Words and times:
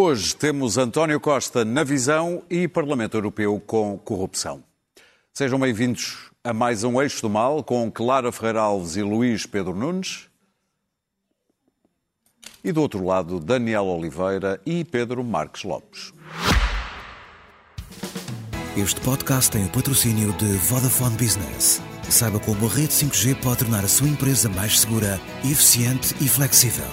Hoje 0.00 0.36
temos 0.36 0.78
António 0.78 1.18
Costa 1.18 1.64
na 1.64 1.82
visão 1.82 2.44
e 2.48 2.68
Parlamento 2.68 3.16
Europeu 3.16 3.60
com 3.66 3.98
corrupção. 3.98 4.62
Sejam 5.34 5.58
bem-vindos 5.58 6.30
a 6.44 6.52
mais 6.52 6.84
um 6.84 7.02
Eixo 7.02 7.20
do 7.22 7.28
Mal 7.28 7.64
com 7.64 7.90
Clara 7.90 8.30
Ferreira 8.30 8.60
Alves 8.60 8.94
e 8.94 9.02
Luís 9.02 9.44
Pedro 9.44 9.74
Nunes. 9.74 10.28
E 12.62 12.70
do 12.70 12.80
outro 12.80 13.04
lado, 13.04 13.40
Daniel 13.40 13.86
Oliveira 13.86 14.60
e 14.64 14.84
Pedro 14.84 15.24
Marques 15.24 15.64
Lopes. 15.64 16.12
Este 18.76 19.00
podcast 19.00 19.50
tem 19.50 19.64
o 19.64 19.70
patrocínio 19.70 20.32
de 20.34 20.46
Vodafone 20.58 21.16
Business. 21.16 21.82
Saiba 22.08 22.38
como 22.38 22.66
a 22.66 22.68
rede 22.68 22.92
5G 22.92 23.34
pode 23.42 23.64
tornar 23.64 23.82
a 23.82 23.88
sua 23.88 24.06
empresa 24.06 24.48
mais 24.48 24.78
segura, 24.78 25.20
eficiente 25.42 26.14
e 26.20 26.28
flexível. 26.28 26.86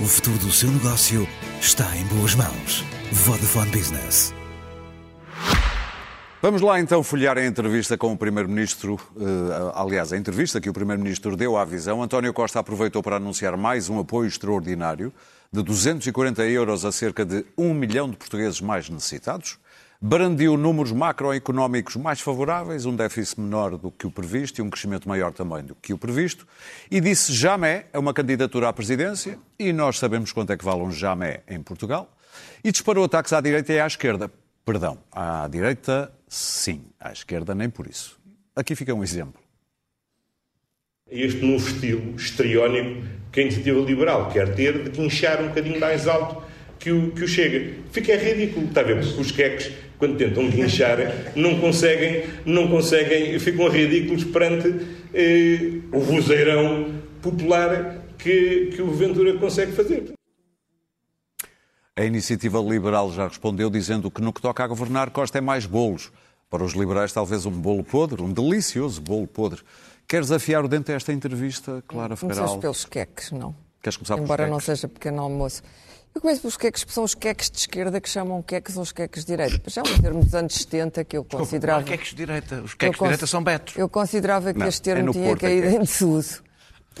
O 0.00 0.04
futuro 0.04 0.38
do 0.38 0.52
seu 0.52 0.70
negócio 0.70 1.26
está 1.62 1.96
em 1.96 2.04
boas 2.06 2.34
mãos. 2.34 2.84
Vodafone 3.12 3.70
Business. 3.70 4.34
Vamos 6.42 6.60
lá 6.60 6.80
então 6.80 7.04
folhear 7.04 7.38
a 7.38 7.46
entrevista 7.46 7.96
com 7.96 8.12
o 8.12 8.16
Primeiro-Ministro, 8.18 8.98
eh, 9.16 9.72
aliás, 9.76 10.12
a 10.12 10.16
entrevista 10.16 10.60
que 10.60 10.68
o 10.68 10.72
Primeiro-Ministro 10.72 11.36
deu 11.36 11.56
à 11.56 11.64
visão. 11.64 12.02
António 12.02 12.34
Costa 12.34 12.58
aproveitou 12.58 13.00
para 13.00 13.14
anunciar 13.14 13.56
mais 13.56 13.88
um 13.88 14.00
apoio 14.00 14.26
extraordinário 14.26 15.12
de 15.52 15.62
240 15.62 16.42
euros 16.46 16.84
a 16.84 16.90
cerca 16.90 17.24
de 17.24 17.46
um 17.56 17.72
milhão 17.72 18.10
de 18.10 18.16
portugueses 18.16 18.60
mais 18.60 18.90
necessitados. 18.90 19.56
Brandiu 20.04 20.56
números 20.56 20.90
macroeconómicos 20.90 21.94
mais 21.94 22.20
favoráveis, 22.20 22.84
um 22.86 22.96
déficit 22.96 23.40
menor 23.40 23.78
do 23.78 23.88
que 23.88 24.04
o 24.04 24.10
previsto 24.10 24.58
e 24.58 24.62
um 24.62 24.68
crescimento 24.68 25.08
maior 25.08 25.32
também 25.32 25.62
do 25.62 25.76
que 25.76 25.94
o 25.94 25.96
previsto. 25.96 26.44
E 26.90 27.00
disse 27.00 27.32
jamais 27.32 27.84
a 27.92 28.00
uma 28.00 28.12
candidatura 28.12 28.68
à 28.68 28.72
presidência, 28.72 29.38
e 29.56 29.72
nós 29.72 30.00
sabemos 30.00 30.32
quanto 30.32 30.52
é 30.52 30.56
que 30.56 30.64
vale 30.64 30.80
um 30.80 30.90
jamais 30.90 31.38
em 31.48 31.62
Portugal. 31.62 32.12
E 32.64 32.72
disparou 32.72 33.04
ataques 33.04 33.32
à 33.32 33.40
direita 33.40 33.72
e 33.72 33.78
à 33.78 33.86
esquerda. 33.86 34.28
Perdão, 34.64 34.98
à 35.12 35.46
direita 35.46 36.12
sim, 36.26 36.82
à 36.98 37.12
esquerda 37.12 37.54
nem 37.54 37.70
por 37.70 37.86
isso. 37.86 38.18
Aqui 38.56 38.74
fica 38.74 38.92
um 38.92 39.04
exemplo. 39.04 39.40
Este 41.08 41.46
novo 41.46 41.64
estilo 41.64 42.16
histriónico 42.16 43.06
que 43.30 43.38
a 43.38 43.42
iniciativa 43.44 43.78
liberal 43.78 44.28
quer 44.32 44.52
ter 44.52 44.82
de 44.82 44.90
guinchar 44.90 45.40
um 45.40 45.46
bocadinho 45.46 45.78
mais 45.78 46.08
alto 46.08 46.42
que 46.82 46.90
o, 46.90 47.12
que 47.12 47.22
o 47.22 47.28
Chega. 47.28 47.74
Fica 47.92 48.16
ridículo, 48.16 48.66
está 48.66 48.80
a 48.80 48.84
ver? 48.84 48.98
Os 48.98 49.30
queques, 49.30 49.70
quando 50.02 50.16
tentam 50.16 50.50
guinchar, 50.50 50.98
não 51.36 51.60
conseguem, 51.60 52.24
não 52.44 52.66
conseguem, 52.66 53.38
ficam 53.38 53.68
ridículos 53.68 54.24
perante 54.24 54.84
eh, 55.14 55.78
o 55.92 56.00
vozeirão 56.00 57.00
popular 57.22 57.98
que, 58.18 58.72
que 58.74 58.82
o 58.82 58.90
Ventura 58.90 59.38
consegue 59.38 59.70
fazer. 59.70 60.12
A 61.94 62.04
iniciativa 62.04 62.58
liberal 62.58 63.12
já 63.12 63.28
respondeu 63.28 63.70
dizendo 63.70 64.10
que 64.10 64.20
no 64.20 64.32
que 64.32 64.42
toca 64.42 64.64
a 64.64 64.66
governar, 64.66 65.10
Costa 65.10 65.38
é 65.38 65.40
mais 65.40 65.66
bolos. 65.66 66.10
Para 66.50 66.64
os 66.64 66.72
liberais, 66.72 67.12
talvez 67.12 67.46
um 67.46 67.52
bolo 67.52 67.84
podre, 67.84 68.22
um 68.22 68.32
delicioso 68.32 69.00
bolo 69.00 69.28
podre. 69.28 69.60
Queres 70.08 70.32
afiar 70.32 70.64
o 70.64 70.68
dente 70.68 70.90
a 70.90 70.96
esta 70.96 71.12
entrevista, 71.12 71.80
Clara 71.86 72.16
Ferreira? 72.16 72.40
Começas 72.40 72.60
pelos 72.60 72.84
queques, 72.84 73.30
não. 73.30 73.54
Queres 73.80 73.96
começar 73.96 74.14
pelos 74.16 74.26
Embora 74.26 74.48
não 74.48 74.58
queques? 74.58 74.66
seja 74.66 74.88
pequeno 74.88 75.22
almoço. 75.22 75.62
Eu 76.14 76.20
começo 76.20 76.42
pelos 76.42 76.56
queques, 76.56 76.84
que 76.84 76.92
são 76.92 77.04
os 77.04 77.14
queques 77.14 77.50
de 77.50 77.58
esquerda 77.58 78.00
que 78.00 78.08
chamam 78.08 78.42
queques 78.42 78.76
ou 78.76 78.82
os 78.82 78.92
queques 78.92 79.24
de 79.24 79.32
direita. 79.32 79.70
Já 79.70 79.80
é 79.80 79.84
um 79.84 79.98
termo 80.02 80.22
dos 80.22 80.34
anos 80.34 80.54
70 80.54 81.04
que 81.04 81.16
eu 81.16 81.24
considerava... 81.24 81.80
Não 81.80 81.86
há 81.86 81.90
queques 81.90 82.10
de 82.10 82.16
direita. 82.16 82.62
Os 82.62 82.74
queques 82.74 82.98
de 82.98 83.02
direita 83.04 83.26
são 83.26 83.42
betos. 83.42 83.76
Eu 83.76 83.88
considerava 83.88 84.52
que 84.52 84.58
Não, 84.58 84.66
este 84.68 84.90
é 84.90 84.94
termo 84.94 85.06
no 85.06 85.12
tinha 85.12 85.26
Porto, 85.28 85.44
é 85.44 85.48
caído 85.48 85.66
em 85.68 85.70
queques. 85.72 85.88
desuso. 85.88 86.42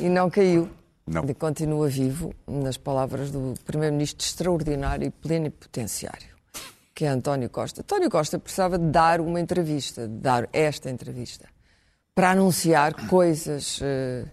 E 0.00 0.08
não 0.08 0.30
caiu. 0.30 0.70
Não. 1.06 1.24
E 1.28 1.34
continua 1.34 1.88
vivo, 1.88 2.32
nas 2.46 2.76
palavras 2.78 3.30
do 3.30 3.54
Primeiro-Ministro 3.66 4.24
extraordinário 4.24 5.06
e 5.06 5.10
plenipotenciário, 5.10 6.28
que 6.94 7.04
é 7.04 7.08
António 7.08 7.50
Costa. 7.50 7.82
António 7.82 8.08
Costa 8.08 8.38
precisava 8.38 8.78
de 8.78 8.86
dar 8.86 9.20
uma 9.20 9.40
entrevista, 9.40 10.08
de 10.08 10.14
dar 10.14 10.48
esta 10.52 10.88
entrevista, 10.88 11.46
para 12.14 12.30
anunciar 12.30 13.08
coisas 13.08 13.80
eh, 13.82 14.24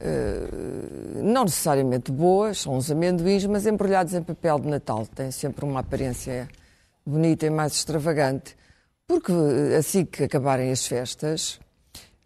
eh, 0.00 1.20
não 1.22 1.44
necessariamente 1.44 2.12
boas, 2.12 2.60
são 2.60 2.76
uns 2.76 2.90
amendoins, 2.90 3.44
mas 3.46 3.66
embrulhados 3.66 4.14
em 4.14 4.22
papel 4.22 4.58
de 4.58 4.68
Natal. 4.68 5.06
Tem 5.06 5.30
sempre 5.30 5.64
uma 5.64 5.80
aparência 5.80 6.48
bonita 7.04 7.46
e 7.46 7.50
mais 7.50 7.72
extravagante. 7.72 8.56
Porque 9.06 9.32
eh, 9.32 9.76
assim 9.76 10.04
que 10.04 10.24
acabarem 10.24 10.70
as 10.70 10.86
festas, 10.86 11.58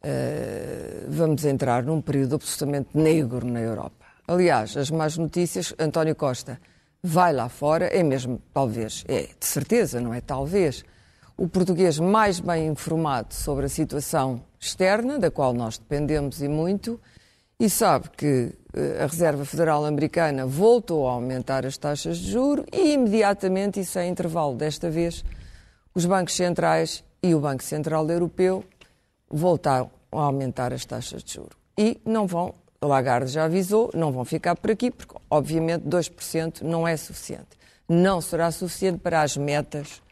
eh, 0.03 1.05
vamos 1.09 1.45
entrar 1.45 1.83
num 1.85 2.01
período 2.01 2.35
absolutamente 2.35 2.91
negro 2.95 3.47
na 3.47 3.61
Europa. 3.61 4.05
Aliás, 4.27 4.77
as 4.77 4.91
más 4.91 5.17
notícias, 5.17 5.75
António 5.79 6.15
Costa 6.15 6.61
vai 7.03 7.33
lá 7.33 7.49
fora, 7.49 7.87
é 7.87 8.03
mesmo, 8.03 8.41
talvez, 8.53 9.05
é 9.09 9.29
de 9.39 9.47
certeza, 9.47 10.01
não 10.01 10.15
é 10.15 10.21
talvez, 10.21 10.85
o 11.37 11.49
português 11.49 11.99
mais 11.99 12.39
bem 12.39 12.69
informado 12.69 13.35
sobre 13.35 13.67
a 13.67 13.69
situação 13.69 14.43
externa, 14.61 15.19
da 15.19 15.31
qual 15.31 15.53
nós 15.53 15.79
dependemos 15.79 16.41
e 16.41 16.49
muito, 16.49 17.01
e 17.59 17.69
sabe 17.71 18.11
que 18.11 18.53
eh, 18.75 19.03
a 19.03 19.07
Reserva 19.07 19.45
Federal 19.45 19.85
Americana 19.85 20.47
voltou 20.47 21.09
a 21.09 21.13
aumentar 21.13 21.65
as 21.67 21.77
taxas 21.77 22.19
de 22.19 22.33
juro 22.33 22.65
e 22.73 22.93
imediatamente, 22.95 23.81
e 23.81 23.85
sem 23.85 24.11
intervalo 24.11 24.57
desta 24.57 24.91
vez, 24.91 25.25
os 25.95 26.07
bancos 26.07 26.35
centrais 26.35 27.05
e 27.23 27.35
o 27.35 27.41
Banco 27.41 27.63
Central 27.63 28.09
Europeu 28.09 28.65
voltaram 29.31 29.91
a 30.11 30.23
aumentar 30.23 30.73
as 30.73 30.85
taxas 30.85 31.23
de 31.23 31.35
juro. 31.35 31.57
E 31.79 32.01
não 32.05 32.27
vão, 32.27 32.55
Lagarde 32.83 33.31
já 33.31 33.45
avisou, 33.45 33.91
não 33.95 34.11
vão 34.11 34.25
ficar 34.25 34.57
por 34.57 34.71
aqui, 34.71 34.91
porque 34.91 35.15
obviamente 35.31 35.85
2% 35.85 36.63
não 36.63 36.87
é 36.87 36.97
suficiente. 36.97 37.59
Não 37.89 38.21
será 38.21 38.51
suficiente 38.51 38.99
para 38.99 39.23
as 39.23 39.37
metas 39.37 40.03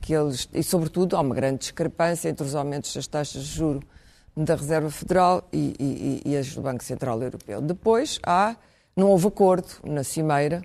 que 0.00 0.12
eles. 0.14 0.48
E, 0.52 0.62
sobretudo, 0.62 1.16
há 1.16 1.20
uma 1.20 1.34
grande 1.34 1.58
discrepância 1.58 2.28
entre 2.28 2.44
os 2.44 2.54
aumentos 2.54 2.92
das 2.94 3.06
taxas 3.06 3.44
de 3.44 3.54
juro 3.54 3.80
da 4.36 4.54
Reserva 4.54 4.90
Federal 4.90 5.48
e, 5.52 5.74
e- 5.78 6.22
e- 6.32 6.36
as 6.36 6.54
do 6.54 6.60
Banco 6.60 6.84
Central 6.84 7.22
Europeu. 7.22 7.60
Depois 7.60 8.18
há, 8.22 8.56
não 8.94 9.08
houve 9.10 9.28
acordo 9.28 9.68
na 9.84 10.04
Cimeira, 10.04 10.62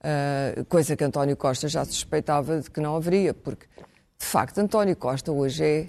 ah, 0.00 0.64
coisa 0.68 0.96
que 0.96 1.04
António 1.04 1.36
Costa 1.36 1.68
já 1.68 1.84
suspeitava 1.84 2.60
de 2.60 2.70
que 2.70 2.80
não 2.80 2.96
haveria, 2.96 3.34
porque, 3.34 3.66
de 4.18 4.24
facto, 4.24 4.58
António 4.58 4.96
Costa 4.96 5.30
hoje 5.30 5.64
é, 5.64 5.88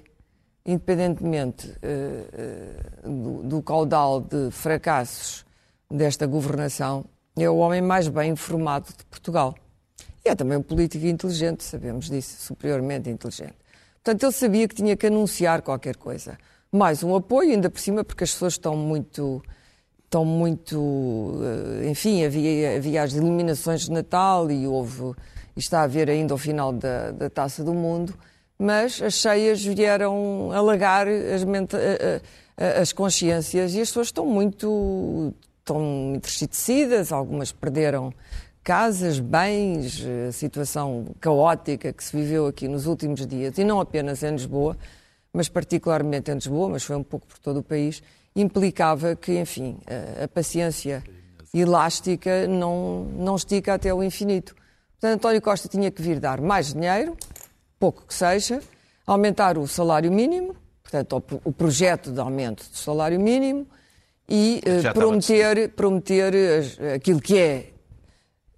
independentemente 0.66 1.74
eh, 1.82 2.26
eh, 2.34 3.08
do, 3.08 3.42
do 3.44 3.62
caudal 3.62 4.20
de 4.20 4.52
fracassos 4.52 5.46
desta 5.90 6.28
governação, 6.28 7.06
é 7.38 7.50
o 7.50 7.56
homem 7.58 7.82
mais 7.82 8.10
bem 8.10 8.32
informado 8.32 8.88
de 8.88 9.06
Portugal. 9.06 9.56
E 10.26 10.30
é 10.30 10.36
também 10.36 10.58
um 10.58 10.62
político 10.62 11.06
inteligente, 11.06 11.64
sabemos 11.64 12.10
disso, 12.10 12.42
superiormente 12.42 13.10
inteligente. 13.10 13.56
Portanto, 14.04 14.24
ele 14.24 14.32
sabia 14.34 14.68
que 14.68 14.76
tinha 14.76 14.98
que 14.98 15.08
anunciar 15.08 15.62
qualquer 15.62 15.96
coisa. 15.96 16.38
Mais 16.72 17.04
um 17.04 17.16
apoio, 17.16 17.52
ainda 17.52 17.70
por 17.70 17.80
cima, 17.80 18.04
porque 18.04 18.24
as 18.24 18.32
pessoas 18.32 18.54
estão 18.54 18.76
muito. 18.76 19.42
Estão 20.04 20.24
muito. 20.26 21.40
eh, 21.84 21.90
Enfim, 21.90 22.24
havia, 22.26 22.78
havia 22.78 23.04
as 23.04 23.14
iluminações 23.14 23.82
de 23.82 23.92
Natal 23.92 24.50
e 24.52 24.68
houve. 24.68 25.14
E 25.56 25.60
está 25.60 25.80
a 25.82 25.84
haver 25.84 26.10
ainda 26.10 26.34
o 26.36 26.38
final 26.38 26.72
da, 26.72 27.12
da 27.12 27.30
taça 27.30 27.64
do 27.64 27.74
mundo, 27.74 28.14
mas 28.60 29.02
as 29.02 29.16
cheias 29.16 29.64
vieram 29.64 30.52
alagar 30.54 31.08
as, 31.08 31.42
a- 31.44 32.22
a- 32.78 32.82
as 32.82 32.94
consciências 32.94 33.74
e 33.74 33.82
as 33.82 33.88
pessoas 33.90 34.08
estão 34.08 34.26
muito. 34.26 35.34
estão 35.60 36.14
entristecidas, 36.16 37.12
algumas 37.12 37.52
perderam 37.52 38.14
casas, 38.64 39.20
bens, 39.20 40.06
a 40.28 40.32
situação 40.32 41.08
caótica 41.22 41.92
que 41.94 42.04
se 42.04 42.16
viveu 42.16 42.46
aqui 42.48 42.68
nos 42.68 42.86
últimos 42.86 43.26
dias, 43.26 43.58
e 43.58 43.64
não 43.64 43.80
apenas 43.80 44.22
em 44.24 44.32
Lisboa, 44.32 44.78
mas 45.38 45.48
particularmente 45.48 46.32
em 46.32 46.34
Lisboa, 46.34 46.68
mas 46.70 46.84
foi 46.84 46.96
um 46.96 47.04
pouco 47.04 47.28
por 47.28 47.38
todo 47.38 47.58
o 47.60 47.64
país, 47.64 48.02
implicava 48.36 49.16
que, 49.16 49.38
enfim, 49.40 49.78
a, 50.24 50.28
paciência 50.28 51.04
elástica 51.54 52.48
não, 52.48 53.04
não 53.16 53.36
estica 53.36 53.76
até 53.76 53.94
o 53.94 54.02
infinito. 54.04 54.56
Portanto, 54.94 55.14
António 55.16 55.42
Costa 55.42 55.68
tinha 55.68 55.92
que 55.92 56.02
vir 56.02 56.20
dar 56.20 56.42
mais 56.42 56.74
dinheiro, 56.74 57.16
pouco 57.80 58.04
que 58.08 58.14
seja, 58.16 58.60
aumentar 59.06 59.60
o 59.60 59.68
salário 59.68 60.12
mínimo, 60.12 60.56
portanto, 60.82 61.16
o, 61.18 61.22
pro- 61.22 61.42
o 61.46 61.52
projeto 61.52 62.12
de 62.12 62.20
aumento 62.20 62.68
do 62.70 62.76
salário 62.76 63.20
mínimo, 63.20 63.68
e 64.28 64.60
eh, 64.66 64.78
estava 64.78 64.96
prometer, 65.00 65.70
prometer 65.70 66.34
as- 66.60 66.80
aquilo 66.96 67.22
que 67.22 67.38
é 67.38 67.70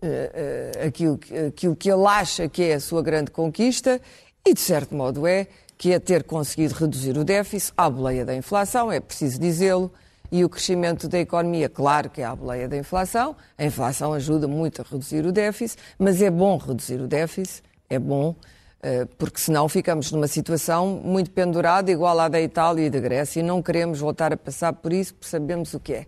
eh, 0.01 0.71
eh, 0.81 0.87
aquilo, 0.87 1.19
aquilo 1.49 1.75
que 1.75 1.91
ele 1.91 2.05
acha 2.07 2.47
que 2.47 2.63
é 2.63 2.75
a 2.75 2.79
sua 2.79 3.03
grande 3.03 3.31
conquista 3.31 3.99
e, 4.47 4.53
de 4.53 4.61
certo 4.61 4.95
modo, 4.95 5.27
é 5.27 5.47
que 5.79 5.93
é 5.93 5.97
ter 5.99 6.23
conseguido 6.23 6.75
reduzir 6.75 7.17
o 7.17 7.23
déficit 7.23 7.73
à 7.75 7.89
boleia 7.89 8.23
da 8.23 8.35
inflação, 8.35 8.91
é 8.91 8.99
preciso 8.99 9.39
dizê-lo, 9.39 9.91
e 10.31 10.45
o 10.45 10.49
crescimento 10.49 11.07
da 11.07 11.17
economia, 11.17 11.67
claro 11.67 12.07
que 12.07 12.21
é 12.21 12.25
à 12.25 12.35
boleia 12.35 12.67
da 12.67 12.77
inflação, 12.77 13.35
a 13.57 13.65
inflação 13.65 14.13
ajuda 14.13 14.47
muito 14.47 14.79
a 14.79 14.85
reduzir 14.87 15.25
o 15.25 15.31
déficit, 15.31 15.81
mas 15.97 16.21
é 16.21 16.29
bom 16.29 16.55
reduzir 16.57 17.01
o 17.01 17.07
déficit, 17.07 17.63
é 17.89 17.97
bom, 17.97 18.35
eh, 18.83 19.07
porque 19.17 19.39
senão 19.39 19.67
ficamos 19.67 20.11
numa 20.11 20.27
situação 20.27 21.01
muito 21.03 21.31
pendurada, 21.31 21.89
igual 21.89 22.19
à 22.19 22.27
da 22.27 22.39
Itália 22.39 22.85
e 22.85 22.89
da 22.91 22.99
Grécia, 22.99 23.39
e 23.39 23.43
não 23.43 23.59
queremos 23.63 23.99
voltar 23.99 24.31
a 24.31 24.37
passar 24.37 24.73
por 24.73 24.93
isso, 24.93 25.15
porque 25.15 25.29
sabemos 25.29 25.73
o 25.73 25.79
que 25.79 25.93
é 25.93 26.05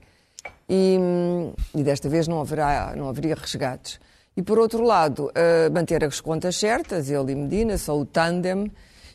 e, 0.71 0.97
hum, 0.97 1.53
e 1.75 1.83
desta 1.83 2.07
vez 2.07 2.29
não, 2.29 2.39
haverá, 2.39 2.93
não 2.95 3.09
haveria 3.09 3.35
resgates. 3.35 3.99
E, 4.37 4.41
por 4.41 4.57
outro 4.57 4.81
lado, 4.83 5.25
uh, 5.25 5.71
manter 5.73 6.01
as 6.05 6.21
contas 6.21 6.55
certas, 6.55 7.09
ele 7.09 7.33
e 7.33 7.35
Medina 7.35 7.77
são 7.77 7.99
o 7.99 8.05
tandem. 8.05 8.71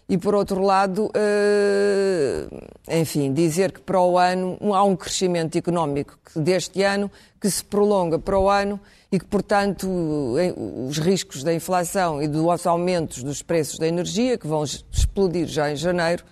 E, 0.09 0.17
por 0.17 0.37
outro 0.37 0.63
lado, 0.63 1.07
uh, 1.07 2.67
enfim, 2.89 3.33
dizer 3.33 3.73
que 3.73 3.81
para 3.81 4.01
o 4.01 4.17
ano 4.17 4.57
há 4.73 4.85
um 4.85 4.95
crescimento 4.95 5.59
económico 5.59 6.17
deste 6.37 6.83
ano 6.85 7.11
que 7.41 7.51
se 7.51 7.65
prolonga 7.65 8.17
para 8.17 8.39
o 8.39 8.49
ano 8.49 8.79
e 9.11 9.19
que, 9.19 9.25
portanto, 9.25 9.89
os 10.89 10.99
riscos 10.99 11.43
da 11.43 11.53
inflação 11.53 12.23
e 12.23 12.29
dos 12.29 12.67
aumentos 12.67 13.25
dos 13.25 13.43
preços 13.43 13.79
da 13.79 13.89
energia, 13.89 14.39
que 14.39 14.47
vão 14.47 14.63
explodir 14.63 15.49
já 15.49 15.73
em 15.73 15.77
janeiro, 15.77 16.25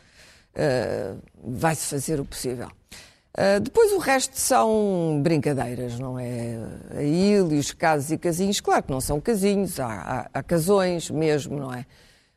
uh, 0.55 1.19
vai-se 1.43 1.87
fazer 1.87 2.21
o 2.21 2.25
possível. 2.25 2.69
Uh, 3.37 3.59
depois 3.59 3.91
o 3.93 3.99
resto 3.99 4.39
são 4.39 5.21
brincadeiras, 5.21 5.99
não 5.99 6.17
é? 6.17 6.57
A 6.97 7.03
ilha, 7.03 7.59
os 7.59 7.73
casos 7.73 8.13
e 8.13 8.19
casinhos, 8.19 8.61
claro 8.61 8.85
que 8.85 8.93
não 8.93 9.01
são 9.01 9.21
casinhos, 9.21 9.81
há, 9.81 9.89
há, 9.89 10.31
há 10.33 10.43
casões 10.45 11.11
mesmo, 11.11 11.59
não 11.59 11.75
é? 11.75 11.85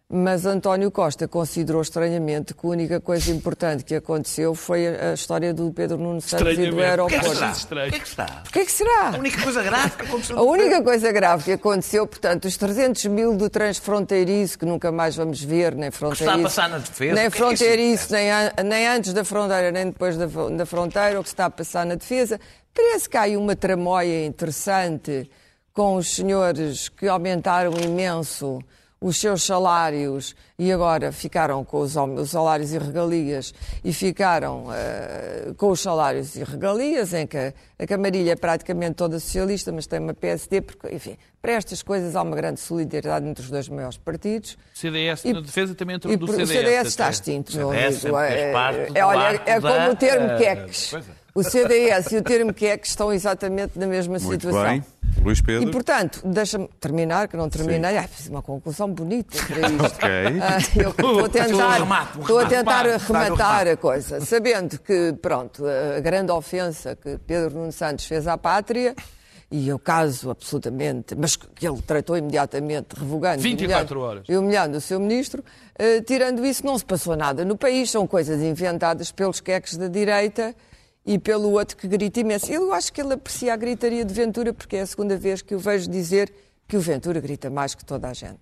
Mas 0.10 0.46
António 0.46 0.90
Costa 0.90 1.28
considerou 1.28 1.82
estranhamente 1.82 2.54
que 2.54 2.66
a 2.66 2.70
única 2.70 3.02
coisa 3.02 3.30
importante 3.30 3.84
que 3.84 3.94
aconteceu 3.94 4.56
foi 4.56 4.88
a 4.88 5.14
história 5.14 5.54
do 5.54 5.70
Pedro 5.74 5.98
Nuno 5.98 6.22
Santos 6.22 6.58
e 6.58 6.72
do 6.72 6.80
aeroporto. 6.80 7.26
Porquê 7.68 7.96
é 7.96 8.00
que 8.00 8.08
será? 8.08 8.26
Porquê 8.26 8.48
é 8.48 8.52
que 8.52 8.60
é 8.60 8.66
que 8.66 8.72
será? 8.72 9.10
A 9.10 9.18
única 9.18 9.44
coisa 9.44 9.62
grave 9.62 9.90
que 9.98 10.06
aconteceu. 10.06 10.38
A 10.38 10.42
única 10.44 10.82
coisa 10.82 11.12
grave 11.12 11.44
que 11.44 11.52
aconteceu, 11.52 12.08
portanto, 12.08 12.46
os 12.46 12.56
300 12.56 13.06
mil 13.08 13.36
do 13.36 13.50
transfronteiriço, 13.50 14.58
que 14.58 14.66
nunca 14.66 14.94
mais 14.94 15.14
vamos 15.18 15.44
ver, 15.44 15.76
nem 15.76 15.92
fronteiriço. 15.92 16.24
Que 16.24 16.30
está 16.30 16.40
a 16.40 16.68
passar 16.68 16.70
na 16.70 16.78
defesa. 16.78 17.14
Nem 17.14 17.26
é 17.26 17.30
fronteiriço, 17.30 18.14
nem, 18.14 18.30
nem 18.64 18.88
antes 18.88 19.12
da 19.12 19.26
fronteira, 19.26 19.72
nem 19.74 19.88
depois 19.88 20.16
da, 20.16 20.26
da 20.26 20.66
fronteira, 20.66 21.20
o 21.20 21.24
que 21.24 21.30
está 21.30 21.48
a 21.48 21.52
passar 21.52 21.86
na 21.86 21.96
defesa. 21.96 22.40
Parece 22.74 23.10
que 23.10 23.18
há 23.18 23.24
aí 23.24 23.36
uma 23.36 23.58
tramóia 23.58 24.26
interessante 24.26 25.30
com 25.74 25.98
os 25.98 26.16
senhores 26.16 26.88
que 26.88 27.10
aumentaram 27.10 27.74
imenso 27.74 28.60
os 29.00 29.20
seus 29.20 29.44
salários 29.44 30.36
e 30.58 30.72
agora 30.72 31.12
ficaram 31.12 31.64
com 31.64 31.80
os, 31.80 31.96
os 31.96 32.32
salários 32.32 32.74
e 32.74 32.78
regalias 32.80 33.54
e 33.84 33.94
ficaram 33.94 34.66
uh, 34.66 35.54
com 35.56 35.70
os 35.70 35.80
salários 35.80 36.36
e 36.36 36.44
regalias, 36.44 37.14
em 37.14 37.28
que 37.28 37.38
a, 37.38 37.54
a 37.78 37.86
Camarilha 37.86 38.32
é 38.32 38.36
praticamente 38.36 38.96
toda 38.96 39.20
socialista, 39.20 39.72
mas 39.72 39.86
tem 39.86 40.00
uma 40.00 40.14
PSD, 40.14 40.62
porque, 40.62 40.96
enfim, 40.96 41.16
para 41.42 41.54
estas 41.54 41.84
coisas 41.84 42.16
há 42.16 42.22
uma 42.24 42.36
grande 42.36 42.60
solidariedade 42.60 43.28
entre 43.28 43.44
os 43.44 43.50
dois 43.52 43.70
maiores 43.70 43.98
partidos. 43.98 44.58
O 44.74 44.78
CDS 44.78 45.26
e, 45.26 45.34
na 45.34 45.42
defesa 45.42 45.76
também 45.76 45.96
entrou 45.96 46.18
do 46.18 46.28
CDS. 46.28 46.50
O 46.50 46.54
CDS 46.54 46.88
está 46.88 47.10
extinto, 47.10 47.56
meu 47.56 47.70
amigo. 47.70 48.18
É, 48.18 48.52
é, 48.96 49.06
olha, 49.06 49.42
é 49.46 49.62
como 49.62 49.92
o 49.92 49.96
termo 49.96 50.32
é, 50.32 50.38
queques. 50.38 50.94
O 51.38 51.44
CDS 51.44 52.14
e 52.14 52.18
o 52.18 52.24
termo 52.24 52.52
queques 52.52 52.90
estão 52.90 53.14
exatamente 53.14 53.78
na 53.78 53.86
mesma 53.86 54.18
Muito 54.18 54.32
situação. 54.32 54.64
Bem. 54.64 54.84
Luís 55.24 55.40
Pedro. 55.40 55.70
E, 55.70 55.72
portanto, 55.72 56.20
deixa-me 56.26 56.68
terminar, 56.80 57.28
que 57.28 57.38
não 57.38 57.48
terminei. 57.48 57.96
Ai, 57.96 58.08
fiz 58.08 58.28
uma 58.28 58.42
conclusão 58.42 58.92
bonita 58.92 59.38
para 59.46 59.70
isto. 59.70 59.86
ok. 59.86 60.10
Ah, 60.42 60.82
eu 60.82 60.90
estou 60.90 61.26
a 61.26 61.30
tentar, 61.30 61.74
remate, 61.78 62.18
um 62.18 62.22
estou 62.22 62.40
a 62.40 62.46
tentar 62.48 62.88
arrematar 62.88 63.68
a 63.68 63.78
coisa, 63.78 64.20
sabendo 64.20 64.80
que, 64.80 65.14
pronto, 65.22 65.64
a 65.96 66.00
grande 66.00 66.32
ofensa 66.32 66.96
que 66.96 67.20
Pedro 67.20 67.56
Nuno 67.56 67.72
Santos 67.72 68.06
fez 68.06 68.28
à 68.28 68.36
pátria, 68.36 68.96
e 69.52 69.72
o 69.72 69.78
caso 69.78 70.32
absolutamente, 70.32 71.14
mas 71.16 71.36
que 71.36 71.68
ele 71.68 71.84
tratou 71.84 72.18
imediatamente, 72.18 72.96
revogando 72.98 73.44
24 73.44 74.00
humilhando, 74.00 74.00
horas. 74.00 74.24
e 74.28 74.36
humilhando 74.36 74.78
o 74.80 74.82
seu 74.82 75.00
ministro, 75.00 75.44
uh, 75.44 76.02
tirando 76.02 76.44
isso, 76.44 76.66
não 76.66 76.76
se 76.80 76.84
passou 76.84 77.16
nada 77.16 77.46
no 77.46 77.56
país, 77.56 77.92
são 77.92 78.08
coisas 78.08 78.42
inventadas 78.42 79.12
pelos 79.12 79.40
queques 79.40 79.78
da 79.78 79.88
direita 79.88 80.56
e 81.08 81.18
pelo 81.18 81.52
outro 81.54 81.78
que 81.78 81.88
grita 81.88 82.20
imenso. 82.20 82.52
Eu 82.52 82.74
acho 82.74 82.92
que 82.92 83.00
ele 83.00 83.14
aprecia 83.14 83.54
a 83.54 83.56
gritaria 83.56 84.04
de 84.04 84.14
Ventura, 84.14 84.54
porque 84.54 84.76
é 84.76 84.82
a 84.82 84.86
segunda 84.86 85.16
vez 85.16 85.42
que 85.42 85.56
o 85.56 85.60
vejo 85.60 85.90
dizer 85.90 86.32
que 86.68 86.76
o 86.76 86.82
Ventura 86.82 87.22
grita 87.22 87.50
mais 87.50 87.74
que 87.74 87.86
toda 87.86 88.10
a 88.10 88.14
gente. 88.14 88.42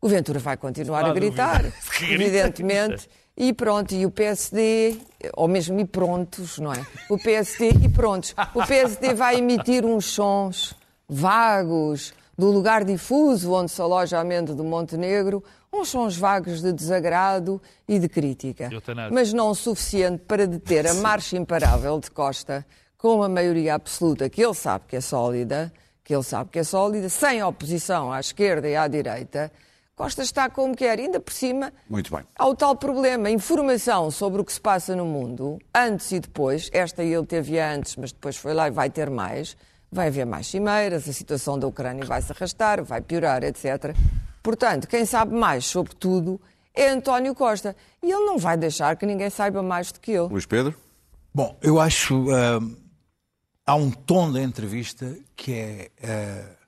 O 0.00 0.08
Ventura 0.08 0.38
vai 0.38 0.56
continuar 0.56 1.04
a 1.04 1.12
gritar, 1.12 1.62
evidentemente, 2.08 3.06
e 3.36 3.52
pronto, 3.52 3.94
e 3.94 4.06
o 4.06 4.10
PSD, 4.10 4.96
ou 5.34 5.46
mesmo 5.46 5.78
e 5.78 5.84
prontos, 5.84 6.58
não 6.58 6.72
é? 6.72 6.86
O 7.10 7.18
PSD 7.18 7.68
e 7.84 7.88
prontos. 7.90 8.34
O 8.54 8.66
PSD 8.66 9.12
vai 9.12 9.36
emitir 9.36 9.84
uns 9.84 10.06
sons 10.06 10.74
vagos 11.06 12.14
do 12.36 12.50
lugar 12.50 12.82
difuso 12.82 13.52
onde 13.52 13.70
se 13.70 13.80
aloja 13.80 14.18
a 14.18 14.24
mente 14.24 14.54
do 14.54 14.64
Montenegro, 14.64 15.44
uns 15.80 15.88
sons 15.88 16.16
vagos 16.16 16.62
de 16.62 16.72
desagrado 16.72 17.60
e 17.86 17.98
de 17.98 18.08
crítica, 18.08 18.70
mas 19.12 19.32
não 19.32 19.50
o 19.50 19.54
suficiente 19.54 20.22
para 20.26 20.46
deter 20.46 20.86
a 20.86 20.94
marcha 20.94 21.36
imparável 21.36 21.98
de 22.00 22.10
Costa 22.10 22.66
com 22.96 23.16
uma 23.16 23.28
maioria 23.28 23.74
absoluta 23.74 24.28
que 24.28 24.44
ele 24.44 24.54
sabe 24.54 24.86
que 24.88 24.96
é 24.96 25.00
sólida, 25.00 25.72
que 26.02 26.14
ele 26.14 26.22
sabe 26.22 26.50
que 26.50 26.58
é 26.58 26.64
sólida, 26.64 27.08
sem 27.08 27.42
oposição 27.42 28.12
à 28.12 28.20
esquerda 28.20 28.68
e 28.68 28.76
à 28.76 28.86
direita. 28.88 29.52
Costa 29.96 30.22
está 30.22 30.50
como 30.50 30.76
quer, 30.76 30.98
ainda 30.98 31.18
por 31.18 31.32
cima. 31.32 31.72
Muito 31.88 32.14
bem. 32.14 32.22
Há 32.38 32.46
o 32.46 32.54
tal 32.54 32.76
problema, 32.76 33.30
informação 33.30 34.10
sobre 34.10 34.42
o 34.42 34.44
que 34.44 34.52
se 34.52 34.60
passa 34.60 34.94
no 34.94 35.06
mundo, 35.06 35.58
antes 35.74 36.12
e 36.12 36.20
depois. 36.20 36.68
Esta 36.72 37.02
ele 37.02 37.24
teve 37.24 37.58
antes, 37.58 37.96
mas 37.96 38.12
depois 38.12 38.36
foi 38.36 38.52
lá 38.52 38.68
e 38.68 38.70
vai 38.70 38.90
ter 38.90 39.08
mais. 39.08 39.56
Vai 39.90 40.08
haver 40.08 40.26
mais 40.26 40.48
cimeiras, 40.48 41.08
a 41.08 41.12
situação 41.12 41.58
da 41.58 41.66
Ucrânia 41.66 42.04
vai 42.04 42.20
se 42.20 42.30
arrastar, 42.30 42.84
vai 42.84 43.00
piorar, 43.00 43.42
etc. 43.42 43.96
Portanto, 44.46 44.86
quem 44.86 45.04
sabe 45.04 45.34
mais 45.34 45.64
sobre 45.66 45.92
tudo 45.96 46.40
é 46.72 46.90
António 46.90 47.34
Costa. 47.34 47.74
E 48.00 48.12
ele 48.12 48.24
não 48.26 48.38
vai 48.38 48.56
deixar 48.56 48.94
que 48.94 49.04
ninguém 49.04 49.28
saiba 49.28 49.60
mais 49.60 49.90
do 49.90 49.98
que 49.98 50.12
ele. 50.12 50.28
Luís 50.28 50.46
Pedro? 50.46 50.72
Bom, 51.34 51.58
eu 51.60 51.80
acho. 51.80 52.16
Uh, 52.26 52.76
há 53.66 53.74
um 53.74 53.90
tom 53.90 54.30
da 54.30 54.40
entrevista 54.40 55.18
que 55.34 55.52
é 55.52 55.90
uh, 56.00 56.65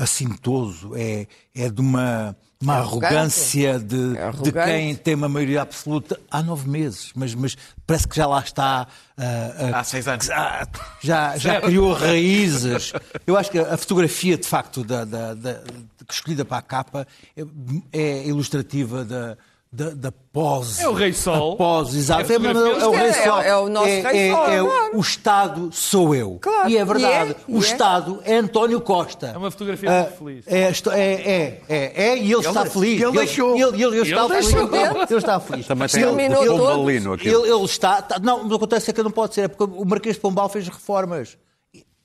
assintoso, 0.00 0.92
é, 0.96 1.26
é 1.54 1.68
de 1.68 1.80
uma 1.80 2.36
uma 2.62 2.76
é 2.76 2.78
arrogância 2.80 3.78
de, 3.78 4.18
é 4.18 4.30
de, 4.32 4.52
quem 4.52 4.94
tem 4.94 5.14
uma 5.14 5.30
maioria 5.30 5.62
absoluta 5.62 6.20
há 6.30 6.42
nove 6.42 6.68
meses, 6.68 7.10
mas, 7.14 7.34
mas 7.34 7.56
parece 7.86 8.06
que 8.06 8.14
já 8.14 8.26
lá 8.26 8.40
está. 8.40 8.86
Uh, 9.16 9.70
uh, 9.70 9.76
há 9.76 9.82
seis 9.82 10.06
anos. 10.06 10.28
Uh, 10.28 10.80
já, 11.00 11.38
já 11.38 11.60
criou 11.62 11.94
raízes. 11.94 12.92
Eu 13.26 13.38
acho 13.38 13.50
que 13.50 13.58
a 13.58 13.76
fotografia, 13.78 14.36
de 14.36 14.46
facto, 14.46 14.84
da, 14.84 15.06
da, 15.06 15.32
da 15.32 15.62
escolhida 16.10 16.44
para 16.44 16.58
a 16.58 16.62
capa 16.62 17.06
é, 17.34 17.44
é 17.92 18.26
ilustrativa 18.26 19.06
da 19.06 19.38
da, 19.72 19.90
da 19.90 20.12
pose. 20.12 20.82
É 20.82 20.88
o 20.88 20.92
Rei 20.92 21.12
Sol. 21.12 21.52
A 21.52 21.56
pose, 21.56 21.98
exato. 21.98 22.32
É, 22.32 22.34
é, 22.34 22.38
é, 22.38 22.86
o 22.86 22.90
Rei 22.90 23.12
Sol. 23.12 23.40
É, 23.40 23.48
é 23.48 23.56
o 23.56 23.68
nosso 23.68 23.88
é, 23.88 24.00
Rei 24.00 24.30
Sol. 24.32 24.46
É, 24.46 24.62
o 24.92 25.00
Estado 25.00 25.70
sou 25.72 26.14
eu. 26.14 26.38
Claro. 26.40 26.68
E 26.68 26.76
é 26.76 26.84
verdade. 26.84 27.36
E 27.46 27.54
o 27.54 27.58
Estado 27.58 28.20
é 28.24 28.34
António 28.34 28.80
Costa. 28.80 29.28
É 29.28 29.38
uma 29.38 29.50
fotografia 29.50 29.88
uh, 29.88 30.24
muito 30.24 30.44
feliz. 30.44 30.46
É, 30.48 31.00
é, 31.00 31.62
é, 31.68 32.08
é, 32.08 32.16
e 32.16 32.20
ele, 32.20 32.32
ele 32.32 32.46
está 32.48 32.66
feliz. 32.66 33.00
Ele 33.00 33.12
deixou. 33.12 33.54
Ele, 33.54 33.62
ele, 33.62 33.84
ele, 33.84 33.96
ele 33.98 34.10
está 34.10 34.28
feliz. 34.28 34.52
Ele 34.52 35.18
está 35.18 35.40
feliz. 35.40 35.66
Também 35.66 35.88
tem 35.88 36.02
ele, 36.02 36.48
Pombalino 36.48 37.12
aqui. 37.12 37.28
Ele, 37.28 37.48
ele 37.48 37.64
está... 37.64 38.02
Tá, 38.02 38.18
não, 38.18 38.44
o 38.44 38.48
que 38.48 38.54
acontece 38.54 38.90
é 38.90 38.92
que 38.92 39.02
não 39.04 39.10
pode 39.12 39.34
ser. 39.36 39.42
É 39.42 39.48
porque 39.48 39.72
o 39.72 39.84
Marquês 39.84 40.16
de 40.16 40.20
Pombal 40.20 40.48
fez 40.48 40.66
reformas. 40.66 41.38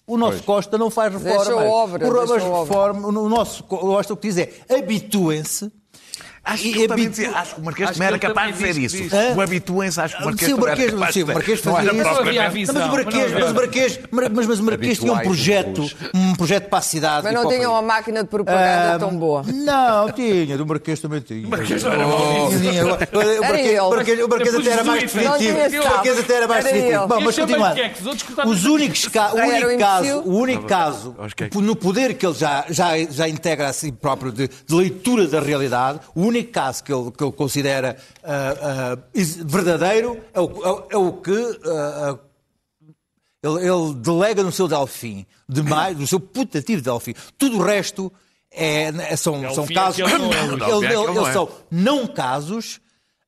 O 0.07 0.17
nosso 0.17 0.33
pois. 0.33 0.45
Costa 0.45 0.77
não 0.77 0.91
faz 0.91 1.11
reformas. 1.11 1.47
Deixa 1.47 1.65
obra, 1.65 2.07
o, 2.07 2.27
deixa 2.27 2.59
reforma, 2.59 3.07
o 3.07 3.27
nosso 3.27 3.63
Costa 3.63 4.13
o 4.13 4.17
que 4.17 4.27
diz 4.27 4.37
é 4.37 4.77
habituem-se 4.77 5.71
Acho 6.45 6.61
que, 6.61 6.87
também, 6.87 7.07
acho 7.07 7.55
que 7.55 7.61
o 7.61 7.63
Marquês 7.63 7.91
também 7.91 8.07
era 8.07 8.19
capaz 8.19 8.55
de 8.55 8.63
dizer 8.63 8.79
isso. 8.79 9.15
O 9.35 9.41
habituem-se, 9.41 9.99
acho 9.99 10.15
que 10.15 10.21
o 10.21 10.25
Marquês, 10.27 10.47
sim, 10.47 10.53
o 10.53 10.59
Marquês, 10.59 10.93
era 10.93 11.11
sim, 11.11 11.23
o 11.23 11.27
Marquês 11.27 11.59
fazia 11.59 12.47
isso. 12.61 12.73
Mas 12.73 12.85
o 12.85 12.91
Marquês, 12.91 13.31
mas 13.33 13.49
o 13.49 13.55
Marquês, 13.55 13.99
mas, 14.11 14.47
mas 14.47 14.59
o 14.59 14.63
Marquês 14.63 14.99
tinha 14.99 15.11
um 15.11 15.19
projeto, 15.19 15.89
um 16.13 16.35
projeto 16.35 16.69
para 16.69 16.77
a 16.77 16.81
cidade. 16.83 17.23
Mas 17.23 17.33
não 17.33 17.49
tinha 17.49 17.67
uma 17.67 17.81
máquina 17.81 18.21
de 18.21 18.29
propaganda 18.29 18.99
tão 18.99 19.17
boa. 19.17 19.43
Não, 19.43 20.11
tinha. 20.11 20.61
O 20.61 20.67
Marquês 20.67 20.99
também 20.99 21.21
tinha. 21.21 21.47
O 21.47 21.49
Marquês 21.49 21.81
não 21.83 21.91
era 21.91 22.05
bom. 22.05 22.49
O 24.25 24.29
Marquês 24.29 24.55
até 24.55 24.69
era 24.69 24.83
mais 24.83 25.01
definitivo. 25.01 25.83
O 25.83 25.89
Marquês 25.89 26.19
até 26.19 26.33
era 26.35 26.47
mais 26.47 26.63
definitivo. 26.63 27.07
Bom, 27.07 27.21
mas 27.21 27.39
continuando. 27.39 27.81
Os 28.45 28.65
únicos 28.65 29.07
casos, 29.07 29.39
o 30.25 30.31
único 30.31 30.65
caso, 30.65 31.15
no 31.55 31.75
poder 31.75 32.13
que 32.13 32.25
ele 32.25 32.35
já 32.35 33.27
integra 33.27 33.69
a 33.69 33.73
si 33.73 33.91
próprio 33.91 34.31
de 34.31 34.47
leitura 34.69 35.25
da 35.27 35.39
realidade, 35.39 35.99
o 36.13 36.21
único 36.21 36.34
único 36.35 36.51
caso 36.51 36.83
que 36.83 36.93
ele, 36.93 37.11
que 37.11 37.23
ele 37.23 37.31
considera 37.31 37.97
uh, 38.23 38.97
uh, 38.99 39.45
verdadeiro 39.45 40.19
é 40.33 40.39
o, 40.39 40.45
é, 40.45 40.85
é 40.91 40.97
o 40.97 41.13
que 41.13 41.31
uh, 41.31 42.19
ele, 43.41 43.67
ele, 43.67 43.93
delega 43.95 44.43
no 44.43 44.51
seu 44.51 44.67
Delfim, 44.67 45.25
demais, 45.47 45.97
no 45.97 46.07
seu 46.07 46.19
putativo 46.19 46.81
Delfim. 46.81 47.13
Tudo 47.37 47.59
o 47.59 47.63
resto 47.63 48.11
é, 48.51 48.85
é 48.87 49.15
são, 49.15 49.53
são 49.53 49.67
casos. 49.67 49.99
É 50.05 50.13
ele, 50.75 51.19
ele, 51.19 51.33
são 51.33 51.49
não 51.69 52.07
casos 52.07 52.79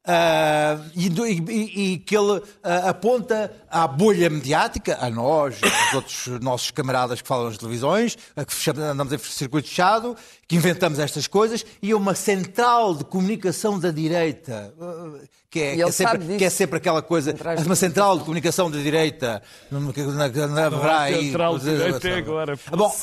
Uh, 0.07 0.89
e, 0.95 1.07
e, 1.09 1.93
e, 1.93 1.97
que 1.97 2.15
ele 2.15 2.37
uh, 2.37 2.43
aponta 2.87 3.51
à 3.69 3.85
bolha 3.85 4.29
mediática, 4.29 4.97
a 5.01 5.09
nós, 5.09 5.59
aos 5.61 5.93
outros 5.93 6.27
nossos 6.39 6.71
camaradas 6.71 7.21
que 7.21 7.27
falam 7.27 7.47
nas 7.47 7.57
televisões, 7.57 8.17
a 8.33 8.45
que 8.45 8.69
andamos 8.69 9.11
em 9.11 9.17
circuito 9.17 9.67
fechado, 9.67 10.15
que 10.47 10.55
inventamos 10.55 10.97
estas 10.97 11.27
coisas, 11.27 11.65
e 11.81 11.91
a 11.91 11.97
uma 11.97 12.15
central 12.15 12.95
de 12.95 13.03
comunicação 13.03 13.77
da 13.77 13.91
direita, 13.91 14.73
uh, 14.79 15.19
que 15.49 15.59
é, 15.59 15.75
que 15.75 15.81
é, 15.81 15.91
sempre, 15.91 16.37
que 16.37 16.45
é 16.45 16.49
sempre 16.49 16.77
aquela 16.77 17.01
coisa, 17.01 17.35
uma 17.65 17.75
central 17.75 18.17
de 18.17 18.23
comunicação 18.23 18.71
da 18.71 18.77
direita, 18.77 19.41
haverá 19.69 21.01
aí. 21.01 21.25
Central 21.25 21.59
de 21.59 21.65
direita 21.65 22.17
agora. 22.17 22.59
Bom, 22.71 22.95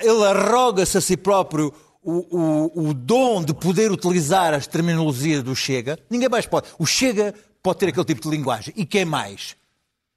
ele 0.00 0.24
arroga-se 0.24 0.96
a 0.96 1.00
si 1.02 1.18
próprio 1.18 1.70
o, 2.04 2.70
o, 2.76 2.88
o 2.88 2.94
dom 2.94 3.42
de 3.42 3.54
poder 3.54 3.90
utilizar 3.90 4.52
as 4.52 4.66
terminologias 4.66 5.42
do 5.42 5.56
Chega, 5.56 5.98
ninguém 6.10 6.28
mais 6.28 6.46
pode. 6.46 6.68
O 6.78 6.84
Chega 6.86 7.34
pode 7.62 7.78
ter 7.78 7.88
aquele 7.88 8.04
tipo 8.04 8.20
de 8.20 8.36
linguagem. 8.36 8.74
E 8.76 8.84
quem 8.84 9.04
mais? 9.04 9.56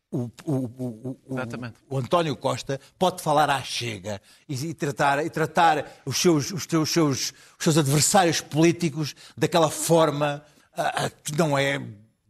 O, 0.09 0.29
o, 0.45 0.53
o, 0.53 1.17
o, 1.89 1.97
António 1.97 2.35
Costa 2.37 2.79
pode 2.97 3.21
falar 3.21 3.49
à 3.49 3.61
chega 3.61 4.21
e, 4.47 4.67
e, 4.67 4.73
tratar, 4.73 5.25
e 5.25 5.29
tratar 5.29 6.01
os 6.05 6.17
seus, 6.17 6.49
os, 6.51 6.63
seus, 6.63 6.83
os, 6.83 6.93
seus, 6.93 7.33
os 7.57 7.63
seus 7.63 7.77
adversários 7.77 8.39
políticos 8.39 9.13
daquela 9.37 9.69
forma 9.69 10.41
uh, 10.77 11.11
que 11.23 11.37
não 11.37 11.57
é 11.57 11.81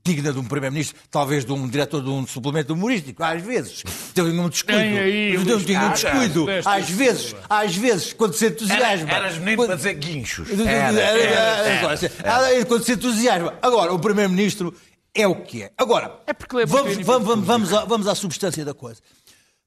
digna 0.07 0.31
de 0.31 0.39
um 0.39 0.43
Primeiro-Ministro, 0.43 0.97
talvez 1.11 1.43
de 1.43 1.51
um 1.51 1.67
diretor 1.67 2.01
de 2.01 2.09
um 2.09 2.25
suplemento 2.25 2.73
humorístico, 2.73 3.23
às 3.23 3.41
vezes. 3.41 3.83
Tem 4.13 4.23
um 4.23 4.49
descuido. 4.49 4.79
Tem 4.79 4.97
aí, 4.97 5.37
um 5.37 5.43
descuido. 5.43 6.45
Às 6.65 6.89
vezes, 6.89 7.35
às 7.49 7.75
vezes, 7.75 8.13
quando 8.13 8.33
se 8.33 8.47
entusiasma. 8.47 9.09
Era, 9.09 9.25
eras 9.25 9.37
menino 9.37 9.57
quando... 9.57 9.67
para 9.67 9.75
dizer 9.75 9.93
guinchos. 9.95 10.49
Era, 10.51 10.99
era, 10.99 11.89
era, 12.23 12.65
quando 12.65 12.83
se 12.83 12.93
entusiasma. 12.93 13.53
Agora, 13.61 13.93
o 13.93 13.99
Primeiro-Ministro 13.99 14.73
é 15.13 15.27
o 15.27 15.35
que 15.35 15.63
é. 15.63 15.71
Agora, 15.77 16.21
é 16.25 16.33
porque 16.33 16.65
vamos, 16.65 16.95
vamos, 16.97 17.27
vamos, 17.27 17.45
vamos, 17.45 17.73
à, 17.73 17.85
vamos 17.85 18.07
à 18.07 18.15
substância 18.15 18.63
da 18.63 18.73
coisa. 18.73 19.01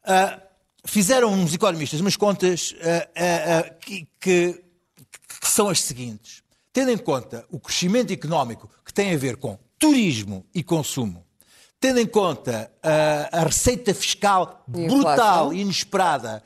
Uh, 0.04 0.40
fizeram 0.86 1.32
uns 1.32 1.52
economistas 1.52 2.00
umas 2.00 2.16
contas 2.16 2.72
uh, 2.72 2.76
uh, 2.76 3.78
que, 3.80 4.08
que, 4.18 4.62
que 5.40 5.48
são 5.48 5.68
as 5.68 5.80
seguintes. 5.80 6.42
Tendo 6.72 6.90
em 6.90 6.98
conta 6.98 7.44
o 7.50 7.58
crescimento 7.58 8.12
económico 8.12 8.70
que 8.84 8.94
tem 8.94 9.12
a 9.12 9.18
ver 9.18 9.36
com 9.36 9.58
turismo 9.80 10.46
e 10.54 10.62
consumo, 10.62 11.24
tendo 11.80 11.98
em 11.98 12.06
conta 12.06 12.70
uh, 12.84 13.36
a 13.38 13.44
receita 13.44 13.94
fiscal 13.94 14.62
e 14.68 14.86
brutal 14.86 15.52
e 15.54 15.62
inesperada, 15.62 16.44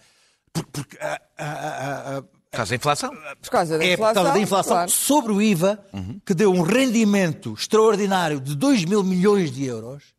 porque, 0.52 0.96
uh, 0.96 2.20
uh, 2.20 2.22
por 2.22 2.56
causa 2.58 2.70
da 2.70 2.76
inflação? 2.76 3.10
Por 3.42 3.50
causa 3.50 3.78
da 3.78 3.84
é 3.84 3.92
inflação, 3.94 4.14
por 4.14 4.14
causa 4.14 4.32
da 4.32 4.40
inflação 4.40 4.72
claro. 4.74 4.90
sobre 4.90 5.32
o 5.32 5.42
IVA, 5.42 5.84
uhum. 5.92 6.20
que 6.24 6.32
deu 6.32 6.52
um 6.52 6.62
rendimento 6.62 7.52
extraordinário 7.52 8.40
de 8.40 8.54
2 8.54 8.84
mil 8.84 9.02
milhões 9.02 9.50
de 9.50 9.64
euros, 9.64 10.14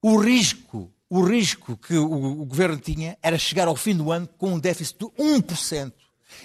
o 0.00 0.16
risco, 0.16 0.92
o 1.10 1.20
risco 1.24 1.76
que 1.76 1.94
o, 1.94 2.40
o 2.42 2.46
governo 2.46 2.78
tinha 2.78 3.18
era 3.20 3.36
chegar 3.36 3.66
ao 3.66 3.74
fim 3.74 3.96
do 3.96 4.12
ano 4.12 4.28
com 4.38 4.54
um 4.54 4.58
déficit 4.60 5.00
de 5.00 5.06
1%. 5.20 5.92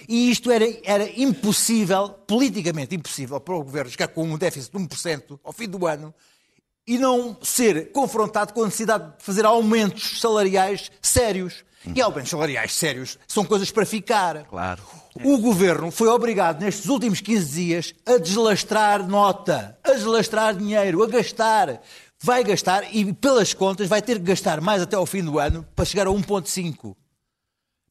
E 0.08 0.30
isto 0.30 0.50
era, 0.50 0.64
era 0.84 1.08
impossível, 1.20 2.08
politicamente 2.26 2.94
impossível, 2.94 3.40
para 3.40 3.54
o 3.54 3.62
governo 3.62 3.90
chegar 3.90 4.08
com 4.08 4.24
um 4.24 4.38
déficit 4.38 4.76
de 4.76 4.84
1% 4.84 5.38
ao 5.42 5.52
fim 5.52 5.68
do 5.68 5.86
ano 5.86 6.14
e 6.86 6.98
não 6.98 7.36
ser 7.42 7.92
confrontado 7.92 8.52
com 8.52 8.62
a 8.62 8.66
necessidade 8.66 9.16
de 9.18 9.24
fazer 9.24 9.44
aumentos 9.44 10.20
salariais 10.20 10.90
sérios. 11.00 11.64
E 11.94 12.00
aumentos 12.00 12.30
salariais 12.30 12.72
sérios 12.74 13.18
são 13.28 13.44
coisas 13.44 13.70
para 13.70 13.84
ficar. 13.84 14.44
Claro. 14.44 14.82
O 15.22 15.38
governo 15.38 15.90
foi 15.90 16.08
obrigado, 16.08 16.60
nestes 16.60 16.88
últimos 16.88 17.20
15 17.20 17.54
dias, 17.54 17.94
a 18.04 18.18
deslastrar 18.18 19.06
nota, 19.06 19.78
a 19.84 19.92
deslastrar 19.92 20.56
dinheiro, 20.56 21.02
a 21.02 21.06
gastar. 21.06 21.80
Vai 22.20 22.42
gastar 22.42 22.94
e, 22.94 23.12
pelas 23.12 23.52
contas, 23.52 23.86
vai 23.86 24.00
ter 24.00 24.18
que 24.18 24.24
gastar 24.24 24.60
mais 24.60 24.82
até 24.82 24.96
ao 24.96 25.04
fim 25.04 25.22
do 25.22 25.38
ano 25.38 25.64
para 25.76 25.84
chegar 25.84 26.06
a 26.06 26.10
1,5. 26.10 26.96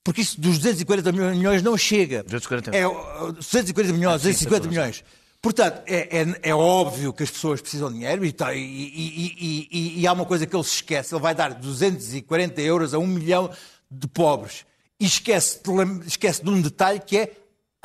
Porque 0.03 0.22
isso 0.22 0.39
dos 0.39 0.57
240 0.57 1.12
milhões 1.12 1.63
não 1.63 1.77
chega. 1.77 2.24
240, 2.24 2.75
é, 2.75 2.83
240 2.83 3.93
milhões, 3.93 4.22
250 4.22 4.67
milhões. 4.67 5.03
Portanto, 5.41 5.81
é, 5.88 6.22
é, 6.22 6.39
é, 6.41 6.55
óbvio 6.55 7.12
que 7.12 7.24
as 7.24 7.29
pessoas 7.29 7.62
precisam 7.62 7.89
de 7.89 7.95
dinheiro 7.95 8.31
tá, 8.31 8.53
e, 8.53 8.60
e, 8.60 9.67
e, 9.72 10.00
e, 10.00 10.07
há 10.07 10.13
uma 10.13 10.25
coisa 10.25 10.45
que 10.45 10.55
ele 10.55 10.63
se 10.63 10.75
esquece. 10.75 11.13
Ele 11.13 11.22
vai 11.22 11.36
dar 11.36 11.53
240 11.53 12.62
euros 12.62 12.93
a 12.93 13.00
um 13.00 13.07
milhão 13.07 13.50
de 13.91 14.07
pobres. 14.07 14.65
E 15.00 15.05
esquece, 15.05 15.60
esquece 16.05 16.41
de 16.41 16.50
um 16.50 16.62
detalhe 16.62 17.01
que 17.01 17.17
é, 17.17 17.31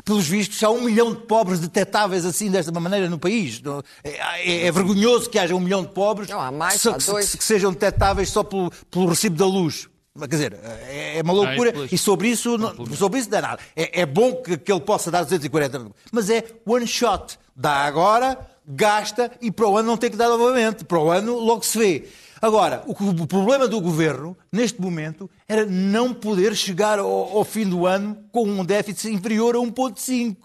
pelos 0.04 0.28
vistos, 0.28 0.62
há 0.62 0.70
um 0.70 0.82
milhão 0.82 1.12
de 1.12 1.22
pobres 1.22 1.58
detetáveis 1.58 2.25
assim, 2.25 2.48
desta 2.48 2.70
maneira, 2.70 3.10
no 3.10 3.18
país. 3.18 3.60
É, 4.04 4.10
é, 4.10 4.66
é 4.66 4.72
vergonhoso 4.72 5.28
que 5.28 5.38
haja 5.38 5.54
um 5.54 5.60
milhão 5.60 5.82
de 5.82 5.88
pobres 5.88 6.28
não, 6.28 6.40
há 6.40 6.52
mais, 6.52 6.80
que, 6.80 6.92
que, 6.92 7.38
que, 7.38 7.44
sejam 7.44 7.72
detetáveis 7.72 8.30
só 8.30 8.44
pelo, 8.44 8.70
pelo 8.88 9.06
recibo 9.06 9.37
da 9.37 9.46
luz. 9.46 9.88
Quer 10.20 10.28
dizer, 10.28 10.58
é, 10.88 11.18
é 11.18 11.22
uma 11.22 11.32
loucura 11.32 11.72
e 11.90 11.98
sobre 11.98 12.28
isso, 12.28 12.56
não, 12.58 12.75
sobre 12.94 13.20
isso 13.20 13.30
não 13.30 13.38
é 13.38 13.40
nada. 13.40 13.62
É, 13.76 14.00
é 14.02 14.06
bom 14.06 14.37
que, 14.37 14.56
que, 14.56 14.72
ele 14.72 14.80
possa 14.80 15.10
dar 15.10 15.22
240, 15.22 15.90
mas 16.12 16.30
é 16.30 16.44
one 16.66 16.87
shot. 16.87 17.38
Dá 17.54 17.72
agora, 17.72 18.38
gasta 18.66 19.30
e 19.40 19.50
para 19.50 19.66
o 19.66 19.76
ano 19.76 19.88
não 19.88 19.96
tem 19.96 20.10
que 20.10 20.16
dar 20.16 20.28
novamente. 20.28 20.84
Para 20.84 20.98
o 20.98 21.10
ano 21.10 21.38
logo 21.38 21.64
se 21.64 21.78
vê. 21.78 22.08
Agora, 22.40 22.84
o, 22.87 22.92
o 22.92 23.26
problema 23.26 23.66
do 23.66 23.80
governo, 23.80 24.37
neste 24.52 24.80
momento, 24.80 25.28
era 25.48 25.66
não 25.66 26.14
poder 26.14 26.54
chegar 26.54 26.98
ao, 26.98 27.08
ao 27.08 27.44
fim 27.44 27.68
do 27.68 27.87
ano 27.87 28.16
com 28.30 28.44
um 28.44 28.64
déficit 28.64 29.12
inferior 29.12 29.56
a 29.56 29.58
1,5. 29.58 30.37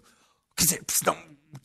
Quer 0.55 0.63
dizer, 0.63 0.81
senão 0.87 1.15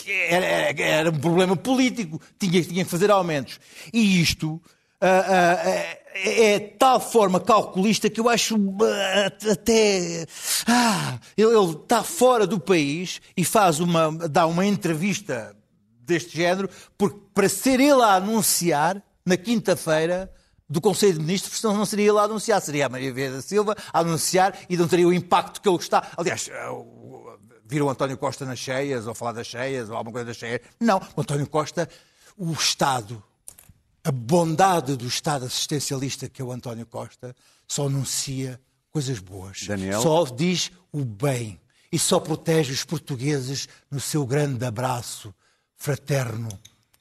era, 0.06 0.44
era, 0.44 0.82
era, 0.82 1.10
um 1.10 1.18
problema 1.18 1.56
político. 1.56 2.20
Tinha, 2.38 2.62
tinha 2.62 2.84
que 2.84 2.90
fazer 2.90 3.10
aumentos. 3.10 3.58
E 3.92 4.20
isto 4.20 4.52
uh, 4.52 4.58
uh, 4.60 5.68
é, 5.68 6.00
é 6.24 6.58
tal 6.58 7.00
forma 7.00 7.40
calculista 7.40 8.10
que 8.10 8.20
eu 8.20 8.28
acho 8.28 8.56
uh, 8.56 9.50
até. 9.50 10.26
Ah, 10.66 11.18
ele, 11.36 11.56
ele 11.56 11.72
está 11.72 12.02
fora 12.02 12.46
do 12.46 12.58
país 12.58 13.20
e 13.36 13.44
faz 13.44 13.80
uma, 13.80 14.10
dá 14.28 14.46
uma 14.46 14.66
entrevista 14.66 15.56
deste 16.00 16.36
género 16.36 16.68
porque, 16.96 17.20
para 17.34 17.48
ser 17.48 17.80
ele 17.80 18.02
a 18.02 18.14
anunciar 18.14 19.02
na 19.24 19.36
quinta-feira 19.36 20.32
do 20.68 20.80
Conselho 20.80 21.14
de 21.14 21.20
Ministros, 21.20 21.60
senão 21.60 21.76
não 21.76 21.86
seria 21.86 22.08
ele 22.08 22.18
a 22.18 22.22
anunciar, 22.22 22.60
seria 22.60 22.86
a 22.86 22.88
Maria 22.88 23.12
Vieira 23.12 23.36
da 23.36 23.42
Silva 23.42 23.76
a 23.92 24.00
anunciar 24.00 24.58
e 24.68 24.76
não 24.76 24.88
teria 24.88 25.06
o 25.06 25.12
impacto 25.12 25.60
que 25.60 25.68
ele 25.68 25.76
está. 25.78 26.06
Aliás, 26.16 26.50
viram 27.64 27.86
o 27.86 27.90
António 27.90 28.18
Costa 28.18 28.44
nas 28.44 28.58
cheias, 28.58 29.06
ou 29.06 29.14
falar 29.14 29.32
das 29.32 29.46
cheias, 29.46 29.88
ou 29.88 29.96
alguma 29.96 30.12
coisa 30.12 30.26
das 30.26 30.36
cheias. 30.36 30.60
Não, 30.80 31.00
o 31.16 31.20
António 31.20 31.46
Costa, 31.48 31.88
o 32.36 32.52
Estado 32.52 33.22
a 34.08 34.10
bondade 34.10 34.96
do 34.96 35.06
Estado 35.06 35.44
assistencialista 35.44 36.30
que 36.30 36.40
é 36.40 36.44
o 36.44 36.50
António 36.50 36.86
Costa 36.86 37.36
só 37.66 37.88
anuncia 37.88 38.58
coisas 38.90 39.18
boas. 39.18 39.66
Daniel? 39.66 40.00
Só 40.00 40.24
diz 40.24 40.72
o 40.90 41.04
bem 41.04 41.60
e 41.92 41.98
só 41.98 42.18
protege 42.18 42.72
os 42.72 42.82
portugueses 42.82 43.68
no 43.90 44.00
seu 44.00 44.24
grande 44.24 44.64
abraço 44.64 45.34
fraterno 45.76 46.48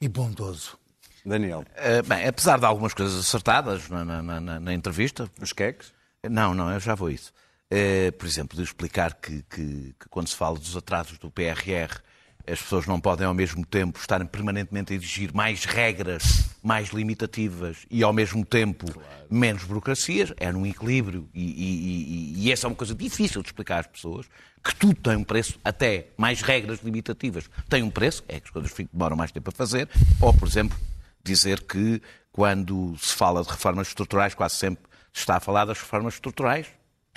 e 0.01 0.09
bondoso. 0.09 0.77
Daniel. 1.25 1.63
Uh, 1.77 2.05
bem, 2.05 2.27
apesar 2.27 2.59
de 2.59 2.65
algumas 2.65 2.93
coisas 2.93 3.17
acertadas 3.17 3.87
na, 3.87 4.03
na, 4.03 4.41
na, 4.41 4.59
na 4.59 4.73
entrevista. 4.73 5.31
Os 5.41 5.53
queques? 5.53 5.93
Não, 6.29 6.53
não, 6.53 6.69
eu 6.73 6.79
já 6.81 6.93
vou 6.93 7.09
isso. 7.09 7.31
Uh, 7.71 8.11
por 8.17 8.27
exemplo, 8.27 8.57
de 8.57 8.63
explicar 8.63 9.13
que, 9.13 9.43
que, 9.43 9.95
que, 9.97 10.09
quando 10.09 10.27
se 10.27 10.35
fala 10.35 10.59
dos 10.59 10.75
atrasos 10.75 11.17
do 11.17 11.31
PRR, 11.31 12.01
as 12.47 12.61
pessoas 12.61 12.85
não 12.87 12.99
podem 12.99 13.27
ao 13.27 13.33
mesmo 13.33 13.65
tempo 13.65 13.99
estarem 13.99 14.25
permanentemente 14.25 14.93
a 14.93 14.95
exigir 14.95 15.33
mais 15.33 15.65
regras, 15.65 16.49
mais 16.63 16.89
limitativas 16.89 17.85
e 17.91 18.01
ao 18.01 18.13
mesmo 18.13 18.45
tempo 18.45 18.89
claro. 18.89 19.09
menos 19.29 19.63
burocracias. 19.65 20.33
É 20.37 20.51
num 20.51 20.65
equilíbrio 20.65 21.27
e, 21.33 21.43
e, 21.43 22.35
e, 22.39 22.45
e, 22.45 22.51
essa 22.51 22.65
é 22.65 22.69
uma 22.69 22.75
coisa 22.75 22.95
difícil 22.95 23.41
de 23.41 23.49
explicar 23.49 23.81
às 23.81 23.87
pessoas, 23.87 24.27
que 24.63 24.73
tudo 24.75 24.95
tem 24.95 25.17
um 25.17 25.23
preço, 25.23 25.59
até 25.63 26.07
mais 26.17 26.41
regras 26.41 26.79
limitativas 26.81 27.49
tem 27.69 27.83
um 27.83 27.89
preço, 27.89 28.23
é 28.27 28.39
que 28.39 28.45
as 28.45 28.51
coisas 28.51 28.73
demoram 28.91 29.15
mais 29.15 29.31
tempo 29.31 29.49
a 29.49 29.53
fazer, 29.53 29.89
ou, 30.21 30.33
por 30.33 30.47
exemplo, 30.47 30.77
dizer 31.23 31.61
que 31.61 32.01
quando 32.31 32.95
se 32.97 33.13
fala 33.13 33.43
de 33.43 33.49
reformas 33.49 33.89
estruturais, 33.89 34.33
quase 34.33 34.55
sempre 34.55 34.85
se 35.11 35.21
está 35.21 35.37
a 35.37 35.39
falar 35.39 35.65
das 35.65 35.79
reformas 35.79 36.13
estruturais 36.13 36.67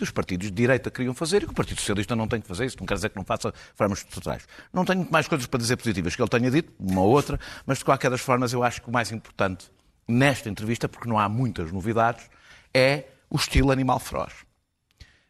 que 0.01 0.05
os 0.05 0.11
partidos 0.11 0.47
de 0.47 0.55
direita 0.55 0.91
queriam 0.91 1.13
fazer 1.13 1.43
e 1.43 1.47
que 1.47 1.53
o 1.53 1.55
Partido 1.55 1.79
Socialista 1.79 2.17
não 2.17 2.27
tem 2.27 2.41
que 2.41 2.49
fazer 2.49 2.65
isso. 2.65 2.77
Não 2.81 2.87
quer 2.87 2.95
dizer 2.95 3.11
que 3.11 3.17
não 3.17 3.25
faça 3.25 3.53
formas 3.75 3.99
estruturais. 3.99 4.47
Não 4.73 4.83
tenho 4.83 5.07
mais 5.11 5.29
coisas 5.29 5.47
para 5.47 5.59
dizer 5.59 5.77
positivas 5.77 6.17
que 6.17 6.23
ele 6.23 6.29
tenha 6.29 6.51
dito, 6.51 6.73
uma 6.79 7.03
ou 7.03 7.11
outra, 7.11 7.39
mas 7.67 7.79
de 7.79 7.85
qualquer 7.85 8.11
das 8.11 8.23
formas 8.23 8.53
eu 8.55 8.63
acho 8.63 8.81
que 8.81 8.89
o 8.89 8.93
mais 8.93 9.13
importante 9.13 9.71
nesta 10.09 10.49
entrevista, 10.49 10.89
porque 10.89 11.07
não 11.07 11.19
há 11.19 11.29
muitas 11.29 11.71
novidades, 11.71 12.31
é 12.73 13.05
o 13.29 13.37
estilo 13.37 13.71
animal 13.71 14.01
feroz 14.01 14.33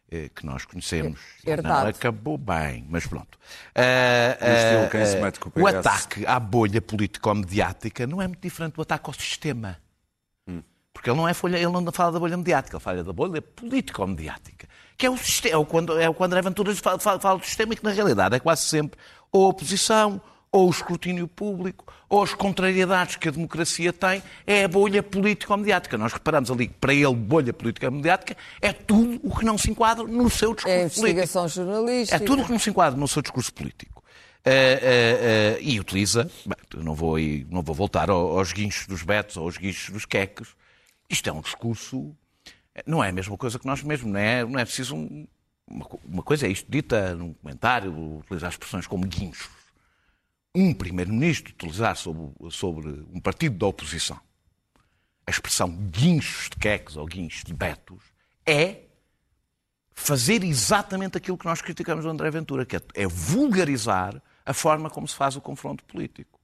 eh, 0.09 0.29
que 0.33 0.45
nós 0.45 0.63
conhecemos. 0.63 1.19
Herdado. 1.45 1.83
Não 1.83 1.89
acabou 1.89 2.37
bem, 2.37 2.85
mas 2.89 3.05
pronto. 3.05 3.37
Uh, 3.75 4.87
uh, 4.87 5.59
uh, 5.59 5.61
o 5.61 5.67
ataque 5.67 6.25
à 6.25 6.39
bolha 6.39 6.81
político-mediática 6.81 8.07
não 8.07 8.21
é 8.21 8.27
muito 8.27 8.41
diferente 8.41 8.75
do 8.75 8.81
ataque 8.81 9.03
ao 9.09 9.13
sistema. 9.13 9.77
Porque 10.93 11.09
ele 11.09 11.17
não, 11.17 11.27
é 11.27 11.33
folha, 11.33 11.57
ele 11.57 11.67
não 11.67 11.91
fala 11.91 12.11
da 12.11 12.19
bolha 12.19 12.37
mediática, 12.37 12.77
ele 12.77 12.83
fala 12.83 13.03
da 13.03 13.13
bolha 13.13 13.41
político-mediática. 13.41 14.67
Que 14.97 15.05
é 15.05 15.09
o, 15.09 15.17
sistema, 15.17 15.55
é 15.55 15.57
o, 15.57 15.65
quando, 15.65 15.99
é 15.99 16.09
o 16.09 16.13
quando 16.13 16.33
André 16.33 16.41
Ventura 16.41 16.75
fala, 16.75 16.99
fala, 16.99 17.19
fala 17.19 17.39
do 17.39 17.45
sistema 17.45 17.73
e 17.73 17.77
que 17.77 17.83
na 17.83 17.91
realidade 17.91 18.35
é 18.35 18.39
quase 18.39 18.63
sempre 18.63 18.99
ou 19.31 19.45
a 19.45 19.49
oposição 19.49 20.21
ou 20.51 20.67
o 20.67 20.69
escrutínio 20.69 21.29
público, 21.29 21.85
ou 22.09 22.21
as 22.21 22.33
contrariedades 22.33 23.15
que 23.15 23.29
a 23.29 23.31
democracia 23.31 23.93
tem, 23.93 24.21
é 24.45 24.65
a 24.65 24.67
bolha 24.67 25.01
político-mediática. 25.01 25.97
Nós 25.97 26.11
reparamos 26.11 26.51
ali 26.51 26.67
que 26.67 26.73
para 26.73 26.93
ele 26.93 27.15
bolha 27.15 27.53
político-mediática 27.53 28.35
é 28.61 28.73
tudo 28.73 29.17
o 29.23 29.33
que 29.33 29.45
não 29.45 29.57
se 29.57 29.71
enquadra 29.71 30.03
no 30.03 30.29
seu 30.29 30.53
discurso 30.53 30.65
político. 30.65 30.67
É 30.67 30.81
a 30.81 30.83
investigação 30.83 31.43
político. 31.43 31.65
jornalística. 31.65 32.15
É 32.17 32.19
tudo 32.19 32.41
o 32.41 32.45
que 32.45 32.51
não 32.51 32.59
se 32.59 32.69
enquadra 32.69 32.99
no 32.99 33.07
seu 33.07 33.21
discurso 33.21 33.53
político. 33.53 34.03
Uh, 34.45 34.49
uh, 34.49 35.57
uh, 35.57 35.61
e 35.61 35.79
utiliza, 35.79 36.29
bem, 36.45 36.83
não, 36.83 36.95
vou, 36.95 37.17
não 37.49 37.61
vou 37.61 37.75
voltar 37.75 38.09
aos 38.09 38.51
guinchos 38.51 38.87
dos 38.87 39.03
betos 39.03 39.37
ou 39.37 39.45
aos 39.45 39.55
guinchos 39.55 39.91
dos 39.91 40.05
queques, 40.05 40.49
isto 41.11 41.29
é 41.29 41.33
um 41.33 41.41
discurso, 41.41 42.15
não 42.85 43.03
é 43.03 43.09
a 43.09 43.11
mesma 43.11 43.37
coisa 43.37 43.59
que 43.59 43.65
nós 43.65 43.83
mesmos, 43.83 44.11
não 44.11 44.19
é, 44.19 44.45
não 44.45 44.59
é 44.59 44.65
preciso 44.65 44.95
um, 44.95 45.27
uma, 45.67 45.87
uma, 46.03 46.23
coisa 46.23 46.47
é 46.47 46.49
isto 46.49 46.69
dita 46.71 47.13
num 47.15 47.33
comentário, 47.33 48.19
utilizar 48.19 48.49
expressões 48.49 48.87
como 48.87 49.05
guinchos. 49.05 49.49
Um 50.53 50.73
primeiro-ministro 50.73 51.53
utilizar 51.53 51.95
sobre, 51.95 52.31
sobre, 52.51 52.89
um 53.13 53.19
partido 53.19 53.57
da 53.57 53.67
oposição. 53.67 54.19
A 55.25 55.31
expressão 55.31 55.69
guinchos 55.69 56.49
de 56.49 56.57
queques 56.57 56.97
ou 56.97 57.05
guinchos 57.05 57.43
de 57.43 57.53
betos 57.53 58.03
é 58.45 58.83
fazer 59.93 60.43
exatamente 60.43 61.17
aquilo 61.17 61.37
que 61.37 61.45
nós 61.45 61.61
criticamos 61.61 62.03
do 62.03 62.09
André 62.09 62.31
Ventura, 62.31 62.65
que 62.65 62.75
é, 62.75 62.81
é 62.95 63.07
vulgarizar 63.07 64.21
a 64.45 64.53
forma 64.53 64.89
como 64.89 65.07
se 65.07 65.15
faz 65.15 65.35
o 65.35 65.41
confronto 65.41 65.83
político. 65.85 66.40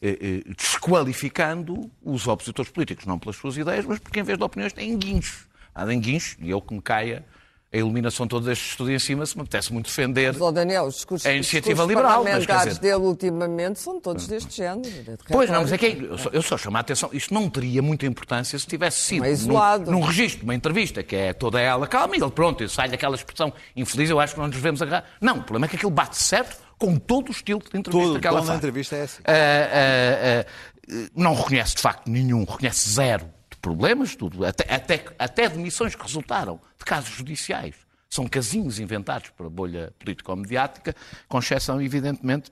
É, 0.00 0.10
é, 0.10 0.54
desqualificando 0.54 1.90
os 2.04 2.26
opositores 2.26 2.70
políticos, 2.70 3.06
não 3.06 3.18
pelas 3.18 3.36
suas 3.36 3.56
ideias, 3.56 3.84
mas 3.86 3.98
porque 3.98 4.20
em 4.20 4.22
vez 4.22 4.36
de 4.36 4.44
opiniões 4.44 4.72
têm 4.72 4.96
guinchos. 4.98 5.46
Há 5.74 5.84
guinchos, 5.86 6.36
e 6.40 6.50
eu 6.50 6.60
que 6.60 6.74
me 6.74 6.82
caia 6.82 7.24
a 7.72 7.76
iluminação 7.78 8.26
todos 8.26 8.48
estes 8.48 8.70
estudos 8.70 8.92
em 8.92 8.98
cima, 8.98 9.26
se 9.26 9.36
me 9.36 9.42
apetece 9.42 9.72
muito 9.72 9.86
defender 9.86 10.34
mas, 10.38 10.54
Daniel, 10.54 10.84
os 10.84 10.94
discursos, 10.94 11.26
a 11.26 11.32
iniciativa 11.32 11.82
os 11.82 11.88
liberal. 11.88 12.22
Os 12.22 12.46
dizer... 12.46 12.78
dele 12.78 13.02
ultimamente 13.02 13.78
são 13.78 14.00
todos 14.00 14.26
deste 14.26 14.56
género. 14.56 14.88
Pois, 15.28 15.50
não, 15.50 15.62
mas 15.62 15.72
é 15.72 15.78
que 15.78 15.86
é, 15.86 15.90
eu 16.00 16.18
só, 16.18 16.30
eu 16.30 16.42
só 16.42 16.56
chamo 16.56 16.76
a 16.76 16.80
atenção, 16.80 17.10
isto 17.12 17.34
não 17.34 17.50
teria 17.50 17.82
muita 17.82 18.06
importância 18.06 18.58
se 18.58 18.66
tivesse 18.66 19.00
sido 19.00 19.24
é 19.24 19.30
isolado. 19.30 19.90
Num, 19.90 19.98
num 19.98 20.04
registro, 20.04 20.44
uma 20.44 20.54
entrevista, 20.54 21.02
que 21.02 21.16
é 21.16 21.32
toda 21.32 21.60
ela 21.60 21.86
calma, 21.86 22.16
e 22.16 22.20
ele, 22.20 22.30
pronto, 22.30 22.66
sai 22.68 22.88
daquela 22.88 23.16
expressão 23.16 23.52
infeliz, 23.74 24.10
eu 24.10 24.20
acho 24.20 24.34
que 24.34 24.40
não 24.40 24.46
nos 24.46 24.56
devemos 24.56 24.80
agarrar. 24.80 25.04
Não, 25.20 25.38
o 25.38 25.42
problema 25.42 25.66
é 25.66 25.68
que 25.68 25.76
aquilo 25.76 25.90
bate 25.90 26.16
certo 26.16 26.65
com 26.78 26.98
todo 26.98 27.28
o 27.28 27.32
estilo 27.32 27.60
de 27.60 27.78
entrevista 27.78 28.08
todo, 28.08 28.20
que 28.20 28.26
ela 28.26 28.42
faz. 28.42 28.58
entrevista 28.58 28.96
é 28.96 29.02
assim. 29.02 29.22
Uh, 29.22 30.94
uh, 30.94 31.04
uh, 31.06 31.10
não 31.14 31.34
reconhece 31.34 31.76
de 31.76 31.82
facto 31.82 32.08
nenhum, 32.10 32.44
reconhece 32.44 32.90
zero 32.90 33.26
de 33.50 33.56
problemas, 33.58 34.14
tudo, 34.14 34.44
até, 34.44 34.72
até, 34.72 35.04
até 35.18 35.48
de 35.48 35.58
missões 35.58 35.94
que 35.94 36.02
resultaram 36.02 36.60
de 36.78 36.84
casos 36.84 37.10
judiciais 37.10 37.74
são 38.08 38.26
casinhos 38.26 38.78
inventados 38.78 39.30
para 39.30 39.46
a 39.46 39.50
bolha 39.50 39.92
político-mediática, 39.98 40.94
com 41.28 41.38
exceção, 41.38 41.80
evidentemente, 41.82 42.50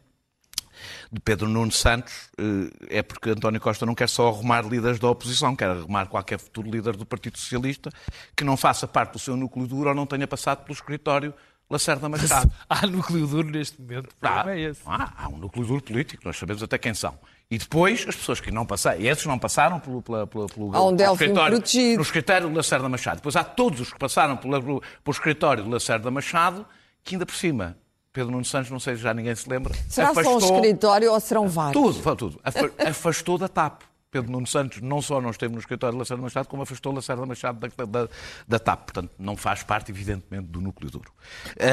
de 1.11 1.21
Pedro 1.21 1.49
Nuno 1.49 1.71
Santos, 1.71 2.29
eh, 2.37 2.99
é 2.99 3.03
porque 3.03 3.31
António 3.31 3.61
Costa 3.61 3.87
não 3.87 3.95
quer 3.95 4.09
só 4.09 4.29
arrumar 4.29 4.63
líderes 4.63 4.99
da 4.99 5.09
oposição, 5.09 5.55
quer 5.55 5.71
arrumar 5.71 6.07
qualquer 6.07 6.39
futuro 6.39 6.69
líder 6.69 6.97
do 6.97 7.07
Partido 7.07 7.39
Socialista 7.39 7.91
que 8.37 8.45
não 8.45 8.57
faça 8.57 8.87
parte 8.87 9.13
do 9.13 9.19
seu 9.19 9.37
núcleo 9.37 9.67
duro 9.67 9.91
ou 9.91 9.95
não 9.95 10.05
tenha 10.05 10.27
passado 10.27 10.65
pelo 10.65 10.75
escritório 10.75 11.33
Lacerda 11.71 12.09
Machado. 12.11 12.51
Há 12.69 12.87
núcleo 12.87 13.27
duro 13.27 13.51
neste 13.51 13.81
momento. 13.81 14.09
Há, 14.21 14.45
é 14.57 14.73
há, 14.87 15.25
há 15.25 15.29
um 15.29 15.39
núcleo 15.39 15.67
duro 15.67 15.83
político, 15.83 16.23
nós 16.25 16.37
sabemos 16.37 16.63
até 16.63 16.79
quem 16.79 16.95
são. 16.95 17.19
E 17.51 17.59
depois, 17.59 18.05
as 18.09 18.17
pessoas 18.17 18.41
que 18.41 18.51
não 18.51 18.65
passaram, 18.65 19.01
e 19.01 19.07
esses 19.07 19.25
não 19.27 19.39
passaram 19.39 19.79
pelo, 19.79 20.03
pelo, 20.03 20.27
pelo, 20.27 20.47
pelo, 20.47 20.77
há 20.77 20.85
um 20.87 20.97
pelo 20.97 21.13
escritório, 21.13 21.57
protegido. 21.59 21.97
no 21.97 22.03
escritório 22.03 22.49
do 22.49 22.57
Lacerda 22.57 22.89
Machado. 22.89 23.17
Depois 23.17 23.37
há 23.37 23.45
todos 23.45 23.81
os 23.81 23.93
que 23.93 23.99
passaram 23.99 24.37
pelo, 24.37 24.61
pelo 24.63 24.83
escritório 25.09 25.63
do 25.63 25.71
Lacerda 25.71 26.11
Machado, 26.11 26.67
que 27.03 27.15
ainda 27.15 27.27
por 27.27 27.35
cima, 27.35 27.77
Pedro 28.13 28.31
Nuno 28.31 28.45
Santos, 28.45 28.71
não 28.71 28.81
sei 28.81 28.97
se 28.97 29.03
já 29.03 29.13
ninguém 29.13 29.35
se 29.35 29.49
lembra. 29.49 29.75
Será 29.89 30.11
afastou, 30.11 30.41
só 30.41 30.53
um 30.53 30.57
escritório 30.57 31.13
ou 31.13 31.21
serão 31.21 31.49
vários? 31.49 31.97
Tudo, 31.97 32.17
tudo. 32.17 32.41
Afastou 32.89 33.37
da 33.37 33.49
TAP. 33.49 33.83
Pedro 34.15 34.31
Nuno 34.31 34.47
Santos 34.47 34.81
não 34.81 35.03
só 35.03 35.21
não 35.21 35.31
esteve 35.31 35.53
no 35.53 35.59
escritório 35.59 35.95
de 35.95 35.99
Lacerda 35.99 36.23
Machado, 36.23 36.47
como 36.47 36.63
afastou 36.63 36.95
Lacerda 36.95 37.27
Machado 37.27 37.59
da, 37.59 37.85
da, 37.85 38.09
da, 38.47 38.59
TAP. 38.61 38.85
Portanto, 38.85 39.11
não 39.19 39.37
faz 39.37 39.65
parte, 39.65 39.91
evidentemente, 39.91 40.47
do 40.47 40.61
núcleo 40.61 40.89
duro. 40.89 41.13
Uh, 41.49 41.65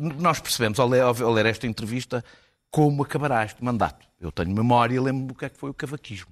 uh, 0.00 0.06
uh, 0.06 0.22
nós 0.22 0.38
percebemos, 0.38 0.78
ao 0.78 0.86
ler, 0.86 1.02
ao 1.02 1.32
ler 1.32 1.46
esta 1.46 1.66
entrevista, 1.66 2.24
como 2.70 3.02
acabará 3.02 3.44
este 3.44 3.64
mandato. 3.64 4.06
Eu 4.20 4.30
tenho 4.30 4.54
memória 4.54 4.94
e 4.94 5.00
lembro-me 5.00 5.32
o 5.32 5.34
que 5.34 5.44
é 5.44 5.48
que 5.48 5.56
foi 5.56 5.70
o 5.70 5.74
cavaquismo. 5.74 6.30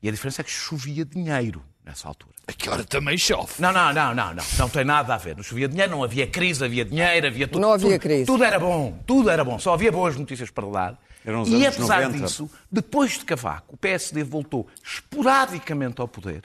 E 0.00 0.08
a 0.08 0.12
diferença 0.12 0.42
é 0.42 0.44
que 0.44 0.50
chovia 0.50 1.04
dinheiro 1.04 1.60
nessa 1.84 2.06
altura. 2.06 2.36
Aqui 2.46 2.70
hora 2.70 2.84
também 2.84 3.18
chove. 3.18 3.54
Não, 3.58 3.72
não, 3.72 3.92
não, 3.92 4.14
não, 4.14 4.32
não. 4.32 4.44
Não 4.58 4.68
tem 4.68 4.84
nada 4.84 5.12
a 5.12 5.18
ver. 5.18 5.34
Não 5.34 5.42
chovia 5.42 5.66
dinheiro, 5.66 5.90
não 5.90 6.04
havia 6.04 6.28
crise, 6.28 6.64
havia 6.64 6.84
dinheiro, 6.84 7.26
havia 7.26 7.48
tudo. 7.48 7.60
Não 7.60 7.72
havia 7.72 7.90
tudo, 7.90 8.00
crise. 8.00 8.26
Tudo 8.26 8.44
era 8.44 8.60
bom, 8.60 8.96
tudo 9.04 9.28
era 9.28 9.42
bom. 9.42 9.58
Só 9.58 9.74
havia 9.74 9.90
boas 9.90 10.14
notícias 10.14 10.50
para 10.50 10.70
dar. 10.70 11.05
E 11.46 11.66
apesar 11.66 12.02
90. 12.02 12.24
disso, 12.24 12.50
depois 12.70 13.12
de 13.12 13.24
Cavaco, 13.24 13.74
o 13.74 13.76
PSD 13.76 14.22
voltou 14.22 14.66
esporadicamente 14.82 16.00
ao 16.00 16.06
poder 16.06 16.44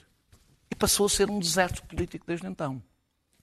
e 0.69 0.75
passou 0.75 1.05
a 1.05 1.09
ser 1.09 1.29
um 1.29 1.39
deserto 1.39 1.83
político 1.83 2.25
desde 2.25 2.47
então. 2.47 2.81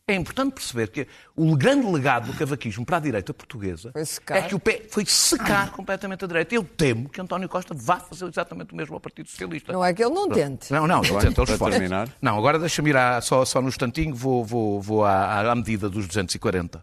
É 0.09 0.15
importante 0.15 0.55
perceber 0.55 0.89
que 0.89 1.07
o 1.37 1.55
grande 1.55 1.87
legado 1.87 2.33
do 2.33 2.33
cavaquismo 2.33 2.85
para 2.85 2.97
a 2.97 3.01
direita 3.01 3.35
portuguesa 3.35 3.93
é 4.31 4.41
que 4.41 4.55
o 4.55 4.59
pé 4.59 4.87
foi 4.89 5.05
secar 5.05 5.71
completamente 5.71 6.25
a 6.25 6.27
direita. 6.27 6.55
Eu 6.55 6.65
temo 6.65 7.11
que 7.11 7.21
António 7.21 7.47
Costa 7.47 7.75
vá 7.75 8.01
fazer 8.01 8.25
exatamente 8.25 8.73
o 8.73 8.77
mesmo 8.77 8.95
ao 8.95 9.01
Partido 9.01 9.29
Socialista. 9.29 9.71
Não 9.71 9.85
é 9.85 9.93
que 9.93 10.03
ele 10.03 10.15
não 10.15 10.27
tente. 10.31 10.73
Não, 10.73 10.87
não, 10.87 11.05
ele 11.05 11.19
tenta, 11.19 11.43
ele 11.43 11.59
terminar. 11.59 12.09
Não, 12.23 12.39
agora 12.39 12.59
deixa-me 12.59 12.89
ir 12.89 12.97
à, 12.97 13.21
só, 13.21 13.45
só 13.45 13.61
no 13.61 13.69
instantinho, 13.69 14.15
vou, 14.15 14.43
vou, 14.43 14.81
vou 14.81 15.05
à, 15.05 15.51
à 15.51 15.55
medida 15.55 15.91
dos 15.91 16.07
240. 16.07 16.83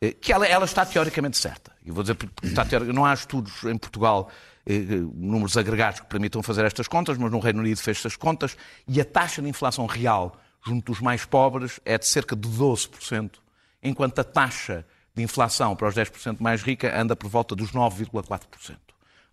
Eh, 0.00 0.12
que 0.12 0.32
ela, 0.32 0.46
ela 0.46 0.64
está 0.64 0.86
teoricamente 0.86 1.36
certa. 1.36 1.72
E 1.84 1.90
vou 1.90 2.02
dizer 2.02 2.14
porque 2.14 2.46
está 2.46 2.64
teórica, 2.64 2.92
não 2.92 3.04
há 3.04 3.12
estudos 3.12 3.64
em 3.64 3.76
Portugal 3.76 4.30
eh, 4.64 4.74
eh, 4.74 4.84
números 5.14 5.56
agregados 5.56 6.00
que 6.00 6.06
permitam 6.06 6.42
fazer 6.42 6.64
estas 6.64 6.86
contas, 6.86 7.18
mas 7.18 7.30
no 7.30 7.40
Reino 7.40 7.60
Unido 7.60 7.78
fez 7.78 7.96
estas 7.96 8.16
contas 8.16 8.56
e 8.86 9.00
a 9.00 9.04
taxa 9.04 9.42
de 9.42 9.48
inflação 9.48 9.86
real 9.86 10.38
junto 10.64 10.92
dos 10.92 11.00
mais 11.00 11.24
pobres 11.24 11.80
é 11.84 11.98
de 11.98 12.06
cerca 12.06 12.36
de 12.36 12.48
12%, 12.48 13.32
enquanto 13.82 14.18
a 14.18 14.24
taxa 14.24 14.84
de 15.14 15.22
inflação 15.22 15.74
para 15.74 15.88
os 15.88 15.94
10% 15.94 16.36
mais 16.38 16.62
rica 16.62 16.96
anda 17.00 17.16
por 17.16 17.28
volta 17.28 17.56
dos 17.56 17.72
9,4%. 17.72 18.76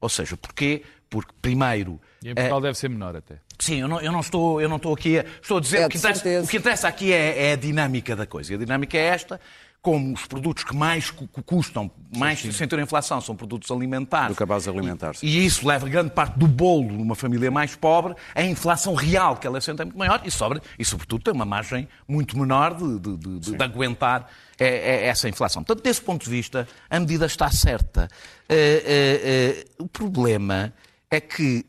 Ou 0.02 0.10
seja, 0.10 0.38
porquê? 0.38 0.84
Porque, 1.10 1.32
primeiro... 1.42 2.00
E 2.24 2.30
em 2.30 2.36
Portugal 2.36 2.60
é... 2.60 2.62
deve 2.64 2.78
ser 2.78 2.90
menor 2.90 3.16
até. 3.16 3.40
Sim, 3.60 3.82
eu 3.82 3.88
não, 3.88 4.02
eu 4.02 4.12
não, 4.12 4.20
estou, 4.20 4.62
eu 4.62 4.68
não 4.68 4.78
estou 4.78 4.94
aqui 4.94 5.20
a... 5.20 5.26
Estou 5.42 5.58
a 5.58 5.62
dizer 5.62 5.82
é, 5.82 5.86
o, 5.86 5.90
que 5.90 5.98
interessa, 5.98 6.42
o 6.44 6.48
que 6.48 6.58
interessa 6.58 6.88
aqui 6.88 7.14
é, 7.14 7.50
é 7.50 7.54
a 7.54 7.56
dinâmica 7.56 8.16
da 8.16 8.26
coisa. 8.26 8.54
E 8.54 8.56
a 8.56 8.60
dinâmica 8.60 8.98
é 8.98 9.06
esta 9.06 9.40
como 9.86 10.16
os 10.16 10.26
produtos 10.26 10.64
que 10.64 10.76
mais 10.76 11.12
custam, 11.46 11.92
mais 12.18 12.40
sim, 12.40 12.52
sim. 12.52 12.58
sentem 12.58 12.80
a 12.80 12.82
inflação, 12.82 13.22
são 13.22 13.36
produtos 13.36 13.70
alimentares. 13.70 14.36
Do 14.36 14.36
cabaz 14.36 14.68
alimentar. 14.68 15.12
E, 15.22 15.28
e, 15.28 15.46
isso 15.46 15.68
leva 15.68 15.88
grande 15.88 16.10
parte 16.10 16.40
do 16.40 16.48
bolo 16.48 16.92
numa 16.92 17.14
família 17.14 17.52
mais 17.52 17.76
pobre, 17.76 18.16
a 18.34 18.42
inflação 18.42 18.96
real 18.96 19.38
que 19.38 19.46
ela 19.46 19.62
sente 19.62 19.84
é 19.84 19.86
muito 19.86 19.96
maior 19.96 20.24
e, 20.26 20.32
sobre, 20.32 20.60
e 20.80 20.84
sobretudo, 20.84 21.26
tem 21.26 21.32
uma 21.36 21.46
margem 21.46 21.88
muito 22.08 22.36
menor 22.36 22.74
de, 22.74 22.98
de, 22.98 23.40
de, 23.40 23.52
de 23.56 23.64
aguentar 23.64 24.28
é, 24.58 24.66
é, 24.66 25.06
essa 25.06 25.30
inflação. 25.30 25.64
Portanto, 25.64 25.84
desse 25.84 26.02
ponto 26.02 26.24
de 26.26 26.32
vista, 26.32 26.68
a 26.90 27.00
medida 27.00 27.28
está 27.28 27.52
certa. 27.52 28.10
Uh, 28.50 28.54
uh, 28.56 29.82
uh, 29.82 29.84
o 29.84 29.88
problema 29.88 30.74
é 31.12 31.22
que 31.22 31.64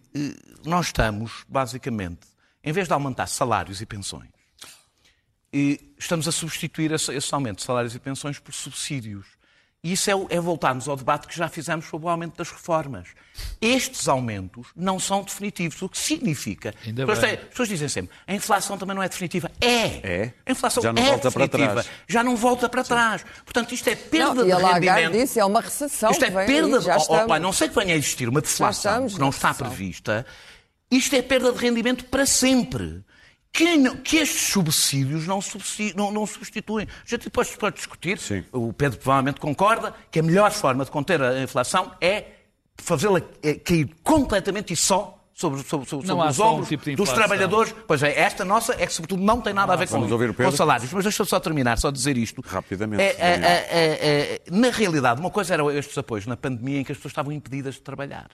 nós 0.64 0.86
estamos, 0.86 1.44
basicamente, 1.46 2.20
em 2.64 2.72
vez 2.72 2.88
de 2.88 2.94
aumentar 2.94 3.26
salários 3.26 3.82
e 3.82 3.84
pensões, 3.84 4.30
e 5.56 5.80
estamos 5.98 6.28
a 6.28 6.32
substituir 6.32 6.92
esse, 6.92 7.34
aumento 7.34 7.56
de 7.56 7.62
salários 7.62 7.94
e 7.94 7.98
pensões 7.98 8.38
por 8.38 8.52
subsídios. 8.52 9.24
E 9.82 9.92
isso 9.92 10.10
é, 10.10 10.36
é, 10.36 10.38
voltarmos 10.38 10.86
ao 10.86 10.96
debate 10.96 11.26
que 11.26 11.34
já 11.34 11.48
fizemos 11.48 11.86
sobre 11.86 12.06
o 12.06 12.10
aumento 12.10 12.36
das 12.36 12.50
reformas. 12.50 13.08
Estes 13.58 14.06
aumentos 14.06 14.66
não 14.76 14.98
são 14.98 15.22
definitivos, 15.22 15.80
o 15.80 15.88
que 15.88 15.96
significa. 15.96 16.74
Ainda 16.84 17.10
as 17.10 17.18
pessoas 17.48 17.68
dizem 17.70 17.88
sempre, 17.88 18.14
a 18.26 18.34
inflação 18.34 18.76
também 18.76 18.94
não 18.94 19.02
é 19.02 19.08
definitiva. 19.08 19.50
É! 19.58 19.84
é. 20.02 20.34
A 20.44 20.52
inflação 20.52 20.82
já 20.82 20.92
não 20.92 21.02
é 21.02 21.06
volta 21.06 21.30
definitiva. 21.30 21.58
Para 21.58 21.82
trás. 21.82 21.90
Já 22.06 22.22
não 22.22 22.36
volta 22.36 22.68
para 22.68 22.84
Sim. 22.84 22.88
trás. 22.88 23.24
Portanto, 23.42 23.72
isto 23.72 23.88
é 23.88 23.94
perda 23.94 24.44
não, 24.44 24.58
de 24.58 24.72
rendimento. 24.72 25.12
disse, 25.12 25.40
é 25.40 25.44
uma 25.44 25.62
recessão. 25.62 26.10
Isto 26.10 26.24
é 26.24 26.30
perda 26.30 26.76
aí, 26.76 26.82
já 26.82 26.96
de... 26.98 27.06
oh, 27.08 27.38
não 27.38 27.52
sei 27.52 27.68
que 27.70 27.74
venha 27.74 27.94
a 27.94 27.96
existir 27.96 28.28
uma 28.28 28.42
deflação 28.42 29.06
que 29.06 29.18
não 29.18 29.30
está 29.30 29.54
prevista. 29.54 30.26
Isto 30.90 31.16
é 31.16 31.22
perda 31.22 31.50
de 31.50 31.58
rendimento 31.58 32.04
para 32.04 32.26
sempre 32.26 33.04
que, 33.56 33.76
não, 33.78 33.96
que 33.96 34.18
estes 34.18 34.52
subsídios 34.52 35.26
não, 35.26 35.40
não, 35.94 36.12
não, 36.12 36.26
substituem. 36.26 36.86
A 36.86 37.08
gente 37.08 37.24
depois 37.24 37.56
pode 37.56 37.76
discutir, 37.76 38.18
Sim. 38.18 38.44
o 38.52 38.70
Pedro 38.70 38.98
provavelmente 38.98 39.40
concorda, 39.40 39.94
que 40.10 40.20
a 40.20 40.22
melhor 40.22 40.50
forma 40.52 40.84
de 40.84 40.90
conter 40.90 41.22
a 41.22 41.42
inflação 41.42 41.90
é 41.98 42.32
fazê-la 42.76 43.22
é 43.42 43.54
cair 43.54 43.88
completamente 44.02 44.74
e 44.74 44.76
só 44.76 45.18
sobre, 45.32 45.62
sobre, 45.62 45.88
sobre, 45.88 46.06
sobre 46.06 46.28
os 46.28 46.38
ombros 46.40 46.66
um 46.66 46.76
tipo 46.76 46.96
dos 46.96 47.10
trabalhadores. 47.10 47.74
Pois 47.86 48.02
é, 48.02 48.20
esta 48.20 48.44
nossa 48.44 48.74
é 48.74 48.86
que, 48.86 48.92
sobretudo, 48.92 49.22
não 49.22 49.40
tem 49.40 49.54
nada 49.54 49.72
a 49.72 49.76
ver 49.76 49.88
com, 49.88 50.06
com 50.06 50.52
salários. 50.52 50.92
Mas 50.92 51.04
deixa-me 51.04 51.28
só 51.28 51.40
terminar, 51.40 51.78
só 51.78 51.90
dizer 51.90 52.18
isto. 52.18 52.42
Rapidamente. 52.44 53.02
É, 53.02 53.16
é, 53.18 53.34
é, 53.40 53.70
é, 53.70 54.40
na 54.50 54.68
realidade, 54.68 55.18
uma 55.18 55.30
coisa 55.30 55.54
eram 55.54 55.70
estes 55.70 55.96
apoios 55.96 56.26
na 56.26 56.36
pandemia 56.36 56.80
em 56.80 56.84
que 56.84 56.92
as 56.92 56.98
pessoas 56.98 57.12
estavam 57.12 57.32
impedidas 57.32 57.76
de 57.76 57.80
trabalhar. 57.80 58.28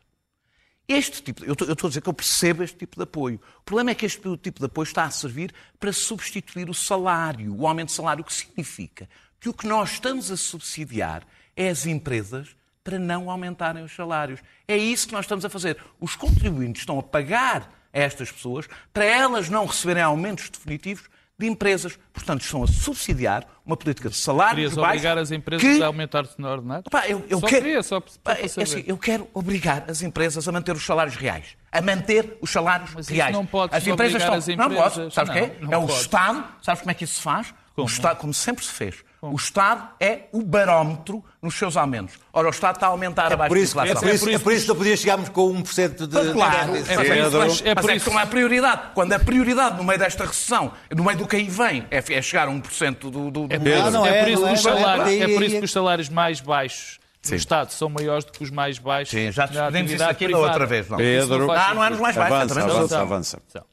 Este 0.92 1.22
tipo, 1.22 1.50
estou, 1.50 1.66
eu 1.66 1.72
estou 1.72 1.88
a 1.88 1.90
dizer 1.90 2.02
que 2.02 2.08
eu 2.08 2.12
percebo 2.12 2.62
este 2.62 2.76
tipo 2.76 2.96
de 2.96 3.02
apoio. 3.02 3.40
O 3.60 3.62
problema 3.62 3.92
é 3.92 3.94
que 3.94 4.04
este 4.04 4.20
tipo 4.36 4.60
de 4.60 4.66
apoio 4.66 4.84
está 4.84 5.04
a 5.04 5.10
servir 5.10 5.52
para 5.80 5.92
substituir 5.92 6.68
o 6.68 6.74
salário, 6.74 7.54
o 7.54 7.66
aumento 7.66 7.88
de 7.88 7.94
salário, 7.94 8.22
o 8.22 8.24
que 8.26 8.34
significa 8.34 9.08
que 9.40 9.48
o 9.48 9.54
que 9.54 9.66
nós 9.66 9.92
estamos 9.92 10.30
a 10.30 10.36
subsidiar 10.36 11.26
é 11.56 11.68
as 11.68 11.86
empresas 11.86 12.54
para 12.84 12.98
não 12.98 13.30
aumentarem 13.30 13.82
os 13.82 13.92
salários. 13.92 14.40
É 14.68 14.76
isso 14.76 15.08
que 15.08 15.14
nós 15.14 15.24
estamos 15.24 15.44
a 15.44 15.48
fazer. 15.48 15.78
Os 15.98 16.14
contribuintes 16.14 16.82
estão 16.82 16.98
a 16.98 17.02
pagar 17.02 17.72
a 17.92 17.98
estas 17.98 18.30
pessoas 18.30 18.68
para 18.92 19.04
elas 19.04 19.48
não 19.48 19.66
receberem 19.66 20.02
aumentos 20.02 20.50
definitivos 20.50 21.08
de 21.42 21.48
empresas. 21.48 21.98
Portanto, 22.12 22.42
estão 22.42 22.62
a 22.62 22.66
subsidiar 22.66 23.46
uma 23.64 23.76
política 23.76 24.08
de 24.08 24.16
salários 24.16 24.72
Querias 24.72 24.76
obrigar 24.76 25.18
as 25.18 25.30
empresas 25.30 25.62
que... 25.62 25.82
a 25.82 25.86
aumentar-se 25.86 26.40
no 26.40 26.48
ordenado? 26.48 26.90
Pá, 26.90 27.06
eu, 27.06 27.24
eu 27.28 27.40
só 27.40 27.46
quero... 27.46 27.62
queria, 27.62 27.82
só 27.82 28.00
para 28.00 28.40
é 28.40 28.44
assim, 28.44 28.84
Eu 28.86 28.96
quero 28.96 29.28
obrigar 29.34 29.84
as 29.88 30.02
empresas 30.02 30.48
a 30.48 30.52
manter 30.52 30.74
os 30.74 30.84
salários 30.84 31.16
reais. 31.16 31.56
A 31.70 31.80
manter 31.80 32.38
os 32.40 32.50
salários 32.50 32.90
Mas 32.94 33.08
reais. 33.08 33.34
não 33.34 33.46
pode 33.46 33.74
as 33.74 33.86
empresas 33.86 34.20
estão... 34.20 34.34
as 34.34 34.48
empresas... 34.48 34.74
Não 34.74 34.82
posso. 34.82 35.10
Sabes 35.10 35.30
o 35.30 35.32
quê? 35.34 35.52
É 35.70 35.78
o 35.78 35.86
Estado. 35.86 36.44
Sabes 36.62 36.80
como 36.80 36.90
é 36.90 36.94
que 36.94 37.04
isso 37.04 37.14
se 37.14 37.22
faz? 37.22 37.54
Como? 37.74 37.86
O 37.86 37.90
Estado, 37.90 38.18
como 38.18 38.34
sempre 38.34 38.64
se 38.64 38.72
fez 38.72 39.04
o 39.22 39.36
Estado 39.36 39.88
é 40.00 40.22
o 40.32 40.42
barómetro 40.42 41.22
nos 41.40 41.54
seus 41.54 41.76
aumentos. 41.76 42.18
Ora, 42.32 42.48
o 42.48 42.50
Estado 42.50 42.74
está 42.74 42.88
a 42.88 42.90
aumentar 42.90 43.30
é 43.30 43.34
abaixo 43.34 43.48
por 43.48 43.56
isso, 43.56 43.76
da 43.76 43.86
inflação. 43.86 44.08
É 44.08 44.10
por, 44.10 44.14
isso, 44.16 44.28
é 44.30 44.38
por 44.38 44.52
isso 44.52 44.62
que 44.62 44.68
não 44.68 44.76
podia 44.76 44.96
chegarmos 44.96 45.28
com 45.28 45.62
1% 45.62 46.06
de... 46.06 46.32
Claro, 46.32 46.56
é, 46.56 46.66
por 46.66 46.76
isso, 46.76 47.38
mas, 47.38 47.62
é, 47.64 47.74
por 47.74 47.90
isso. 47.92 48.08
é 48.08 48.10
como 48.10 48.18
a 48.18 48.26
prioridade. 48.26 48.82
Quando 48.94 49.12
a 49.12 49.18
prioridade 49.20 49.76
no 49.76 49.84
meio 49.84 49.98
desta 49.98 50.24
recessão, 50.24 50.72
no 50.90 51.04
meio 51.04 51.18
do 51.18 51.28
que 51.28 51.36
aí 51.36 51.48
vem, 51.48 51.86
é, 51.88 51.98
é 51.98 52.22
chegar 52.22 52.48
a 52.48 52.50
1% 52.50 52.98
do... 52.98 53.10
do, 53.10 53.30
do... 53.30 53.44
É, 53.48 53.58
por, 53.58 53.68
é, 53.68 53.90
não, 53.90 54.04
é, 54.04 54.22
por 54.24 54.30
isso 54.30 54.44
que 54.44 54.52
os 54.52 54.62
salários, 54.62 55.08
é 55.08 55.28
por 55.28 55.42
isso 55.44 55.58
que 55.58 55.64
os 55.64 55.72
salários 55.72 56.08
mais 56.08 56.40
baixos 56.40 56.98
Sim. 57.22 57.36
Estado 57.36 57.70
são 57.70 57.88
maiores 57.88 58.24
do 58.24 58.32
que 58.32 58.42
os 58.42 58.50
mais 58.50 58.78
baixos. 58.78 59.10
Sim, 59.10 59.30
já 59.30 59.46
discutimos 59.46 59.92
isso 59.92 60.02
aqui 60.02 60.26
da 60.26 60.38
outra 60.38 60.66
vez. 60.66 60.88
Não. 60.88 60.98
Pedro, 60.98 61.46
não, 61.46 61.46
não, 61.46 61.74
não 61.76 61.84
é 61.84 61.90
nos 61.90 62.00
mais 62.00 62.16
baixos. 62.16 62.56
Avança, 62.56 62.98
avança, 63.00 63.00
avança. 63.00 63.71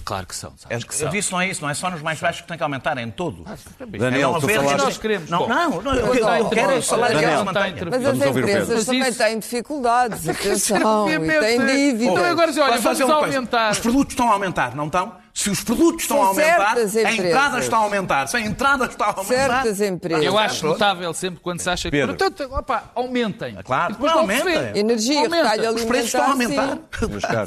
Claro 0.00 0.26
que 0.26 0.34
são. 0.34 0.52
É, 0.68 0.78
que 0.78 0.94
são. 0.94 1.08
Eu 1.08 1.12
disse 1.12 1.32
não 1.32 1.40
é 1.40 1.48
isso, 1.48 1.62
não 1.62 1.70
é 1.70 1.74
só 1.74 1.90
nos 1.90 2.02
mais 2.02 2.20
baixos 2.20 2.42
que 2.42 2.48
tem 2.48 2.56
que 2.56 2.62
aumentar, 2.62 2.96
é 2.98 3.02
em 3.02 3.10
todo. 3.10 3.44
Ah, 3.46 3.56
Daniel, 3.86 4.36
é 4.36 4.40
tu 4.40 4.48
falaste... 4.48 4.76
nós 4.78 4.98
queremos. 4.98 5.30
Não, 5.30 5.48
não, 5.48 5.82
não 5.82 5.94
eu, 5.94 6.14
eu, 6.14 6.28
eu 6.28 6.48
quero 6.48 6.76
o 6.76 6.82
salário 6.82 7.18
que 7.18 7.44
mantêm. 7.44 7.74
Mas 7.90 8.06
as 8.06 8.36
empresas 8.36 8.84
também 8.84 9.08
isso... 9.08 9.18
têm 9.18 9.38
dificuldades, 9.38 10.28
atenção, 10.28 11.08
e 11.08 11.18
têm 11.18 11.66
dívidas. 11.66 12.12
Então 12.12 12.24
agora, 12.24 12.50
olha, 12.50 12.80
vamos 12.80 13.00
aumentar. 13.00 13.72
Os 13.72 13.78
produtos 13.78 14.12
estão 14.12 14.28
a 14.30 14.32
aumentar, 14.32 14.74
não 14.74 14.86
estão? 14.86 15.21
Se 15.34 15.48
os 15.48 15.64
produtos 15.64 16.02
estão 16.02 16.22
a 16.22 16.26
aumentar, 16.26 16.76
a 16.76 17.12
entrada 17.12 17.58
está 17.58 17.76
a 17.76 17.80
aumentar. 17.80 18.26
Se 18.28 18.36
a 18.36 18.40
entrada 18.40 18.84
está 18.84 19.06
a 19.06 19.16
aumentar. 19.16 19.62
Certas 19.62 19.80
empresas. 19.80 20.24
Eu 20.24 20.38
acho 20.38 20.66
notável 20.66 21.12
sempre 21.14 21.40
quando 21.40 21.60
se 21.60 21.70
acha 21.70 21.90
que. 21.90 21.96
Pedro. 21.96 22.16
Portanto, 22.16 22.52
opa, 22.52 22.90
aumentem. 22.94 23.56
Claro, 23.64 23.94
depois 23.94 24.12
não 24.12 24.20
aumentem. 24.20 24.78
Energia, 24.78 25.22
retalho 25.22 25.74
Os 25.74 25.84
preços 25.84 26.06
estão 26.06 26.22
a 26.22 26.30
aumentar. 26.30 26.78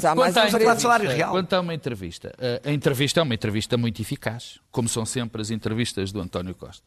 Há 0.04 0.14
mais 0.14 0.34
quanto, 0.34 0.80
salário 0.80 1.08
real. 1.08 1.30
Quanto 1.30 1.52
a 1.52 1.60
uma 1.60 1.74
entrevista, 1.74 2.34
a 2.64 2.72
entrevista 2.72 3.20
é 3.20 3.22
uma 3.22 3.34
entrevista 3.34 3.76
muito 3.76 4.02
eficaz, 4.02 4.58
como 4.70 4.88
são 4.88 5.06
sempre 5.06 5.40
as 5.40 5.50
entrevistas 5.50 6.10
do 6.10 6.20
António 6.20 6.54
Costa. 6.54 6.84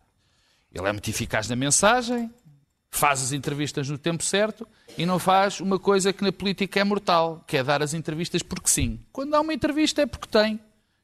Ele 0.74 0.88
é 0.88 0.92
muito 0.92 1.10
eficaz 1.10 1.48
na 1.48 1.56
mensagem, 1.56 2.30
faz 2.92 3.24
as 3.24 3.32
entrevistas 3.32 3.90
no 3.90 3.98
tempo 3.98 4.24
certo 4.24 4.68
e 4.98 5.06
não 5.06 5.18
faz 5.18 5.60
uma 5.60 5.80
coisa 5.80 6.12
que 6.12 6.24
na 6.24 6.32
política 6.32 6.80
é 6.80 6.84
mortal, 6.84 7.44
que 7.48 7.58
é 7.58 7.64
dar 7.64 7.82
as 7.82 7.94
entrevistas 7.94 8.44
porque 8.44 8.68
sim. 8.68 9.00
Quando 9.12 9.34
há 9.34 9.40
uma 9.40 9.54
entrevista 9.54 10.02
é 10.02 10.06
porque 10.06 10.28
tem. 10.28 10.60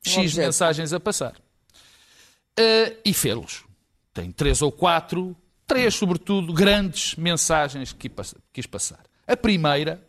X 0.09 0.35
mensagens 0.35 0.93
a 0.93 0.99
passar. 0.99 1.33
Uh, 2.57 2.95
e 3.03 3.13
fê-los. 3.13 3.65
Tem 4.13 4.31
três 4.31 4.61
ou 4.61 4.71
quatro, 4.71 5.35
três, 5.67 5.95
sobretudo, 5.95 6.53
grandes 6.53 7.15
mensagens 7.15 7.91
que 7.91 8.09
quis 8.53 8.65
passar. 8.65 9.03
A 9.27 9.35
primeira 9.35 10.01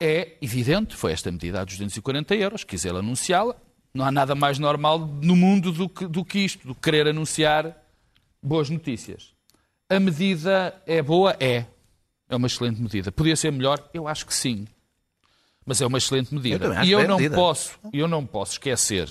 é 0.00 0.36
evidente, 0.42 0.96
foi 0.96 1.12
esta 1.12 1.30
medida 1.30 1.64
dos 1.64 1.76
240 1.76 2.34
euros, 2.34 2.64
quis 2.64 2.84
ele 2.84 2.98
anunciá-la. 2.98 3.56
Não 3.94 4.04
há 4.04 4.10
nada 4.10 4.34
mais 4.34 4.58
normal 4.58 4.98
no 4.98 5.36
mundo 5.36 5.70
do 5.70 5.88
que, 5.88 6.06
do 6.06 6.24
que 6.24 6.40
isto, 6.40 6.66
do 6.66 6.74
que 6.74 6.80
querer 6.80 7.06
anunciar 7.06 7.76
boas 8.42 8.68
notícias. 8.68 9.32
A 9.88 10.00
medida 10.00 10.74
é 10.86 11.02
boa? 11.02 11.36
É. 11.38 11.66
É 12.28 12.34
uma 12.34 12.46
excelente 12.46 12.80
medida. 12.80 13.12
Podia 13.12 13.36
ser 13.36 13.52
melhor? 13.52 13.90
Eu 13.92 14.08
acho 14.08 14.26
que 14.26 14.34
sim. 14.34 14.66
Mas 15.64 15.80
é 15.80 15.86
uma 15.86 15.98
excelente 15.98 16.34
medida. 16.34 16.66
Eu 16.66 16.84
e 16.84 16.90
eu 16.92 17.08
não 17.08 17.16
medida. 17.16 17.36
posso, 17.36 17.78
eu 17.92 18.08
não 18.08 18.26
posso 18.26 18.52
esquecer, 18.52 19.08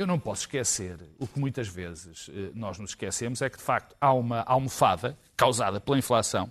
eu 0.00 0.06
não 0.06 0.18
posso 0.18 0.42
esquecer 0.42 0.98
o 1.18 1.26
que 1.26 1.38
muitas 1.38 1.68
vezes 1.68 2.30
eh, 2.32 2.50
nós 2.54 2.78
nos 2.78 2.92
esquecemos 2.92 3.42
é 3.42 3.50
que 3.50 3.58
de 3.58 3.62
facto 3.62 3.94
há 4.00 4.12
uma 4.14 4.40
almofada 4.40 5.18
causada 5.36 5.78
pela 5.78 5.98
inflação, 5.98 6.50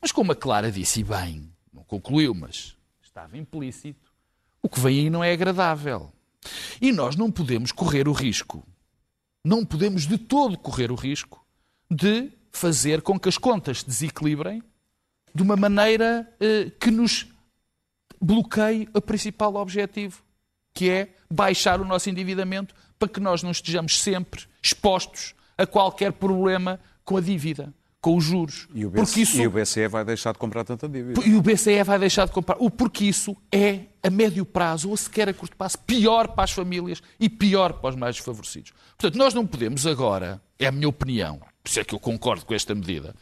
mas 0.00 0.12
como 0.12 0.30
a 0.30 0.36
Clara 0.36 0.70
disse 0.70 1.00
e 1.00 1.04
bem, 1.04 1.50
não 1.72 1.82
concluiu, 1.82 2.32
mas 2.32 2.76
estava 3.02 3.36
implícito, 3.36 4.12
o 4.62 4.68
que 4.68 4.78
vem 4.78 5.00
aí 5.00 5.10
não 5.10 5.24
é 5.24 5.32
agradável. 5.32 6.12
E 6.80 6.92
nós 6.92 7.16
não 7.16 7.32
podemos 7.32 7.72
correr 7.72 8.06
o 8.06 8.12
risco, 8.12 8.64
não 9.44 9.64
podemos 9.64 10.06
de 10.06 10.16
todo 10.16 10.56
correr 10.56 10.92
o 10.92 10.94
risco 10.94 11.44
de 11.90 12.30
fazer 12.52 13.02
com 13.02 13.18
que 13.18 13.28
as 13.28 13.36
contas 13.36 13.80
se 13.80 13.86
desequilibrem 13.86 14.62
de 15.34 15.42
uma 15.42 15.56
maneira 15.56 16.32
eh, 16.38 16.70
que 16.78 16.92
nos 16.92 17.26
bloqueie 18.20 18.88
o 18.94 19.00
principal 19.00 19.54
objetivo, 19.56 20.22
que 20.72 20.90
é 20.90 21.08
baixar 21.30 21.80
o 21.80 21.84
nosso 21.84 22.08
endividamento 22.08 22.74
para 22.98 23.08
que 23.08 23.20
nós 23.20 23.42
não 23.42 23.50
estejamos 23.50 24.00
sempre 24.00 24.42
expostos 24.62 25.34
a 25.56 25.66
qualquer 25.66 26.12
problema 26.12 26.78
com 27.04 27.16
a 27.16 27.20
dívida, 27.20 27.72
com 28.00 28.16
os 28.16 28.24
juros. 28.24 28.68
E 28.74 28.84
o, 28.84 28.90
BCE, 28.90 29.04
porque 29.04 29.20
isso... 29.20 29.40
e 29.40 29.46
o 29.46 29.50
BCE 29.50 29.88
vai 29.88 30.04
deixar 30.04 30.32
de 30.32 30.38
comprar 30.38 30.64
tanta 30.64 30.88
dívida. 30.88 31.20
E 31.26 31.34
o 31.34 31.42
BCE 31.42 31.82
vai 31.82 31.98
deixar 31.98 32.26
de 32.26 32.32
comprar. 32.32 32.56
Porque 32.56 33.04
isso 33.04 33.36
é, 33.50 33.80
a 34.02 34.10
médio 34.10 34.44
prazo, 34.44 34.90
ou 34.90 34.96
sequer 34.96 35.28
a 35.28 35.34
curto 35.34 35.56
prazo, 35.56 35.78
pior 35.80 36.28
para 36.28 36.44
as 36.44 36.52
famílias 36.52 37.02
e 37.18 37.28
pior 37.28 37.74
para 37.74 37.90
os 37.90 37.96
mais 37.96 38.16
desfavorecidos. 38.16 38.72
Portanto, 38.96 39.18
nós 39.18 39.34
não 39.34 39.46
podemos 39.46 39.86
agora, 39.86 40.40
é 40.58 40.66
a 40.66 40.72
minha 40.72 40.88
opinião, 40.88 41.38
por 41.62 41.70
isso 41.70 41.80
é 41.80 41.84
que 41.84 41.94
eu 41.94 42.00
concordo 42.00 42.44
com 42.44 42.54
esta 42.54 42.74
medida, 42.74 43.14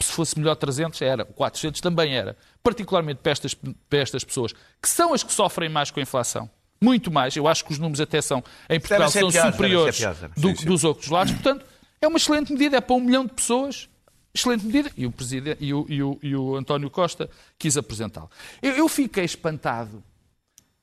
se 0.00 0.12
fosse 0.12 0.38
melhor 0.38 0.54
300 0.56 1.00
era, 1.02 1.24
400 1.24 1.80
também 1.80 2.16
era, 2.16 2.36
particularmente 2.62 3.20
para 3.22 3.32
estas, 3.32 3.54
para 3.54 3.98
estas 3.98 4.24
pessoas, 4.24 4.52
que 4.52 4.88
são 4.88 5.12
as 5.14 5.22
que 5.22 5.32
sofrem 5.32 5.68
mais 5.68 5.90
com 5.90 6.00
a 6.00 6.02
inflação. 6.02 6.50
Muito 6.80 7.10
mais, 7.10 7.36
eu 7.36 7.46
acho 7.46 7.64
que 7.64 7.72
os 7.72 7.78
números 7.78 8.00
até 8.00 8.20
são, 8.20 8.42
em 8.68 8.80
Portugal, 8.80 9.08
são 9.10 9.30
pior, 9.30 9.52
superiores 9.52 9.96
pior, 9.96 10.14
do, 10.36 10.48
sim, 10.48 10.56
sim. 10.56 10.66
dos 10.66 10.84
outros 10.84 11.08
lados. 11.08 11.32
Portanto, 11.32 11.64
é 12.00 12.08
uma 12.08 12.16
excelente 12.16 12.52
medida, 12.52 12.76
é 12.76 12.80
para 12.80 12.96
um 12.96 13.00
milhão 13.00 13.24
de 13.24 13.32
pessoas, 13.32 13.88
excelente 14.34 14.66
medida, 14.66 14.90
e 14.96 15.06
o, 15.06 15.12
presidente, 15.12 15.64
e 15.64 15.72
o, 15.72 15.86
e 15.88 16.02
o, 16.02 16.18
e 16.22 16.36
o 16.36 16.56
António 16.56 16.90
Costa 16.90 17.30
quis 17.58 17.76
apresentá-lo. 17.76 18.30
Eu, 18.60 18.72
eu 18.72 18.88
fiquei 18.88 19.24
espantado 19.24 20.02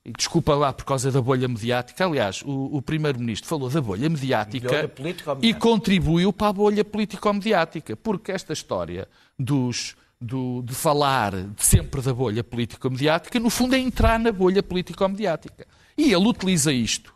e 0.04 0.12
desculpa 0.12 0.56
lá 0.56 0.74
por 0.74 0.84
causa 0.84 1.12
da 1.12 1.22
bolha 1.22 1.48
mediática. 1.48 2.06
Aliás, 2.06 2.42
o, 2.44 2.78
o 2.78 2.82
Primeiro-Ministro 2.82 3.48
falou 3.48 3.70
da 3.70 3.80
bolha 3.80 4.10
mediática 4.10 4.92
e 5.42 5.54
contribuiu 5.54 6.34
para 6.34 6.48
a 6.48 6.54
bolha 6.54 6.84
político-mediática. 6.84 7.96
Porque 7.96 8.32
esta 8.32 8.52
história 8.52 9.08
dos, 9.38 9.96
do, 10.20 10.64
de 10.64 10.74
falar 10.74 11.34
sempre 11.58 12.02
da 12.02 12.14
bolha 12.14 12.44
político-mediática, 12.44 13.40
no 13.40 13.52
fundo 13.52 13.76
é 13.76 13.80
entrar 13.80 14.20
na 14.20 14.32
bolha 14.32 14.64
político-mediática. 14.64 15.68
E 15.96 16.12
ele 16.12 16.28
utiliza 16.28 16.74
isto. 16.74 17.14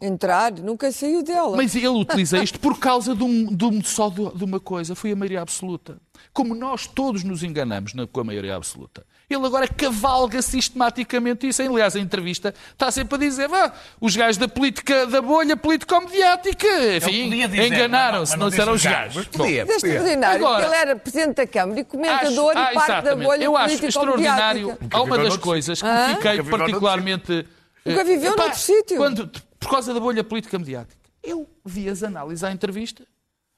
Entrar, 0.00 0.52
nunca 0.52 0.90
saiu 0.90 1.22
dela. 1.22 1.56
Mas 1.56 1.74
ele 1.74 1.88
utiliza 1.88 2.38
isto 2.42 2.58
por 2.58 2.78
causa 2.78 3.16
de, 3.16 3.22
um, 3.22 3.46
de 3.46 3.64
um, 3.64 3.82
só 3.82 4.08
de, 4.08 4.36
de 4.36 4.44
uma 4.44 4.60
coisa, 4.60 4.94
foi 4.94 5.12
a 5.12 5.16
maioria 5.16 5.40
absoluta. 5.40 6.00
Como 6.32 6.54
nós 6.54 6.86
todos 6.86 7.24
nos 7.24 7.42
enganamos 7.42 7.94
na, 7.94 8.06
com 8.06 8.20
a 8.20 8.24
maioria 8.24 8.56
absoluta. 8.56 9.04
Ele 9.28 9.46
agora 9.46 9.66
cavalga 9.66 10.42
sistematicamente 10.42 11.46
isso. 11.48 11.62
Aliás, 11.62 11.96
a 11.96 12.00
entrevista 12.00 12.54
está 12.72 12.90
sempre 12.90 13.14
a 13.14 13.18
dizer 13.18 13.48
ah, 13.52 13.72
os 14.00 14.14
gajos 14.14 14.36
da 14.36 14.48
política, 14.48 15.06
da 15.06 15.22
bolha 15.22 15.56
político-mediática, 15.56 16.96
enfim, 16.96 17.42
enganaram-se, 17.42 18.32
não, 18.32 18.44
não 18.44 18.50
disseram 18.50 18.72
os 18.72 18.84
gajos. 18.84 19.26
Podia, 19.26 19.64
podia. 19.64 19.72
É 19.72 19.76
extraordinário, 19.76 20.46
agora, 20.46 20.66
ele 20.66 20.74
era 20.74 20.96
Presidente 20.96 21.36
da 21.36 21.46
Câmara 21.46 21.80
e 21.80 21.84
comentador 21.84 22.56
acho, 22.56 22.58
ah, 22.58 22.72
e 22.72 22.74
parte 22.74 23.04
da 23.04 23.16
bolha 23.16 23.44
Eu 23.44 23.56
acho 23.56 23.84
extraordinário, 23.86 24.78
há 24.90 25.02
uma 25.02 25.18
das 25.18 25.36
coisas 25.36 25.80
que 25.80 25.88
ah? 25.88 26.16
fiquei 26.16 26.42
particularmente... 26.42 27.46
Nunca 27.84 28.04
viveu 28.04 28.36
noutro 28.36 28.58
sítio. 28.58 28.96
Quando, 28.96 29.28
por 29.58 29.70
causa 29.70 29.92
da 29.92 29.98
bolha 29.98 30.22
política 30.22 30.58
mediática. 30.58 31.00
Eu 31.22 31.48
vi 31.64 31.88
as 31.88 32.02
análises 32.02 32.44
à 32.44 32.52
entrevista 32.52 33.04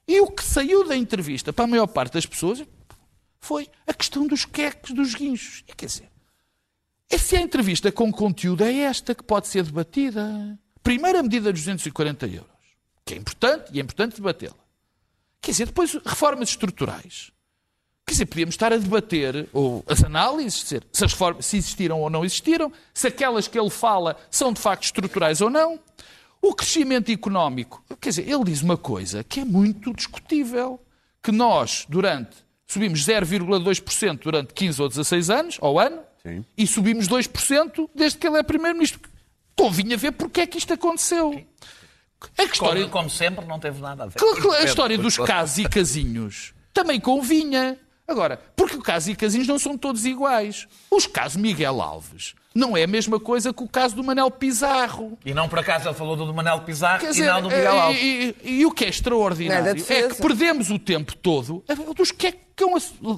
e 0.07 0.19
o 0.21 0.27
que 0.27 0.43
saiu 0.43 0.87
da 0.87 0.95
entrevista 0.95 1.51
para 1.51 1.65
a 1.65 1.67
maior 1.67 1.87
parte 1.87 2.13
das 2.13 2.25
pessoas 2.25 2.63
foi 3.45 3.69
a 3.85 3.93
questão 3.93 4.25
dos 4.25 4.43
queques, 4.43 4.91
dos 4.91 5.13
guinchos. 5.13 5.63
E 5.67 5.73
quer 5.75 5.85
dizer, 5.85 6.09
se 7.15 7.35
a 7.35 7.41
entrevista 7.41 7.91
com 7.91 8.11
conteúdo 8.11 8.63
é 8.63 8.73
esta 8.79 9.13
que 9.13 9.23
pode 9.23 9.47
ser 9.47 9.63
debatida. 9.63 10.57
Primeira 10.81 11.21
medida 11.21 11.51
dos 11.51 11.61
240 11.61 12.25
euros, 12.27 12.49
que 13.05 13.13
é 13.13 13.17
importante 13.17 13.69
e 13.71 13.79
é 13.79 13.83
importante 13.83 14.15
debatê-la. 14.15 14.55
Quer 15.41 15.51
dizer, 15.51 15.67
depois 15.67 15.93
reformas 15.93 16.49
estruturais. 16.49 17.31
Quer 18.05 18.13
dizer, 18.13 18.25
podíamos 18.25 18.53
estar 18.53 18.73
a 18.73 18.77
debater 18.77 19.47
ou 19.53 19.83
as 19.87 20.03
análises, 20.03 20.63
dizer, 20.63 20.83
se 20.91 21.05
as 21.05 21.13
reformas 21.13 21.45
se 21.45 21.57
existiram 21.57 22.01
ou 22.01 22.09
não 22.09 22.25
existiram, 22.25 22.71
se 22.93 23.07
aquelas 23.07 23.47
que 23.47 23.59
ele 23.59 23.69
fala 23.69 24.17
são 24.29 24.51
de 24.53 24.59
facto 24.59 24.83
estruturais 24.83 25.41
ou 25.41 25.49
não. 25.49 25.79
O 26.41 26.53
crescimento 26.53 27.11
económico, 27.11 27.83
quer 27.99 28.09
dizer, 28.09 28.29
ele 28.29 28.43
diz 28.43 28.61
uma 28.61 28.77
coisa 28.77 29.23
que 29.23 29.39
é 29.39 29.45
muito 29.45 29.93
discutível, 29.93 30.79
que 31.21 31.31
nós, 31.31 31.85
durante 31.89 32.44
subimos 32.67 33.05
0,2% 33.05 34.19
durante 34.19 34.53
15 34.53 34.81
ou 34.81 34.89
16 34.89 35.29
anos, 35.29 35.57
ao 35.61 35.79
ano, 35.79 36.01
Sim. 36.23 36.45
e 36.57 36.65
subimos 36.65 37.07
2% 37.07 37.89
desde 37.93 38.17
que 38.17 38.27
ele 38.27 38.37
é 38.37 38.43
Primeiro-Ministro. 38.43 38.99
Convinha 39.55 39.97
ver 39.97 40.11
porque 40.11 40.41
é 40.41 40.47
que 40.47 40.57
isto 40.57 40.73
aconteceu. 40.73 41.45
A 42.37 42.43
história, 42.43 42.87
como 42.87 43.09
sempre, 43.09 43.45
não 43.45 43.59
teve 43.59 43.81
nada 43.81 44.03
a 44.03 44.07
ver. 44.07 44.15
A 44.59 44.63
história 44.63 44.97
dos 44.97 45.17
casos 45.17 45.59
e 45.59 45.65
casinhos 45.69 46.53
também 46.73 46.99
convinha. 46.99 47.79
Agora, 48.07 48.39
porque 48.55 48.75
o 48.75 48.81
caso 48.81 49.09
e 49.09 49.15
Casinos 49.15 49.47
não 49.47 49.57
são 49.57 49.77
todos 49.77 50.05
iguais. 50.05 50.67
Os 50.91 51.07
casos 51.07 51.37
Miguel 51.37 51.81
Alves 51.81 52.35
não 52.55 52.77
é 52.77 52.83
a 52.83 52.87
mesma 52.87 53.19
coisa 53.19 53.53
que 53.53 53.61
o 53.61 53.67
caso 53.67 53.97
do 53.97 54.03
Manel 54.03 54.31
Pizarro. 54.31 55.17
E 55.25 55.33
não 55.33 55.49
por 55.49 55.59
acaso 55.59 55.89
ele 55.89 55.93
falou 55.93 56.15
do 56.15 56.33
Manel 56.33 56.61
Pizarro 56.61 57.01
Quer 57.01 57.07
e 57.07 57.11
dizer, 57.11 57.27
não 57.27 57.41
do 57.41 57.49
Miguel 57.49 57.79
Alves. 57.79 58.01
E, 58.01 58.35
e, 58.43 58.59
e, 58.59 58.65
o 58.65 58.71
que 58.71 58.85
é 58.85 58.87
extraordinário 58.87 59.67
é, 59.67 59.93
é 59.93 60.07
que 60.07 60.15
perdemos 60.15 60.71
o 60.71 60.79
tempo 60.79 61.13
todo 61.17 61.65
dos 61.93 62.11
que 62.11 62.27
é 62.27 62.31
que 62.31 62.63
eu 62.63 62.69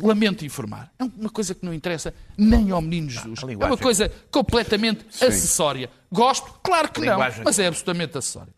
lamento 0.01 0.43
informar. 0.43 0.91
É 0.97 1.03
uma 1.03 1.29
coisa 1.29 1.53
que 1.53 1.63
não 1.63 1.71
interessa 1.71 2.11
nem 2.35 2.71
ao 2.71 2.81
menino 2.81 3.11
Jesus. 3.11 3.39
É 3.43 3.65
uma 3.65 3.77
coisa 3.77 4.11
completamente 4.31 5.05
Sim. 5.11 5.25
acessória. 5.25 5.91
Gosto? 6.11 6.59
Claro 6.63 6.91
que 6.91 7.01
não, 7.01 7.19
mas 7.19 7.59
é 7.59 7.67
absolutamente 7.67 8.17
acessória. 8.17 8.53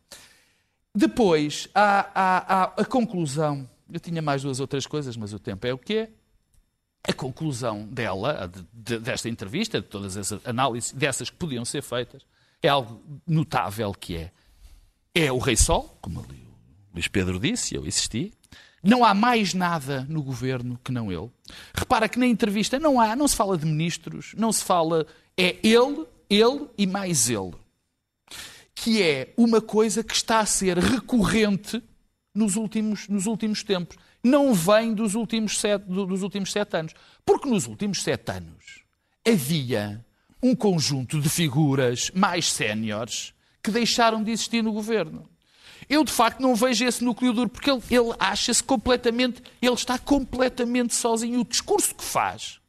Depois, 0.95 1.67
há, 1.75 2.07
há, 2.15 2.55
há 2.55 2.63
a 2.77 2.85
conclusão. 2.85 3.69
Eu 3.91 3.99
tinha 3.99 4.21
mais 4.21 4.43
duas 4.43 4.59
ou 4.59 4.67
três 4.67 4.85
coisas, 4.85 5.17
mas 5.17 5.33
o 5.33 5.39
tempo 5.39 5.67
é 5.67 5.73
o 5.73 5.77
que 5.77 5.93
é 5.95 6.09
a 7.07 7.13
conclusão 7.13 7.85
dela, 7.85 8.47
de, 8.47 8.65
de, 8.73 8.99
desta 8.99 9.29
entrevista, 9.29 9.81
de 9.81 9.87
todas 9.87 10.17
as 10.17 10.45
análises 10.45 10.91
dessas 10.91 11.29
que 11.29 11.35
podiam 11.35 11.63
ser 11.63 11.81
feitas, 11.81 12.23
é 12.61 12.67
algo 12.67 13.01
notável 13.25 13.93
que 13.93 14.17
é. 14.17 14.31
É 15.13 15.31
o 15.31 15.39
Rei 15.39 15.55
Sol, 15.55 15.97
como 16.01 16.19
o 16.19 16.25
Luís 16.93 17.07
Pedro 17.07 17.39
disse, 17.39 17.75
eu 17.75 17.85
insisti. 17.85 18.31
Não 18.83 19.03
há 19.03 19.13
mais 19.13 19.53
nada 19.53 20.05
no 20.07 20.23
governo 20.23 20.79
que 20.83 20.91
não 20.91 21.11
ele. 21.11 21.29
Repara 21.73 22.07
que 22.07 22.19
na 22.19 22.27
entrevista 22.27 22.79
não 22.79 22.99
há, 22.99 23.15
não 23.15 23.27
se 23.27 23.35
fala 23.35 23.57
de 23.57 23.65
ministros, 23.65 24.33
não 24.37 24.51
se 24.51 24.63
fala. 24.63 25.05
É 25.37 25.57
ele, 25.63 26.05
ele 26.29 26.67
e 26.77 26.87
mais 26.87 27.29
ele. 27.29 27.53
Que 28.73 29.01
é 29.01 29.33
uma 29.35 29.59
coisa 29.59 30.03
que 30.03 30.13
está 30.13 30.39
a 30.39 30.45
ser 30.45 30.77
recorrente 30.77 31.83
nos 32.33 32.55
últimos, 32.55 33.07
nos 33.09 33.25
últimos 33.25 33.63
tempos 33.63 33.97
não 34.23 34.53
vem 34.53 34.93
dos 34.93 35.15
últimos, 35.15 35.59
sete, 35.59 35.85
dos 35.85 36.23
últimos 36.23 36.51
sete 36.51 36.75
anos. 36.75 36.93
Porque 37.25 37.49
nos 37.49 37.67
últimos 37.67 38.01
sete 38.01 38.31
anos 38.31 38.83
havia 39.27 40.03
um 40.41 40.55
conjunto 40.55 41.19
de 41.19 41.29
figuras 41.29 42.11
mais 42.13 42.51
séniores 42.51 43.33
que 43.61 43.71
deixaram 43.71 44.23
de 44.23 44.31
existir 44.31 44.63
no 44.63 44.71
governo. 44.71 45.29
Eu, 45.87 46.03
de 46.03 46.11
facto, 46.11 46.39
não 46.39 46.55
vejo 46.55 46.85
esse 46.85 47.03
núcleo 47.03 47.33
duro, 47.33 47.49
porque 47.49 47.69
ele, 47.69 47.81
ele 47.89 48.13
acha-se 48.19 48.63
completamente. 48.63 49.41
Ele 49.61 49.73
está 49.73 49.97
completamente 49.97 50.93
sozinho. 50.93 51.39
O 51.39 51.45
discurso 51.45 51.95
que 51.95 52.03
faz 52.03 52.59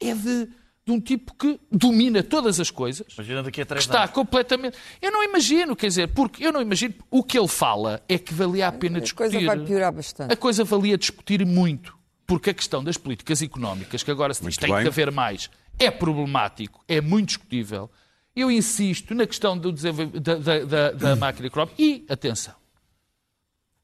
é 0.00 0.14
de 0.14 0.48
de 0.86 0.92
um 0.92 1.00
tipo 1.00 1.34
que 1.34 1.58
domina 1.70 2.22
todas 2.22 2.60
as 2.60 2.70
coisas. 2.70 3.12
Imagina 3.14 3.42
daqui 3.42 3.60
a 3.60 3.66
três 3.66 3.84
está 3.84 4.02
anos. 4.02 4.12
completamente. 4.12 4.78
Eu 5.02 5.10
não 5.10 5.24
imagino, 5.24 5.74
quer 5.74 5.88
dizer, 5.88 6.08
porque 6.14 6.46
eu 6.46 6.52
não 6.52 6.62
imagino. 6.62 6.94
O 7.10 7.24
que 7.24 7.36
ele 7.36 7.48
fala 7.48 8.00
é 8.08 8.16
que 8.16 8.32
valia 8.32 8.68
a 8.68 8.72
pena 8.72 9.00
discutir. 9.00 9.36
A 9.36 9.40
coisa 9.40 9.46
vai 9.56 9.66
piorar 9.66 9.92
bastante. 9.92 10.32
A 10.32 10.36
coisa 10.36 10.62
valia 10.62 10.96
discutir 10.96 11.44
muito. 11.44 11.96
Porque 12.24 12.50
a 12.50 12.54
questão 12.54 12.84
das 12.84 12.96
políticas 12.96 13.42
económicas, 13.42 14.02
que 14.04 14.10
agora 14.10 14.32
se 14.32 14.44
diz 14.44 14.56
que 14.56 14.66
tem 14.66 14.74
que 14.74 14.86
haver 14.86 15.10
mais, 15.10 15.50
é 15.78 15.90
problemático, 15.90 16.84
é 16.86 17.00
muito 17.00 17.28
discutível. 17.28 17.90
Eu 18.34 18.50
insisto 18.50 19.12
na 19.14 19.26
questão 19.26 19.58
do 19.58 19.72
da, 19.72 20.36
da, 20.36 20.64
da, 20.64 20.90
da 20.92 21.16
máquina 21.16 21.48
económica. 21.48 21.74
E, 21.80 22.04
atenção, 22.08 22.54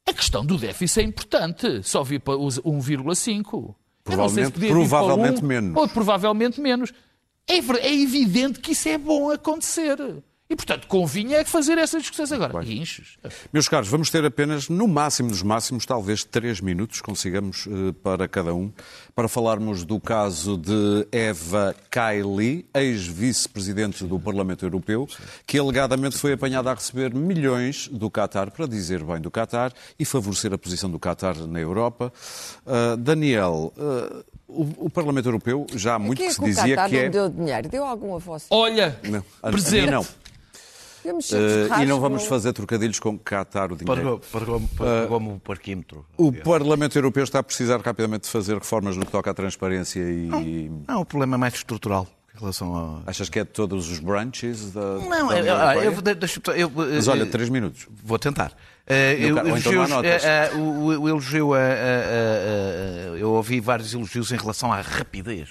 a 0.07 0.13
questão 0.13 0.45
do 0.45 0.57
déficit 0.57 1.01
é 1.01 1.03
importante. 1.03 1.83
Só 1.83 2.01
vi 2.01 2.17
para 2.17 2.35
1,5. 2.35 3.75
Provavelmente, 4.03 4.59
se 4.59 4.67
provavelmente 4.67 5.43
um, 5.43 5.47
menos. 5.47 5.77
Ou 5.77 5.87
provavelmente 5.87 6.61
menos. 6.61 6.93
É, 7.47 7.55
é 7.55 7.93
evidente 7.93 8.59
que 8.59 8.71
isso 8.71 8.89
é 8.89 8.97
bom 8.97 9.31
acontecer. 9.31 9.97
E, 10.53 10.55
portanto, 10.55 10.85
convinha 10.85 11.37
é 11.37 11.43
fazer 11.43 11.79
essas 11.79 12.03
discussões 12.03 12.31
agora. 12.31 12.63
Guinchos. 12.63 13.17
Meus 13.51 13.67
caros, 13.67 13.89
vamos 13.89 14.11
ter 14.11 14.23
apenas, 14.23 14.69
no 14.69 14.87
máximo 14.87 15.29
dos 15.29 15.41
máximos, 15.41 15.83
talvez 15.83 16.23
três 16.23 16.61
minutos, 16.61 17.01
consigamos 17.01 17.65
uh, 17.65 17.91
para 18.03 18.27
cada 18.27 18.53
um, 18.53 18.71
para 19.15 19.27
falarmos 19.27 19.83
do 19.83 19.99
caso 19.99 20.55
de 20.55 21.07
Eva 21.11 21.75
Kaili, 21.89 22.67
ex-vice-presidente 22.71 24.03
do 24.03 24.19
Parlamento 24.19 24.63
Europeu, 24.63 25.07
que 25.47 25.57
alegadamente 25.57 26.19
foi 26.19 26.33
apanhada 26.33 26.69
a 26.69 26.75
receber 26.75 27.15
milhões 27.15 27.87
do 27.87 28.11
Qatar, 28.11 28.51
para 28.51 28.67
dizer 28.67 29.03
bem 29.03 29.19
do 29.19 29.31
Qatar, 29.31 29.73
e 29.97 30.05
favorecer 30.05 30.53
a 30.53 30.57
posição 30.59 30.87
do 30.87 30.99
Qatar 30.99 31.35
na 31.47 31.59
Europa. 31.59 32.13
Uh, 32.63 32.95
Daniel, 32.97 33.73
uh, 33.75 34.23
o, 34.47 34.85
o, 34.85 34.89
Parlamento 34.91 35.27
Europeu 35.27 35.65
já 35.73 35.95
há 35.95 35.99
muito 35.99 36.19
que, 36.19 36.27
que 36.27 36.33
se 36.33 36.43
dizia 36.43 36.87
que 36.87 36.95
é... 36.95 37.09
deu 37.09 37.27
dinheiro? 37.27 37.67
Deu 37.67 37.83
algum 37.83 38.15
a 38.15 38.19
você? 38.19 38.45
Olha, 38.51 38.99
não, 39.01 39.51
presente. 39.51 39.89
não. 39.89 40.05
Uh, 41.05 41.81
e 41.81 41.85
não 41.85 41.99
vamos 41.99 42.25
fazer 42.25 42.53
trocadilhos 42.53 42.99
com 42.99 43.17
Qatar 43.17 43.71
o 43.71 43.75
dinheiro. 43.75 44.21
Pagou-me 44.31 45.33
o 45.33 45.39
parquímetro. 45.39 46.05
O 46.17 46.31
Parlamento 46.31 46.97
Europeu 46.97 47.23
está 47.23 47.39
a 47.39 47.43
precisar 47.43 47.81
rapidamente 47.81 48.23
de 48.23 48.29
fazer 48.29 48.53
reformas 48.53 48.95
no 48.95 49.05
que 49.05 49.11
toca 49.11 49.31
à 49.31 49.33
transparência 49.33 49.99
e... 49.99 50.27
Não, 50.27 50.83
não 50.87 51.01
o 51.01 51.05
problema 51.05 51.35
é 51.35 51.37
mais 51.37 51.55
estrutural. 51.55 52.07
Em 52.35 52.39
relação 52.39 52.75
a... 53.05 53.09
Achas 53.09 53.29
que 53.29 53.39
é 53.39 53.43
de 53.43 53.51
todos 53.51 53.91
os 53.91 53.99
branches 53.99 54.71
da. 54.71 54.97
Não, 54.97 55.27
da 55.27 55.75
eu, 55.75 55.93
eu, 55.93 56.01
deixa, 56.01 56.41
eu, 56.55 56.71
Mas 56.75 57.07
olha, 57.07 57.27
três 57.27 57.47
minutos. 57.47 57.87
Vou 58.03 58.17
tentar. 58.17 58.51
Uh, 58.87 58.91
eu, 58.91 59.37
então 59.37 59.47
elogios, 59.47 59.91
uh, 59.91 60.57
uh, 60.57 60.99
o, 60.99 61.07
elogio 61.07 61.53
a, 61.53 61.59
Eu 63.17 63.31
ouvi 63.31 63.59
vários 63.59 63.93
elogios 63.93 64.31
em 64.31 64.35
relação 64.35 64.73
à 64.73 64.81
rapidez 64.81 65.49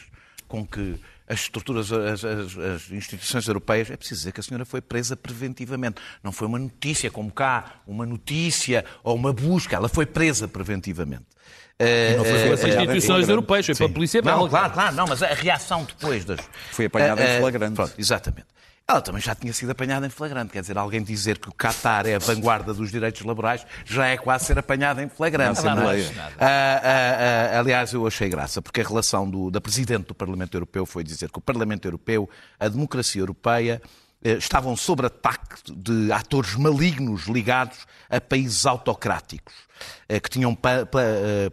com 0.49 0.67
que 0.67 1.01
as 1.33 1.41
estruturas, 1.41 1.91
as, 1.91 2.25
as, 2.25 2.59
as, 2.59 2.91
instituições 2.91 3.49
europeias, 3.49 3.91
é 3.91 3.97
preciso 3.97 4.21
dizer 4.21 4.33
que 4.33 4.41
a 4.41 4.43
senhora 4.43 4.65
foi 4.65 4.81
presa 4.81 5.17
preventivamente. 5.17 6.01
Não 6.23 6.31
foi 6.31 6.47
uma 6.47 6.59
notícia 6.59 7.11
como 7.11 7.31
cá, 7.33 7.81
uma 7.87 8.05
notícia 8.05 8.85
ou 9.03 9.17
uma 9.17 9.33
busca. 9.33 9.77
Ela 9.77 9.89
foi 9.89 10.05
presa 10.05 10.47
preventivamente. 10.47 11.25
Uh, 11.81 12.19
não 12.19 12.25
foi 12.25 12.51
uh, 12.51 12.53
as 12.53 12.65
instituições 12.65 13.29
europeias, 13.29 13.67
foi 13.67 13.75
para 13.75 13.87
a 13.87 13.89
polícia 13.89 14.23
Não, 14.23 14.49
claro, 14.49 14.73
claro, 14.73 14.95
não, 14.95 15.07
mas 15.07 15.23
a 15.23 15.29
reação 15.29 15.85
depois 15.85 16.25
das. 16.25 16.39
Foi 16.71 16.85
apanhada 16.85 17.25
em 17.25 17.41
flagrante. 17.41 17.75
Pronto, 17.75 17.95
exatamente. 17.99 18.47
Ela 18.87 19.01
também 19.01 19.23
já 19.23 19.35
tinha 19.35 19.53
sido 19.53 19.71
apanhada 19.71 20.07
em 20.07 20.11
flagrante. 20.11 20.53
Quer 20.53 20.61
dizer, 20.61 20.77
alguém 20.77 21.03
dizer 21.03 21.39
que 21.39 21.49
o 21.49 21.53
Qatar 21.53 22.07
é 22.07 22.17
a 22.17 22.19
vanguarda 22.19 22.75
dos 22.75 22.91
direitos 22.91 23.23
laborais 23.23 23.65
já 23.85 24.07
é 24.09 24.17
quase 24.17 24.47
ser 24.47 24.59
apanhada 24.59 25.03
em 25.03 25.09
flagrante. 25.09 25.63
Não, 25.63 25.77
não, 25.77 25.83
não, 25.85 25.91
ah, 25.91 26.01
ah, 26.41 26.81
ah, 27.55 27.59
aliás, 27.59 27.93
eu 27.93 28.07
achei 28.07 28.29
graça, 28.29 28.61
porque 28.61 28.81
a 28.81 28.85
relação 28.85 29.29
do, 29.29 29.51
da 29.51 29.61
Presidente 29.61 30.09
do 30.09 30.15
Parlamento 30.15 30.55
Europeu 30.57 30.85
foi 30.85 31.05
dizer 31.05 31.31
que 31.31 31.39
o 31.39 31.43
Parlamento 31.43 31.87
Europeu, 31.87 32.29
a 32.59 32.69
democracia 32.69 33.23
europeia, 33.23 33.81
eh, 34.25 34.35
estavam 34.35 34.77
sob 34.77 35.05
ataque 35.05 35.57
de 35.75 36.13
atores 36.13 36.55
malignos 36.55 37.27
ligados 37.27 37.87
a 38.09 38.21
países 38.21 38.65
autocráticos, 38.67 39.53
eh, 40.09 40.21
que 40.21 40.31
tinham 40.31 40.57
eh, 40.63 41.51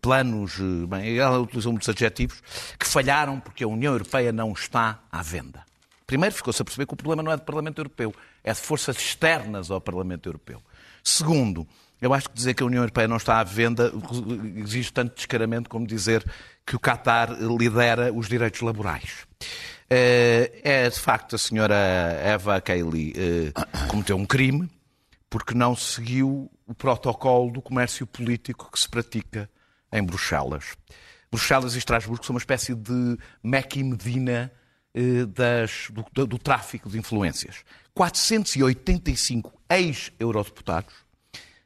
planos, 0.00 0.58
bem, 0.88 1.18
ela 1.18 1.40
utilizou 1.40 1.72
muitos 1.72 1.88
adjetivos, 1.88 2.40
que 2.78 2.86
falharam 2.86 3.40
porque 3.40 3.64
a 3.64 3.68
União 3.68 3.92
Europeia 3.92 4.30
não 4.30 4.52
está 4.52 5.00
à 5.10 5.20
venda. 5.20 5.64
Primeiro, 6.10 6.34
ficou-se 6.34 6.60
a 6.60 6.64
perceber 6.64 6.86
que 6.86 6.94
o 6.94 6.96
problema 6.96 7.22
não 7.22 7.30
é 7.30 7.36
do 7.36 7.44
Parlamento 7.44 7.78
Europeu, 7.78 8.12
é 8.42 8.52
de 8.52 8.58
forças 8.58 8.96
externas 8.96 9.70
ao 9.70 9.80
Parlamento 9.80 10.28
Europeu. 10.28 10.60
Segundo, 11.04 11.64
eu 12.02 12.12
acho 12.12 12.28
que 12.28 12.34
dizer 12.34 12.54
que 12.54 12.64
a 12.64 12.66
União 12.66 12.82
Europeia 12.82 13.06
não 13.06 13.16
está 13.16 13.38
à 13.38 13.44
venda 13.44 13.92
exige 14.56 14.92
tanto 14.92 15.14
descaramento 15.14 15.70
como 15.70 15.86
dizer 15.86 16.28
que 16.66 16.74
o 16.74 16.80
Qatar 16.80 17.30
lidera 17.40 18.12
os 18.12 18.28
direitos 18.28 18.60
laborais. 18.60 19.24
Eh, 19.88 20.60
é, 20.64 20.90
de 20.90 20.98
facto, 20.98 21.36
a 21.36 21.38
senhora 21.38 21.76
Eva 21.76 22.60
Kaili 22.60 23.12
eh, 23.16 23.52
cometeu 23.86 24.16
um 24.16 24.26
crime 24.26 24.68
porque 25.30 25.54
não 25.54 25.76
seguiu 25.76 26.50
o 26.66 26.74
protocolo 26.74 27.52
do 27.52 27.62
comércio 27.62 28.04
político 28.04 28.68
que 28.72 28.80
se 28.80 28.88
pratica 28.88 29.48
em 29.92 30.02
Bruxelas. 30.02 30.76
Bruxelas 31.30 31.76
e 31.76 31.78
Estrasburgo 31.78 32.26
são 32.26 32.34
uma 32.34 32.40
espécie 32.40 32.74
de 32.74 33.16
Meca 33.44 33.78
e 33.78 33.84
Medina 33.84 34.50
das, 35.34 35.88
do, 36.12 36.26
do, 36.26 36.38
tráfico 36.38 36.88
de 36.88 36.98
influências. 36.98 37.64
485 37.94 39.52
ex-eurodeputados 39.68 40.94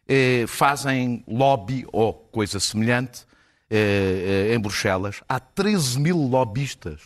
eh, 0.06 0.44
fazem 0.46 1.24
lobby 1.26 1.87
ou 1.92 2.12
coisa 2.12 2.60
semelhante 2.60 3.24
eh, 3.70 4.52
em 4.54 4.58
Bruxelas. 4.58 5.22
Há 5.28 5.40
13 5.40 5.98
mil 5.98 6.16
lobistas, 6.18 7.00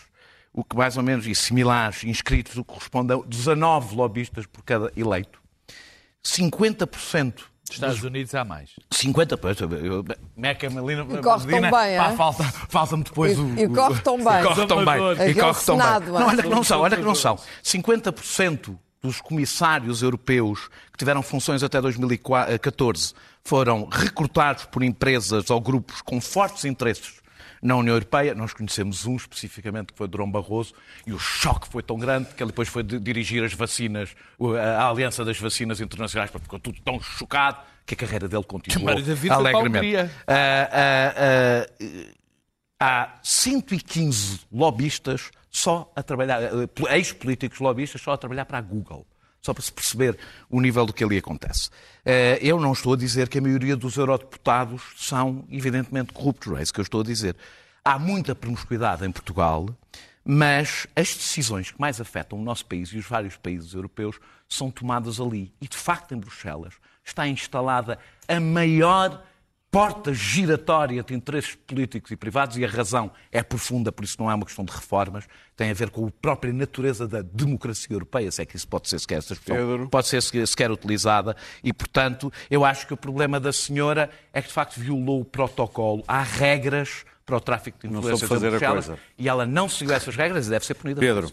o 0.53 0.65
que 0.65 0.77
mais 0.77 0.97
ou 0.97 1.03
menos, 1.03 1.27
e 1.27 1.35
similares, 1.35 2.05
inscritos, 2.05 2.57
o 2.57 2.65
que 2.65 2.73
corresponde 2.73 3.13
a 3.13 3.21
19 3.25 3.95
lobistas 3.95 4.47
por 4.47 4.63
cada 4.65 4.93
eleito. 4.97 5.41
50% 6.25 7.45
Estados 7.75 8.03
Unidos 8.03 8.35
há 8.35 8.45
mais. 8.45 8.71
50, 8.91 9.37
pois. 9.37 9.59
Meca, 10.37 10.71
Melina, 10.71 11.05
corre 11.05 11.47
Medina, 11.47 11.71
tão 11.71 11.81
bem, 11.81 11.99
pá, 11.99 12.13
falta, 12.13 12.45
falta-me 12.69 13.05
depois 13.05 13.37
e, 13.37 13.41
o... 13.41 13.59
E 13.59 13.69
corre 13.69 14.01
tão 14.01 14.17
bem. 14.17 14.41
E 14.41 14.43
corre 14.43 14.67
tão 14.67 14.85
bem. 14.85 15.31
E 15.31 15.35
corre 15.35 15.65
tão 15.65 15.79
bem. 15.79 16.13
Não, 16.13 16.27
olha 16.27 16.43
que 16.43 16.49
não 16.49 16.65
são, 16.65 16.81
olha 16.81 16.97
que 16.97 17.03
não 17.03 17.15
são. 17.15 17.39
50% 17.65 18.77
dos 19.03 19.21
comissários 19.21 20.03
europeus 20.03 20.69
que 20.93 20.99
tiveram 20.99 21.23
funções 21.23 21.63
até 21.63 21.81
2014 21.81 23.15
foram 23.45 23.87
recrutados 23.87 24.65
por 24.67 24.83
empresas 24.83 25.51
ou 25.51 25.61
grupos 25.61 26.03
com 26.03 26.21
fortes 26.21 26.65
interesses 26.65 27.18
na 27.63 27.77
União 27.77 27.95
Europeia. 27.95 28.35
Nós 28.35 28.53
conhecemos 28.53 29.07
um 29.07 29.17
especificamente, 29.17 29.93
que 29.93 29.99
foi 29.99 30.09
Durão 30.09 30.31
Barroso, 30.31 30.75
e 31.07 31.13
o 31.13 31.19
choque 31.19 31.69
foi 31.69 31.83
tão 31.83 31.99
grande 31.99 32.35
que 32.35 32.43
ele 32.43 32.51
depois 32.51 32.69
foi 32.69 32.83
dirigir 32.83 33.43
as 33.45 33.53
vacinas, 33.53 34.15
a 34.79 34.89
Aliança 34.89 35.25
das 35.25 35.39
Vacinas 35.39 35.81
Internacionais, 35.81 36.31
porque 36.31 36.45
ficou 36.45 36.59
tudo 36.59 36.81
tão 36.83 37.01
chocado 37.01 37.59
que 37.87 37.95
a 37.95 37.97
carreira 37.97 38.29
dele 38.29 38.45
continuou 38.45 38.97
alegremente. 39.31 39.97
Uh, 39.97 40.03
uh, 40.03 41.85
uh, 41.85 42.19
há 42.79 43.19
115 43.23 44.41
lobistas 44.53 45.31
só 45.51 45.91
a 45.97 46.03
trabalhar, 46.03 46.43
eh, 46.43 46.97
ex-políticos 46.97 47.59
lobistas 47.59 48.01
só 48.01 48.13
a 48.13 48.19
trabalhar 48.19 48.45
para 48.45 48.59
a 48.59 48.61
Google. 48.61 49.07
Só 49.41 49.55
para 49.55 49.63
se 49.63 49.73
perceber 49.73 50.19
o 50.51 50.61
nível 50.61 50.85
do 50.85 50.93
que 50.93 51.05
ali 51.05 51.19
acontece. 51.19 51.71
Eh, 52.05 52.39
eu 52.43 52.61
não 52.61 52.73
estou 52.73 52.95
a 52.95 52.97
dizer 52.97 53.29
que 53.29 53.39
a 53.39 53.41
maioria 53.41 53.77
dos 53.77 53.97
eurodeputados 53.97 54.83
são, 54.97 55.45
evidentemente, 55.51 56.13
corruptos. 56.13 56.49
Não 56.49 56.59
é 56.59 56.63
isso 56.63 56.73
que 56.73 56.81
eu 56.81 56.83
estou 56.85 57.01
a 57.01 57.05
dizer. 57.05 57.37
Há 57.85 57.99
muita 57.99 58.35
promiscuidade 58.35 59.07
em 59.07 59.13
Portugal, 59.13 59.69
mas 60.25 60.87
as 60.95 61.15
decisões 61.15 61.71
que 61.71 61.81
mais 61.81 62.01
afetam 62.01 62.39
o 62.39 62.43
nosso 62.43 62.67
país 62.67 62.91
e 62.91 62.99
os 62.99 63.07
vários 63.07 63.37
países 63.37 63.73
europeus 63.73 64.19
são 64.49 64.71
tomadas 64.71 65.21
ali. 65.21 65.53
E, 65.61 65.69
de 65.69 65.77
facto, 65.77 66.15
em 66.15 66.19
Bruxelas 66.19 66.75
está 67.05 67.27
instalada 67.27 67.99
a 68.27 68.39
maior 68.39 69.25
porta 69.71 70.15
giratória 70.15 71.03
de 71.03 71.15
interesses 71.15 71.55
políticos 71.55 72.11
e 72.11 72.17
privados 72.17 72.57
e 72.57 72.65
a 72.65 72.69
razão 72.69 73.11
é 73.31 73.43
profunda, 73.43 73.93
por 73.93 74.05
isso 74.05 74.17
não 74.19 74.31
é 74.31 74.35
uma 74.35 74.47
questão 74.47 74.65
de 74.65 74.73
reformas, 74.73 75.25
tem 75.57 75.71
a 75.71 75.75
ver 75.75 75.91
com 75.91 76.07
a 76.07 76.11
própria 76.11 76.53
natureza 76.53 77.07
da 77.07 77.21
democracia 77.21 77.95
europeia, 77.95 78.31
se 78.31 78.41
é 78.41 78.47
que 78.47 78.57
isso 78.57 78.67
pode 78.67 78.89
ser 78.89 78.99
sequer 78.99 79.19
expressão, 79.19 79.89
pode 79.89 80.09
ser 80.09 80.23
sequer 80.23 80.71
utilizada 80.71 81.37
e, 81.63 81.73
portanto, 81.73 82.33
eu 82.51 82.65
acho 82.65 82.87
que 82.87 82.95
o 82.95 82.97
problema 82.97 83.39
da 83.39 83.53
senhora 83.53 84.11
é 84.33 84.41
que 84.41 84.49
de 84.49 84.55
facto 84.55 84.81
violou 84.81 85.21
o 85.21 85.25
protocolo. 85.25 86.03
Há 86.09 86.23
regras 86.23 87.05
para 87.27 87.37
o 87.37 87.41
tráfico 87.41 87.79
de 87.79 87.89
influências 87.89 88.27
fazer 88.27 88.55
a 88.55 88.73
coisa. 88.73 88.99
e 89.19 89.29
ela 89.29 89.45
não 89.45 89.69
seguiu 89.69 89.95
essas 89.95 90.17
regras 90.17 90.47
e 90.47 90.51
deve 90.51 90.65
ser 90.65 90.75
punida. 90.75 90.99
Pedro. 90.99 91.31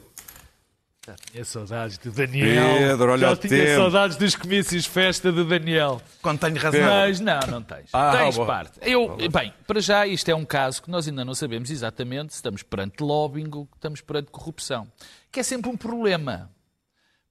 Já 1.06 1.14
tinha 1.16 1.46
saudades 1.46 1.98
do 2.00 2.12
Daniel. 2.12 2.78
Pedro, 2.80 3.12
olha 3.12 3.30
Já 3.30 3.36
tinha 3.36 3.64
tempo. 3.66 3.76
saudades 3.82 4.18
dos 4.18 4.36
comícios 4.36 4.86
festa 4.88 5.32
do 5.32 5.46
Daniel. 5.46 6.02
Quando 6.22 6.40
tenho 6.40 6.56
razão. 6.58 6.82
Mas 6.82 7.20
não, 7.20 7.40
não 7.48 7.62
tens. 7.62 7.90
Ah, 7.94 8.18
tens 8.18 8.36
bom. 8.36 8.46
parte. 8.48 8.80
Eu, 8.82 9.16
bem, 9.30 9.54
para 9.68 9.80
já 9.80 10.08
isto 10.08 10.28
é 10.30 10.36
um 10.36 10.44
caso 10.44 10.82
que 10.82 10.90
nós 10.90 11.08
ainda 11.08 11.24
não 11.24 11.36
sabemos 11.36 11.70
exatamente 11.70 12.34
se 12.34 12.38
estamos 12.38 12.64
perante 12.64 13.04
lobbying 13.04 13.50
ou 13.54 13.66
se 13.66 13.76
estamos 13.76 14.02
perante 14.02 14.32
corrupção. 14.32 14.92
Que 15.32 15.42
é 15.42 15.44
sempre 15.44 15.70
um 15.70 15.78
problema. 15.78 16.50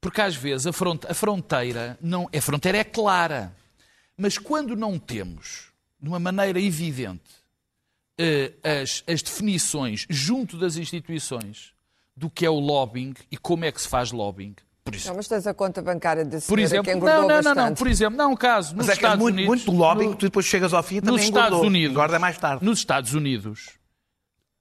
Porque 0.01 0.21
às 0.21 0.37
vezes 0.37 0.67
a, 0.69 0.73
front- 0.73 1.07
a 1.09 1.15
fronteira 1.15 1.99
não, 2.01 2.29
a 2.33 2.41
fronteira 2.41 2.79
é 2.79 2.85
clara. 2.85 3.53
Mas 4.17 4.39
quando 4.39 4.77
não 4.77 5.01
temos, 5.01 5.73
de 6.01 6.09
uma 6.09 6.21
maneira 6.21 6.61
evidente, 6.61 7.23
eh, 8.17 8.53
as, 8.83 9.03
as 9.09 9.21
definições 9.21 10.07
junto 10.09 10.57
das 10.57 10.77
instituições 10.77 11.74
do 12.17 12.31
que 12.31 12.47
é 12.47 12.51
o 12.51 12.59
lobbying 12.59 13.15
e 13.31 13.37
como 13.37 13.65
é 13.65 13.73
que 13.73 13.81
se 13.81 13.89
faz 13.89 14.13
lobbying. 14.13 14.55
Por 14.85 14.95
isso, 14.95 15.09
Não, 15.09 15.17
mas 15.17 15.27
tens 15.27 15.47
a 15.47 15.55
conta 15.55 15.81
bancária 15.81 16.25
desse 16.27 16.47
por 16.47 16.59
exemplo, 16.59 16.85
que 16.85 16.93
engordou 16.93 17.23
não, 17.23 17.29
não, 17.29 17.29
não, 17.37 17.43
bastante. 17.43 17.69
não, 17.71 17.75
por 17.75 17.87
exemplo, 17.89 18.19
não, 18.19 18.33
um 18.33 18.37
caso, 18.37 18.77
nos 18.77 18.87
Mas 18.87 18.97
é 18.97 18.99
que 18.99 19.05
é 19.05 19.09
Estados 19.09 19.23
muito, 19.23 19.35
Unidos, 19.37 19.49
muito 19.65 19.73
lobbying 19.73 20.07
no- 20.09 20.13
que 20.13 20.19
tu 20.19 20.27
depois 20.27 20.45
chegas 20.47 20.75
ao 20.75 20.83
fim 20.83 20.97
e 20.97 21.01
nos 21.01 21.07
também 21.11 21.25
Estados 21.25 21.49
engordou. 21.49 21.67
Unidos, 21.69 21.91
Engorda 21.93 22.19
mais 22.19 22.37
tarde. 22.39 22.65
nos 22.65 22.79
Estados 22.81 23.15
Unidos, 23.15 23.71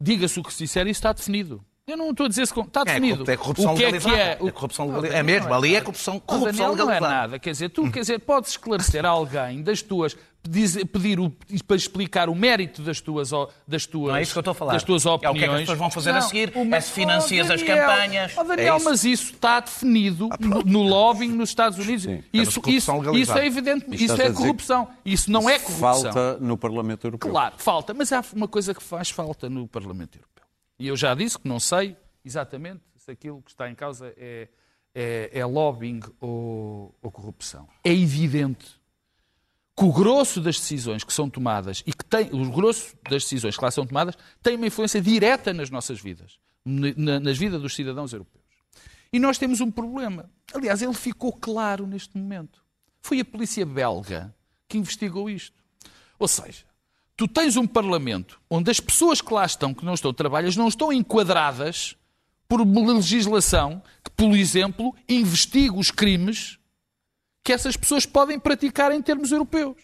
diga-se 0.01 0.39
o 0.39 0.43
que 0.43 0.53
se 0.53 0.63
disser, 0.63 0.83
isso 0.87 0.99
está 0.99 1.11
definido. 1.13 1.63
Eu 1.85 1.97
não 1.97 2.11
estou 2.11 2.25
a 2.27 2.29
dizer 2.29 2.47
se 2.47 2.57
está 2.57 2.81
É, 2.81 2.85
definido. 2.85 3.29
é 3.29 3.35
corrupção 3.35 3.73
o 3.73 3.77
que 3.77 3.83
é 3.83 3.87
que 3.87 3.91
legalizada. 3.97 4.17
é? 4.45 4.47
É 4.47 4.51
corrupção 4.51 4.85
legalizada. 4.87 5.19
É 5.19 5.23
mesmo, 5.23 5.53
ali 5.53 5.75
é 5.75 5.81
corrupção, 5.81 6.19
corrupção 6.21 6.51
Daniel, 6.69 6.75
não 6.77 6.83
é 6.83 6.93
legalizada. 6.93 7.13
nada. 7.21 7.39
Quer 7.39 7.51
dizer, 7.51 7.69
tu 7.69 7.91
quer 7.91 7.99
dizer, 7.99 8.19
podes 8.19 8.51
esclarecer 8.51 9.05
a 9.05 9.09
alguém 9.09 9.61
das 9.61 9.81
tuas. 9.81 10.15
Dizer- 10.47 10.85
pedir 10.85 11.19
o, 11.19 11.29
para 11.65 11.75
explicar 11.77 12.29
o 12.29 12.35
mérito 12.35 12.81
das 12.81 12.99
tuas, 12.99 13.31
das 13.67 13.85
tuas, 13.85 14.09
Não 14.09 14.15
é 14.17 14.21
isso 14.21 14.33
que 14.33 14.37
eu 14.37 14.41
estou 14.41 14.51
a 14.51 14.55
falar. 14.55 14.73
das 14.73 14.83
tuas 14.83 15.05
É 15.05 15.09
o 15.09 15.17
que 15.19 15.25
é 15.25 15.29
que 15.29 15.35
as 15.35 15.41
opiniões. 15.41 15.59
pessoas 15.61 15.77
vão 15.79 15.89
fazer 15.89 16.09
a 16.09 16.13
Não, 16.13 16.21
seguir, 16.21 16.51
o- 16.55 16.75
é 16.75 16.81
se 16.81 16.91
financias 16.91 17.49
Oh, 17.49 17.53
as 17.53 17.61
Daniel, 17.61 17.87
campanhas. 17.87 18.33
oh, 18.37 18.43
Daniel, 18.43 18.73
É 18.73 18.77
isso. 18.77 18.85
mas 18.85 19.03
isso 19.05 19.33
está 19.33 19.59
definido 19.59 20.29
no, 20.39 20.61
no 20.63 20.81
lobbying 20.83 21.29
nos 21.31 21.49
Estados 21.49 21.77
Unidos. 21.79 22.05
Isso, 22.05 22.23
Chama-se 22.33 22.59
corrupção 22.59 22.71
isso, 22.73 22.91
legalizada. 23.05 23.19
isso 23.21 23.37
é 23.39 23.45
evidente. 23.47 23.85
Isto 23.91 24.03
Isso 24.03 24.13
a 24.21 24.25
é 24.25 24.29
dizer 24.29 24.41
corrupção. 24.41 24.87
Isso 25.05 25.31
não 25.31 25.49
é 25.49 25.59
corrupção. 25.59 26.03
Falta 26.13 26.37
no 26.39 26.57
Parlamento 26.57 27.07
Europeu. 27.07 27.31
Claro, 27.31 27.55
falta. 27.57 27.93
Mas 27.93 28.11
há 28.11 28.23
uma 28.35 28.47
coisa 28.47 28.73
que 28.73 28.83
faz 28.83 29.09
falta 29.09 29.49
no 29.49 29.67
Parlamento 29.67 30.15
Europeu. 30.17 30.43
E 30.79 30.87
eu 30.87 30.95
já 30.97 31.13
disse 31.15 31.37
que 31.39 31.47
não 31.47 31.59
sei 31.59 31.95
exatamente 32.25 32.81
se 32.95 33.11
aquilo 33.11 33.41
que 33.41 33.51
está 33.51 33.69
em 33.69 33.75
causa 33.75 34.13
é, 34.17 34.47
é, 34.95 35.29
é 35.33 35.45
lobbying 35.45 36.01
ou, 36.19 36.93
ou 37.01 37.11
corrupção. 37.11 37.67
É 37.83 37.93
evidente 37.93 38.65
que 39.75 39.83
o 39.85 39.91
grosso 39.91 40.39
das 40.39 40.57
decisões 40.59 41.03
que 41.03 41.11
são 41.13 41.29
tomadas 41.29 41.83
e 41.85 41.91
que 41.93 42.05
tem, 42.05 42.29
o 42.31 42.51
grosso 42.51 42.95
das 43.09 43.23
decisões 43.23 43.57
que 43.57 43.63
lá 43.63 43.71
são 43.71 43.85
tomadas 43.85 44.15
tem 44.41 44.55
uma 44.55 44.67
influência 44.67 45.01
direta 45.01 45.51
nas 45.53 45.69
nossas 45.69 45.99
vidas, 45.99 46.37
na- 46.63 47.19
nas 47.19 47.37
vidas 47.37 47.61
dos 47.61 47.73
cidadãos 47.75 48.13
europeus. 48.13 48.43
E 49.11 49.19
nós 49.19 49.37
temos 49.37 49.61
um 49.61 49.71
problema. 49.71 50.29
Aliás, 50.53 50.81
ele 50.81 50.93
ficou 50.93 51.31
claro 51.33 51.85
neste 51.87 52.17
momento. 52.17 52.63
Foi 53.01 53.19
a 53.19 53.25
polícia 53.25 53.65
belga 53.65 54.33
que 54.67 54.77
investigou 54.77 55.29
isto. 55.29 55.61
Ou 56.19 56.27
seja, 56.27 56.65
tu 57.17 57.27
tens 57.27 57.57
um 57.57 57.65
Parlamento 57.67 58.39
onde 58.49 58.69
as 58.71 58.79
pessoas 58.79 59.21
que 59.21 59.33
lá 59.33 59.45
estão, 59.45 59.73
que 59.73 59.83
não 59.85 59.93
estão 59.95 60.13
trabalhas, 60.13 60.55
não 60.55 60.67
estão 60.67 60.91
enquadradas 60.93 61.95
por 62.47 62.61
uma 62.61 62.93
legislação 62.93 63.81
que, 64.03 64.11
por 64.11 64.35
exemplo, 64.35 64.95
investiga 65.09 65.75
os 65.75 65.89
crimes 65.91 66.59
que 67.43 67.51
essas 67.51 67.75
pessoas 67.75 68.05
podem 68.05 68.39
praticar 68.39 68.91
em 68.91 69.01
termos 69.01 69.31
europeus. 69.31 69.75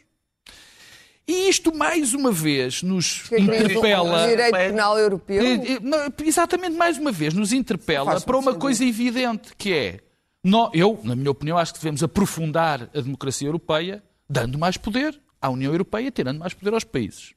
E 1.27 1.47
isto, 1.47 1.75
mais 1.75 2.15
uma 2.15 2.31
vez, 2.31 2.81
nos 2.81 3.23
Que 3.29 3.39
interpela. 3.39 4.25
O 4.25 4.27
direito 4.27 4.51
penal 4.51 4.97
europeu. 4.97 5.43
Eh, 5.45 5.73
eh, 5.73 6.25
Exatamente, 6.25 6.75
mais 6.75 6.97
uma 6.97 7.11
vez, 7.11 7.35
nos 7.35 7.53
interpela 7.53 8.19
para 8.19 8.35
uma 8.35 8.43
sentido. 8.45 8.59
coisa 8.59 8.83
evidente, 8.83 9.55
que 9.55 9.71
é, 9.71 9.99
eu, 10.73 10.99
na 11.03 11.15
minha 11.15 11.29
opinião, 11.29 11.57
acho 11.57 11.73
que 11.73 11.79
devemos 11.79 12.01
aprofundar 12.01 12.89
a 12.95 13.01
democracia 13.01 13.47
europeia, 13.47 14.01
dando 14.27 14.57
mais 14.57 14.75
poder 14.75 15.19
à 15.39 15.49
União 15.49 15.71
Europeia, 15.71 16.09
tirando 16.09 16.39
mais 16.39 16.55
poder 16.55 16.73
aos 16.73 16.83
países. 16.83 17.35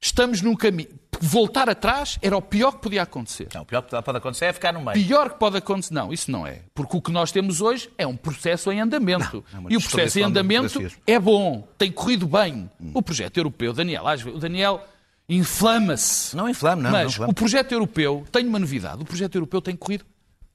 Estamos 0.00 0.42
num 0.42 0.56
caminho. 0.56 0.88
Voltar 1.20 1.68
atrás 1.68 2.18
era 2.22 2.36
o 2.36 2.42
pior 2.42 2.72
que 2.72 2.78
podia 2.78 3.02
acontecer. 3.02 3.48
Não, 3.54 3.62
o 3.62 3.64
pior 3.64 3.82
que 3.82 3.90
pode 3.90 4.18
acontecer 4.18 4.46
é 4.46 4.52
ficar 4.52 4.72
no 4.72 4.80
meio. 4.80 4.92
Pior 5.06 5.30
que 5.30 5.38
pode 5.38 5.56
acontecer. 5.56 5.94
Não, 5.94 6.12
isso 6.12 6.30
não 6.30 6.46
é. 6.46 6.62
Porque 6.74 6.96
o 6.96 7.00
que 7.00 7.10
nós 7.10 7.32
temos 7.32 7.60
hoje 7.60 7.90
é 7.96 8.06
um 8.06 8.16
processo 8.16 8.70
em 8.70 8.80
andamento. 8.80 9.44
é 9.52 9.58
uma 9.58 9.72
e 9.72 9.76
o 9.76 9.80
processo 9.80 10.18
em 10.18 10.22
andamento 10.22 10.80
é 11.06 11.18
bom, 11.18 11.66
tem 11.78 11.90
corrido 11.90 12.26
bem. 12.26 12.70
O 12.94 13.02
projeto 13.02 13.36
europeu, 13.36 13.72
Daniel, 13.72 14.06
às 14.06 14.22
vezes, 14.22 14.36
o 14.36 14.40
Daniel 14.40 14.82
inflama-se. 15.28 16.36
Não 16.36 16.48
inflame, 16.48 16.82
não. 16.82 16.90
não 16.90 16.98
Mas 16.98 17.12
inflame. 17.12 17.30
o 17.30 17.34
projeto 17.34 17.72
europeu 17.72 18.24
tem 18.30 18.46
uma 18.46 18.58
novidade. 18.58 19.02
O 19.02 19.04
projeto 19.04 19.34
europeu 19.34 19.60
tem 19.60 19.76
corrido 19.76 20.04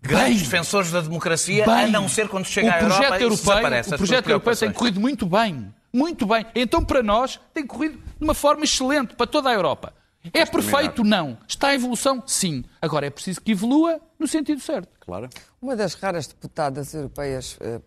Grandes 0.02 0.28
bem. 0.28 0.44
defensores 0.44 0.92
da 0.92 1.02
democracia, 1.02 1.64
bem. 1.66 1.86
a 1.86 1.88
não 1.88 2.10
ser 2.10 2.28
quando 2.28 2.46
chega 2.46 2.74
à 2.74 2.82
Europa 2.82 3.20
europeu, 3.20 3.30
desaparece 3.30 3.94
O 3.94 3.98
projeto 3.98 4.30
europeu 4.30 4.56
tem 4.56 4.72
corrido 4.72 5.00
muito 5.00 5.26
bem. 5.26 5.72
Muito 5.94 6.26
bem. 6.26 6.46
Então, 6.56 6.84
para 6.84 7.04
nós, 7.04 7.40
tem 7.54 7.68
corrido 7.68 7.98
de 7.98 8.24
uma 8.24 8.34
forma 8.34 8.64
excelente 8.64 9.14
para 9.14 9.28
toda 9.28 9.50
a 9.50 9.54
Europa. 9.54 9.94
É 10.34 10.46
perfeito? 10.46 11.04
Não. 11.04 11.38
Está 11.48 11.72
em 11.74 11.76
evolução? 11.76 12.22
Sim. 12.28 12.64
Agora, 12.82 13.08
é 13.08 13.10
preciso 13.10 13.42
que 13.42 13.52
evolua 13.54 14.00
no 14.20 14.28
sentido 14.28 14.62
certo. 14.62 14.90
Claro. 15.00 15.30
Uma 15.62 15.76
das 15.76 15.94
raras 15.96 16.28
deputadas 16.28 16.94
europeias 16.94 17.58
eh, 17.60 17.82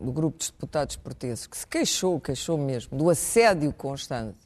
do 0.00 0.12
grupo 0.12 0.38
dos 0.38 0.50
deputados 0.50 0.96
portugueses 0.96 1.46
que 1.46 1.56
se 1.56 1.66
queixou, 1.66 2.18
queixou 2.20 2.56
mesmo, 2.56 2.96
do 2.96 3.10
assédio 3.10 3.72
constante 3.72 4.38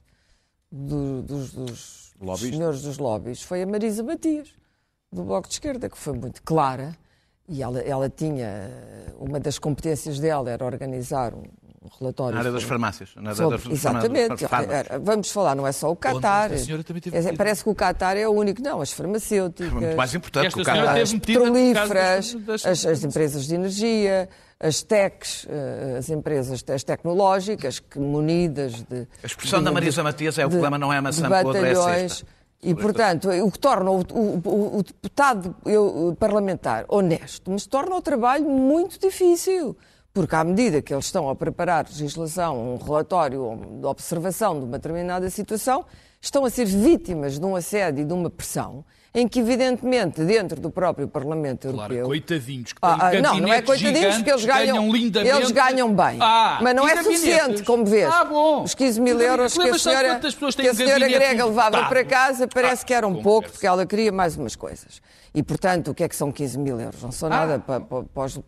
do- 0.71 1.23
dos, 1.23 1.53
dos 1.53 2.15
Lobbies? 2.21 2.51
senhores 2.55 2.83
dos 2.83 2.99
lobbies 2.99 3.43
foi 3.43 3.63
a 3.63 3.67
Marisa 3.67 4.03
Matias, 4.03 4.49
do 5.13 5.23
Bloco 5.25 5.47
de 5.49 5.55
Esquerda, 5.55 5.89
que 5.89 5.99
foi 5.99 6.15
muito 6.15 6.43
clara 6.43 6.97
e 7.49 7.63
ela, 7.63 7.81
ela 7.81 8.09
tinha, 8.09 8.47
eh, 8.47 9.13
uma 9.19 9.39
das 9.39 9.59
competências 9.59 10.19
dela 10.19 10.51
era 10.51 10.65
organizar 10.65 11.35
um 11.35 11.45
um 11.85 11.89
relatório 11.99 12.35
Na 12.35 12.41
área 12.41 12.53
das 12.53 12.63
farmácias. 12.63 13.11
Na 13.17 13.31
área 13.31 13.35
Sobre- 13.35 13.59
das 13.59 13.67
exatamente. 13.67 14.47
farmácias. 14.47 14.87
Vamos 15.03 15.31
falar, 15.31 15.55
não 15.57 15.67
é 15.67 15.73
só 15.73 15.91
o 15.91 15.97
Qatar. 15.97 16.53
a 16.53 16.59
senhora 16.59 16.85
também 16.85 17.03
teve 17.03 17.17
É. 17.17 17.33
Parece 17.33 17.65
que 17.65 17.71
o 17.71 17.75
Qatar 17.75 18.17
é 18.17 18.27
o 18.29 18.33
único. 18.33 18.63
Não, 18.63 18.81
as 18.81 18.93
farmacêuticas. 18.93 19.73
Muito 19.73 19.97
mais 19.97 20.15
importante 20.15 20.47
Esta 20.47 20.63
que 20.63 20.71
o 20.71 20.73
teve 20.73 21.01
as 21.01 21.13
petrolíferas, 21.13 22.35
das- 22.35 22.67
as, 22.67 22.87
as 22.87 23.05
empresas 23.05 23.47
de 23.47 23.55
energia, 23.55 24.29
as 24.61 24.83
techs, 24.83 25.47
eh, 25.49 25.97
as 25.99 26.09
empresas 26.09 26.63
as 26.69 26.85
tecnológicas, 26.85 27.81
que 27.81 27.99
munidas 27.99 28.75
de. 28.85 29.09
A 29.23 29.27
expressão 29.27 29.59
de- 29.59 29.65
da 29.65 29.73
Marisa 29.73 30.03
de- 30.03 30.05
Matias 30.05 30.39
é 30.39 30.45
o 30.47 30.49
de- 30.49 30.53
problema 30.55 30.79
não 30.79 30.93
é 30.93 30.99
a 30.99 31.03
maçã 31.03 31.29
podre, 31.29 31.67
é 31.69 31.75
cesta. 31.75 32.27
E, 32.65 32.73
portanto, 32.77 33.29
o 33.29 33.51
que 33.51 33.59
torna 33.59 33.91
o, 33.91 33.99
o- 34.13 34.41
o- 34.45 34.79
o 34.79 34.83
deputado 34.85 35.53
eu, 35.67 36.17
parlamentar 36.17 36.85
honesto, 36.89 37.51
mas 37.51 37.67
torna 37.67 37.97
o 37.97 38.01
trabalho 38.01 38.45
muito 38.49 39.01
difícil. 39.01 39.77
Porque, 40.13 40.35
à 40.35 40.45
medida 40.45 40.83
que 40.83 40.93
eles 40.93 41.07
estão 41.07 41.31
a 41.31 41.35
preparar 41.35 41.87
legislação, 41.87 42.75
um 42.75 42.77
relatório 42.77 43.59
de 43.81 43.87
observação 43.87 44.59
de 44.59 44.67
uma 44.67 44.79
determinada 44.79 45.31
situação, 45.31 45.87
estão 46.21 46.45
a 46.45 46.51
ser 46.51 46.67
vítimas 46.67 47.39
de 47.39 47.47
um 47.47 47.57
assédio 47.57 48.03
e 48.03 48.05
de 48.05 48.13
uma 48.13 48.29
pressão 48.29 48.85
em 49.15 49.29
que, 49.29 49.41
evidentemente, 49.41 50.25
dentro 50.25 50.59
do 50.59 50.71
próprio 50.71 51.07
Parlamento 51.07 51.69
Claro, 51.69 51.93
Europeu. 51.93 52.07
coitadinhos. 52.07 52.73
Que 52.73 52.79
Ah, 52.81 53.11
têm 53.11 53.19
ah, 53.19 53.23
não, 53.23 53.39
não 53.41 53.53
é 53.53 53.61
coitadinhos, 53.61 54.15
porque 54.17 54.31
eles 54.31 54.41
gigantes, 54.41 54.67
ganham, 54.67 54.91
lindamente. 54.93 55.37
eles 55.37 55.51
ganham 55.51 55.95
bem. 55.95 56.17
Ah, 56.19 56.59
mas 56.63 56.75
não 56.75 56.89
é 56.89 56.95
gabinetes? 56.95 57.21
suficiente, 57.21 57.63
como 57.65 57.85
vês. 57.85 58.11
Ah, 58.11 58.25
bom. 58.25 58.63
Os 58.63 58.75
15 58.75 59.01
mil 59.03 59.21
euros 59.21 59.53
que 59.53 59.69
a 59.69 59.79
senhora, 59.79 60.19
que 60.19 60.69
a 60.69 60.75
senhora 60.75 61.09
grega 61.09 61.45
levava 61.45 61.77
lotado? 61.77 61.89
para 61.91 62.05
casa, 62.05 62.49
parece 62.49 62.85
Ah, 62.85 62.87
que 62.87 62.95
era 62.95 63.07
um 63.07 63.23
pouco, 63.23 63.51
porque 63.51 63.67
ela 63.67 63.85
queria 63.85 64.11
mais 64.11 64.35
umas 64.37 64.57
coisas. 64.57 65.03
E, 65.35 65.43
portanto, 65.43 65.91
o 65.91 65.95
que 65.95 66.05
é 66.05 66.09
que 66.09 66.17
são 66.17 66.33
15 66.33 66.59
mil 66.59 66.81
euros? 66.81 67.03
Não 67.03 67.13
são 67.13 67.29
nada, 67.29 67.59
para, 67.59 67.81
para, 67.81 68.03
para 68.05 68.23
os- 68.25 68.39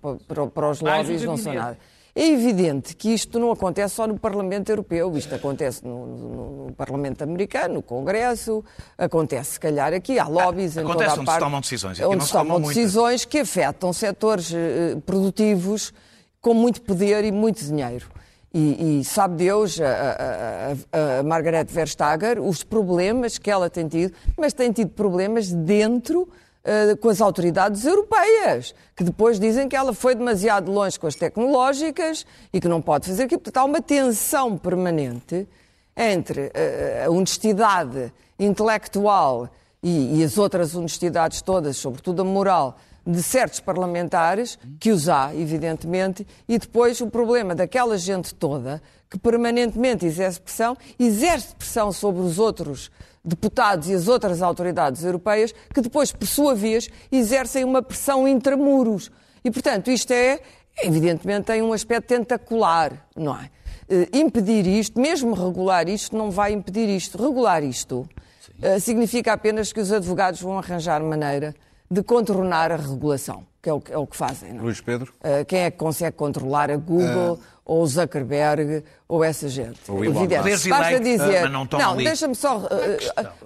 para- 0.52 0.70
os 0.70 0.80
lobbies 0.80 1.22
não 1.24 1.36
são 1.36 1.52
nada. 1.52 1.78
É 2.16 2.28
evidente 2.28 2.94
que 2.94 3.12
isto 3.12 3.40
não 3.40 3.50
acontece 3.50 3.96
só 3.96 4.06
no 4.06 4.16
Parlamento 4.16 4.68
Europeu, 4.68 5.16
isto 5.16 5.34
acontece 5.34 5.84
no, 5.84 6.06
no, 6.06 6.66
no 6.66 6.72
Parlamento 6.72 7.24
Americano, 7.24 7.74
no 7.74 7.82
Congresso, 7.82 8.64
acontece 8.96 9.52
se 9.52 9.60
calhar 9.60 9.92
aqui, 9.92 10.16
há 10.16 10.28
lobbies 10.28 10.78
ah, 10.78 10.82
em 10.82 10.86
toda 10.86 11.06
a 11.06 11.12
onde 11.12 11.24
parte. 11.24 11.32
se 11.32 11.44
tomam 11.44 11.60
decisões. 11.60 12.00
Aqui 12.00 12.08
onde 12.08 12.24
se 12.24 12.32
tomam 12.32 12.60
decisões 12.60 13.24
que 13.24 13.38
afetam 13.40 13.92
setores 13.92 14.52
uh, 14.52 15.00
produtivos 15.04 15.92
com 16.40 16.54
muito 16.54 16.82
poder 16.82 17.24
e 17.24 17.32
muito 17.32 17.64
dinheiro. 17.64 18.06
E, 18.52 19.00
e 19.00 19.04
sabe 19.04 19.34
Deus, 19.34 19.80
a, 19.80 19.88
a, 19.88 20.72
a, 21.16 21.18
a 21.18 21.22
Margaret 21.24 21.64
Verstager, 21.64 22.40
os 22.40 22.62
problemas 22.62 23.38
que 23.38 23.50
ela 23.50 23.68
tem 23.68 23.88
tido, 23.88 24.14
mas 24.38 24.52
tem 24.52 24.70
tido 24.70 24.90
problemas 24.90 25.50
dentro 25.50 26.28
uh, 26.64 26.96
com 26.96 27.08
as 27.08 27.20
autoridades 27.20 27.84
europeias, 27.84 28.74
que 28.96 29.04
depois 29.04 29.38
dizem 29.38 29.68
que 29.68 29.76
ela 29.76 29.92
foi 29.92 30.14
demasiado 30.14 30.70
longe 30.70 30.98
com 30.98 31.06
as 31.06 31.14
tecnológicas 31.14 32.26
e 32.52 32.60
que 32.60 32.68
não 32.68 32.80
pode 32.80 33.06
fazer 33.06 33.24
aquilo. 33.24 33.40
Portanto, 33.40 33.62
há 33.62 33.64
uma 33.64 33.82
tensão 33.82 34.56
permanente 34.56 35.46
entre 35.96 36.46
uh, 36.46 37.06
a 37.06 37.10
honestidade 37.10 38.12
intelectual 38.38 39.48
e, 39.82 40.18
e 40.18 40.24
as 40.24 40.38
outras 40.38 40.74
honestidades 40.74 41.42
todas, 41.42 41.76
sobretudo 41.76 42.22
a 42.22 42.24
moral, 42.24 42.76
de 43.06 43.22
certos 43.22 43.60
parlamentares, 43.60 44.58
que 44.80 44.90
os 44.90 45.10
há, 45.10 45.34
evidentemente, 45.34 46.26
e 46.48 46.58
depois 46.58 47.02
o 47.02 47.06
problema 47.08 47.54
daquela 47.54 47.98
gente 47.98 48.34
toda 48.34 48.80
que 49.10 49.18
permanentemente 49.18 50.06
exerce 50.06 50.40
pressão, 50.40 50.76
exerce 50.98 51.54
pressão 51.54 51.92
sobre 51.92 52.22
os 52.22 52.38
outros 52.38 52.90
deputados 53.24 53.88
e 53.88 53.94
as 53.94 54.06
outras 54.06 54.42
autoridades 54.42 55.02
europeias, 55.02 55.54
que 55.72 55.80
depois, 55.80 56.12
por 56.12 56.26
sua 56.26 56.54
vez, 56.54 56.90
exercem 57.10 57.64
uma 57.64 57.80
pressão 57.80 58.28
intramuros. 58.28 59.10
E, 59.42 59.50
portanto, 59.50 59.90
isto 59.90 60.12
é, 60.12 60.40
evidentemente, 60.82 61.46
tem 61.46 61.62
um 61.62 61.72
aspecto 61.72 62.08
tentacular, 62.08 63.06
não 63.16 63.36
é? 63.36 63.50
Uh, 63.86 64.16
impedir 64.16 64.66
isto, 64.66 64.98
mesmo 64.98 65.34
regular 65.34 65.88
isto, 65.88 66.16
não 66.16 66.30
vai 66.30 66.52
impedir 66.52 66.88
isto. 66.88 67.22
Regular 67.22 67.62
isto 67.62 68.08
uh, 68.58 68.80
significa 68.80 69.32
apenas 69.32 69.72
que 69.72 69.80
os 69.80 69.92
advogados 69.92 70.40
vão 70.40 70.58
arranjar 70.58 71.02
maneira 71.02 71.54
de 71.90 72.02
contornar 72.02 72.72
a 72.72 72.76
regulação, 72.76 73.46
que 73.62 73.68
é 73.68 73.72
o 73.72 73.80
que, 73.80 73.92
é 73.92 73.98
o 73.98 74.06
que 74.06 74.16
fazem. 74.16 74.54
Não? 74.54 74.64
Luís 74.64 74.80
Pedro? 74.80 75.12
Uh, 75.20 75.44
quem 75.44 75.60
é 75.60 75.70
que 75.70 75.76
consegue 75.76 76.16
controlar 76.16 76.70
a 76.70 76.76
Google, 76.76 77.34
uh... 77.34 77.40
ou 77.64 77.82
o 77.82 77.86
Zuckerberg, 77.86 78.84
ou 79.08 79.24
essa 79.24 79.48
gente? 79.48 79.80
Ou 79.88 80.04
Evidente. 80.04 80.68
Basta 80.68 81.00
dizer. 81.00 81.46
Uh, 81.46 81.48
não, 81.48 81.64
não 81.64 81.96
deixa-me 81.96 82.34
só. 82.34 82.68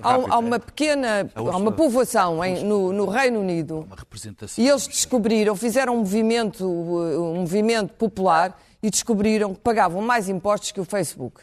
há, 0.03 0.15
há, 0.35 0.39
uma 0.39 0.59
pequena. 0.59 1.31
Há 1.35 1.57
uma 1.57 1.71
povoação 1.71 2.45
em, 2.45 2.65
no, 2.65 2.93
no, 2.93 3.07
Reino 3.07 3.41
Unido. 3.41 3.81
Uma 3.87 3.97
representação. 3.97 4.63
E 4.63 4.69
eles 4.69 4.87
descobriram, 4.89 5.55
fizeram 5.55 5.95
um 5.95 5.99
movimento, 5.99 6.67
um 6.67 7.37
movimento 7.37 7.95
popular 7.95 8.61
e 8.83 8.91
descobriram 8.91 9.55
que 9.55 9.61
pagavam 9.61 10.03
mais 10.03 10.29
impostos 10.29 10.73
que 10.73 10.81
o 10.81 10.85
Facebook. 10.85 11.41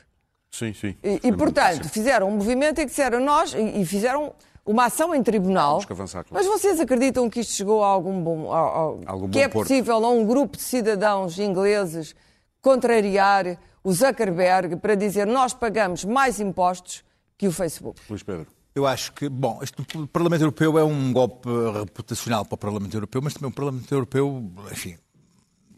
Sim, 0.51 0.73
sim. 0.73 0.95
E, 1.03 1.19
e 1.23 1.33
portanto, 1.33 1.87
fizeram 1.89 2.29
um 2.29 2.31
movimento 2.31 2.79
e 2.79 2.85
disseram 2.85 3.19
nós, 3.19 3.53
e, 3.53 3.81
e 3.81 3.85
fizeram 3.85 4.33
uma 4.65 4.85
ação 4.85 5.13
em 5.13 5.21
tribunal. 5.21 5.81
Avançar, 5.89 6.23
claro. 6.23 6.31
Mas 6.31 6.45
vocês 6.45 6.79
acreditam 6.79 7.29
que 7.29 7.39
isto 7.39 7.53
chegou 7.53 7.83
a 7.83 7.87
algum 7.87 8.21
bom. 8.21 8.51
A, 8.51 8.59
a, 8.59 9.11
algum 9.11 9.29
que 9.29 9.39
bom 9.39 9.45
é 9.45 9.47
possível 9.47 10.03
a 10.03 10.09
um 10.09 10.25
grupo 10.25 10.57
de 10.57 10.63
cidadãos 10.63 11.37
ingleses 11.39 12.15
contrariar 12.65 13.59
o 13.83 13.93
Zuckerberg 13.93 14.77
para 14.77 14.95
dizer 14.95 15.27
nós 15.27 15.53
pagamos 15.53 16.03
mais 16.03 16.39
impostos 16.39 17.03
que 17.37 17.47
o 17.47 17.51
Facebook? 17.51 18.01
Luís 18.09 18.23
Pedro. 18.23 18.47
Eu 18.73 18.87
acho 18.87 19.13
que, 19.13 19.29
bom, 19.29 19.59
este, 19.61 19.79
o 19.95 20.07
Parlamento 20.07 20.41
Europeu 20.41 20.79
é 20.79 20.83
um 20.83 21.13
golpe 21.13 21.47
reputacional 21.77 22.43
para 22.43 22.55
o 22.55 22.57
Parlamento 22.57 22.97
Europeu, 22.97 23.21
mas 23.21 23.35
também 23.35 23.51
o 23.51 23.53
Parlamento 23.53 23.93
Europeu, 23.93 24.51
enfim, 24.71 24.97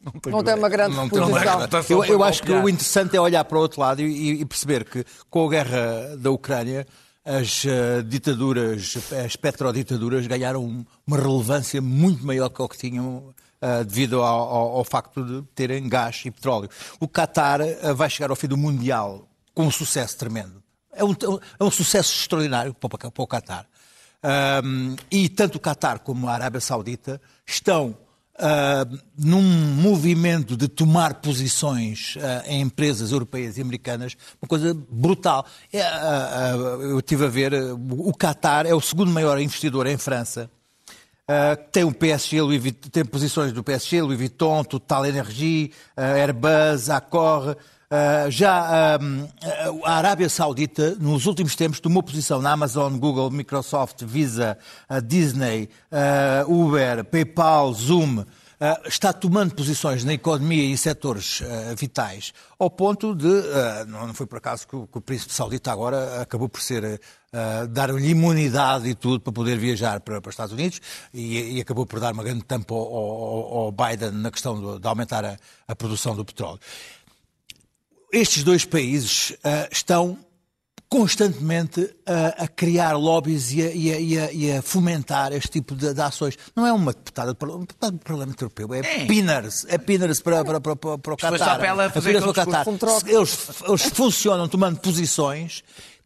não 0.01 0.13
tem, 0.13 0.31
não 0.31 0.43
tem 0.43 0.55
uma 0.55 0.69
grande 0.69 0.95
não 0.95 1.03
reputação. 1.03 2.05
Eu, 2.05 2.05
eu 2.05 2.23
acho 2.23 2.41
que 2.41 2.53
o 2.53 2.69
interessante 2.69 3.17
é 3.17 3.19
olhar 3.19 3.43
para 3.43 3.57
o 3.57 3.61
outro 3.61 3.81
lado 3.81 4.01
e, 4.01 4.39
e 4.39 4.45
perceber 4.45 4.85
que 4.85 5.03
com 5.29 5.45
a 5.45 5.49
guerra 5.49 6.15
da 6.17 6.31
Ucrânia 6.31 6.87
as 7.25 7.65
uh, 7.65 8.01
ditaduras, 8.01 8.95
as 9.25 9.35
petroditaduras 9.35 10.25
ganharam 10.25 10.85
uma 11.05 11.17
relevância 11.17 11.81
muito 11.81 12.25
maior 12.25 12.47
que 12.47 12.61
o 12.61 12.69
que 12.69 12.77
tinham 12.77 13.35
uh, 13.61 13.83
devido 13.83 14.21
ao, 14.21 14.49
ao, 14.49 14.77
ao, 14.77 14.83
facto 14.83 15.23
de 15.23 15.41
terem 15.53 15.87
gás 15.87 16.21
e 16.25 16.31
petróleo. 16.31 16.69
O 16.99 17.07
Qatar 17.07 17.61
uh, 17.61 17.95
vai 17.95 18.09
chegar 18.09 18.29
ao 18.29 18.35
fim 18.35 18.47
do 18.47 18.57
Mundial 18.57 19.27
com 19.53 19.65
um 19.65 19.71
sucesso 19.71 20.17
tremendo. 20.17 20.63
É 20.93 21.03
um, 21.03 21.15
é 21.59 21.63
um 21.63 21.71
sucesso 21.71 22.13
extraordinário 22.13 22.73
para, 22.73 23.11
para 23.11 23.23
o 23.23 23.27
Qatar. 23.27 23.67
E 25.11 25.29
tanto 25.29 25.55
o 25.55 25.59
Qatar 25.59 25.99
como 25.99 26.27
a 26.27 26.33
Arábia 26.33 26.59
Saudita 26.59 27.21
estão 27.45 27.95
num 29.17 29.41
movimento 29.41 30.57
de 30.57 30.67
tomar 30.67 31.15
posições 31.15 32.15
uh, 32.15 32.19
em 32.45 32.61
empresas 32.61 33.11
europeias 33.11 33.57
e 33.57 33.61
americanas, 33.61 34.15
uma 34.41 34.47
coisa 34.47 34.75
brutal. 34.89 35.45
É, 35.73 35.81
eu 36.81 36.99
estive 36.99 37.25
a 37.25 37.29
ver, 37.29 37.53
o 37.53 38.13
Qatar 38.13 38.65
é 38.65 38.73
o 38.73 38.81
segundo 38.81 39.11
maior 39.11 39.39
investidor 39.39 39.87
em 39.87 39.97
França. 39.97 40.51
Tem 41.71 41.83
o 41.83 41.93
PSG, 41.93 42.41
Louis 42.41 42.61
tem 42.91 43.03
posições 43.03 43.51
do 43.51 43.63
PSG, 43.63 44.01
Louis 44.01 44.17
Vuitton, 44.17 44.63
Total 44.63 45.05
Energia, 45.05 45.69
Airbus, 45.95 46.89
Accor. 46.89 47.55
Uh, 47.89 48.29
já 48.29 48.97
uh, 48.97 49.85
a 49.85 49.93
Arábia 49.93 50.27
Saudita, 50.27 50.93
nos 50.99 51.25
últimos 51.25 51.55
tempos, 51.55 51.79
tomou 51.79 52.03
posição 52.03 52.41
na 52.41 52.51
Amazon, 52.51 52.97
Google, 52.97 53.31
Microsoft, 53.31 54.03
Visa, 54.03 54.57
uh, 54.89 55.01
Disney, 55.01 55.69
Uber, 56.47 57.05
PayPal, 57.05 57.73
Zoom. 57.73 58.25
Está 58.85 59.13
tomando 59.13 59.53
posições 59.53 60.03
na 60.03 60.13
economia 60.13 60.63
e 60.63 60.77
setores 60.77 61.43
vitais, 61.77 62.33
ao 62.57 62.69
ponto 62.69 63.13
de. 63.13 63.27
não 63.87 64.13
foi 64.13 64.25
por 64.25 64.37
acaso 64.37 64.67
que 64.67 64.75
o, 64.75 64.87
que 64.87 64.97
o 64.97 65.01
príncipe 65.01 65.33
saudita 65.33 65.71
agora 65.71 66.21
acabou 66.21 66.49
por 66.49 66.61
ser. 66.61 66.99
dar-lhe 67.69 68.09
imunidade 68.09 68.89
e 68.89 68.95
tudo 68.95 69.19
para 69.19 69.31
poder 69.31 69.57
viajar 69.57 69.99
para, 69.99 70.19
para 70.19 70.29
os 70.29 70.33
Estados 70.33 70.53
Unidos 70.53 70.81
e, 71.13 71.57
e, 71.57 71.61
acabou 71.61 71.85
por 71.85 71.99
dar 71.99 72.13
uma 72.13 72.23
grande 72.23 72.43
tampa 72.43 72.73
ao, 72.73 72.79
ao, 72.79 73.57
ao 73.57 73.71
Biden 73.71 74.11
na 74.11 74.31
questão 74.31 74.59
de, 74.59 74.81
de 74.81 74.87
aumentar 74.87 75.23
a, 75.23 75.37
a 75.67 75.75
produção 75.75 76.15
do 76.15 76.25
petróleo 76.25 76.59
estes 78.11 78.43
dois 78.43 78.65
países 78.65 79.31
uh, 79.31 79.67
estão 79.71 80.17
constantemente 80.89 81.81
uh, 81.81 81.93
a 82.37 82.47
criar 82.47 82.93
lobbies 82.93 83.51
e 83.51 83.61
a, 83.61 83.71
e, 83.71 84.19
a, 84.19 84.31
e 84.31 84.51
a, 84.53 84.61
fomentar 84.61 85.33
este 85.33 85.49
tipo 85.49 85.75
de, 85.75 85.93
de, 85.93 86.01
ações. 86.01 86.37
Não 86.55 86.65
é 86.65 86.71
uma 86.71 86.93
deputada, 86.93 87.31
um 87.31 87.65
do 87.65 87.99
Parlamento 87.99 88.41
Europeu, 88.41 88.73
é, 88.73 88.79
é. 88.79 89.05
Pinners, 89.05 89.65
é 89.67 89.77
Pinners 89.77 90.21
para, 90.21 90.43
para, 90.45 90.61
para, 90.61 90.75
para, 90.75 90.97
para 90.97 91.13
o 91.13 91.17
Qatar. 91.17 91.33
É 91.33 91.89
para 92.21 92.29
o 92.29 92.33
Qatar. 92.33 92.65
Eles, 93.05 93.49
eles 93.67 93.83
funcionam 93.93 94.47
tomando 94.47 94.79
posições 94.79 95.63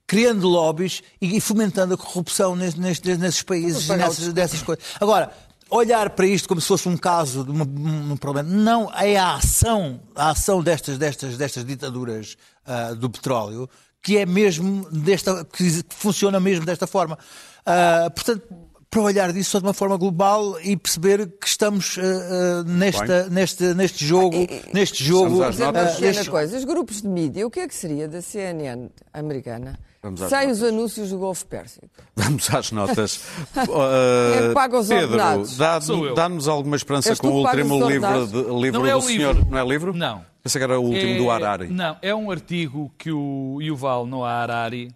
criando 0.08 0.46
lobbies 0.46 1.02
e 1.22 1.40
fomentando 1.40 1.94
a 1.94 1.98
corrupção 1.98 2.54
nesses, 2.54 3.00
nesses 3.18 3.44
países, 3.44 3.88
nessas, 3.88 4.34
dessas 4.34 4.62
coisas. 4.62 4.84
Agora, 5.00 5.32
olhar 5.70 6.10
para 6.10 6.28
isto 6.28 6.50
como 6.50 6.60
se 6.60 6.68
fosse 6.68 6.90
um 6.90 6.98
caso 6.98 7.46
de 7.46 7.52
um, 7.52 8.12
um 8.12 8.18
problema. 8.18 8.50
Não, 8.50 8.92
é 8.94 9.16
a 9.16 9.36
ação, 9.36 10.02
a 10.14 10.32
ação 10.32 10.62
destas, 10.62 10.98
destas, 10.98 11.38
destas 11.38 11.64
ditaduras 11.64 12.36
uh, 12.68 12.94
do 12.96 13.10
petróleo 13.10 13.70
que 14.02 14.18
é 14.18 14.26
mesmo 14.26 14.89
desta, 14.89 15.45
que 15.45 15.84
funciona 15.89 16.39
mesmo 16.39 16.66
desta 16.66 16.88
forma. 16.88 17.18
Uh, 17.62 18.12
portanto, 18.12 18.43
para 18.91 19.02
olhar 19.02 19.32
disso 19.32 19.58
de 19.58 19.66
uma 19.66 19.74
forma 19.74 19.95
global 19.95 20.60
e 20.62 20.76
perceber 20.76 21.26
que 21.39 21.47
estamos 21.47 21.95
uh, 21.95 22.02
uh, 22.02 22.64
nesta, 22.66 23.30
neste, 23.30 23.74
neste 23.74 24.06
jogo, 24.06 24.36
neste 24.74 25.02
jogo. 25.02 25.41
Uh, 25.41 26.02
neste... 26.02 26.30
coisa, 26.30 26.58
os 26.58 26.66
grupos 26.66 27.02
de 27.02 27.08
mídia, 27.08 27.47
o 27.47 27.49
que 27.49 27.62
é 27.62 27.68
que 27.70 27.74
seria 27.74 28.06
da 28.10 28.22
CNN 28.22 28.89
americana? 29.14 29.80
Sem 30.28 30.49
os 30.49 30.62
anúncios 30.62 31.12
do 31.12 31.20
Golfo 31.20 31.45
Pérsico. 31.45 31.88
Vamos 32.16 32.54
às 32.54 32.72
notas. 32.72 33.18
uh, 33.56 34.49
é 34.49 34.54
paga 34.54 34.80
os 34.80 34.88
Pedro, 34.88 35.16
dá-nos 35.16 36.45
dá 36.45 36.52
alguma 36.52 36.76
esperança 36.76 37.16
com 37.16 37.28
o 37.28 37.45
último 37.45 37.88
livro, 37.88 38.28
de, 38.28 38.62
livro 38.62 38.80
não 38.82 38.88
é 38.88 38.93
do 38.93 39.02
senhor. 39.02 39.36
Livro. 39.36 39.52
Não 39.52 39.58
é 39.58 39.66
livro? 39.66 39.93
Não. 39.93 40.31
Pensei 40.42 40.60
que 40.60 40.64
era 40.64 40.80
o 40.80 40.84
último 40.84 41.14
é, 41.14 41.18
do 41.18 41.30
Harari. 41.30 41.68
Não, 41.68 41.98
é 42.02 42.14
um 42.16 42.32
artigo 42.32 42.92
que 42.98 43.12
o 43.12 43.60
Yuval 43.62 44.08
Noah 44.08 44.42
Harari, 44.42 44.92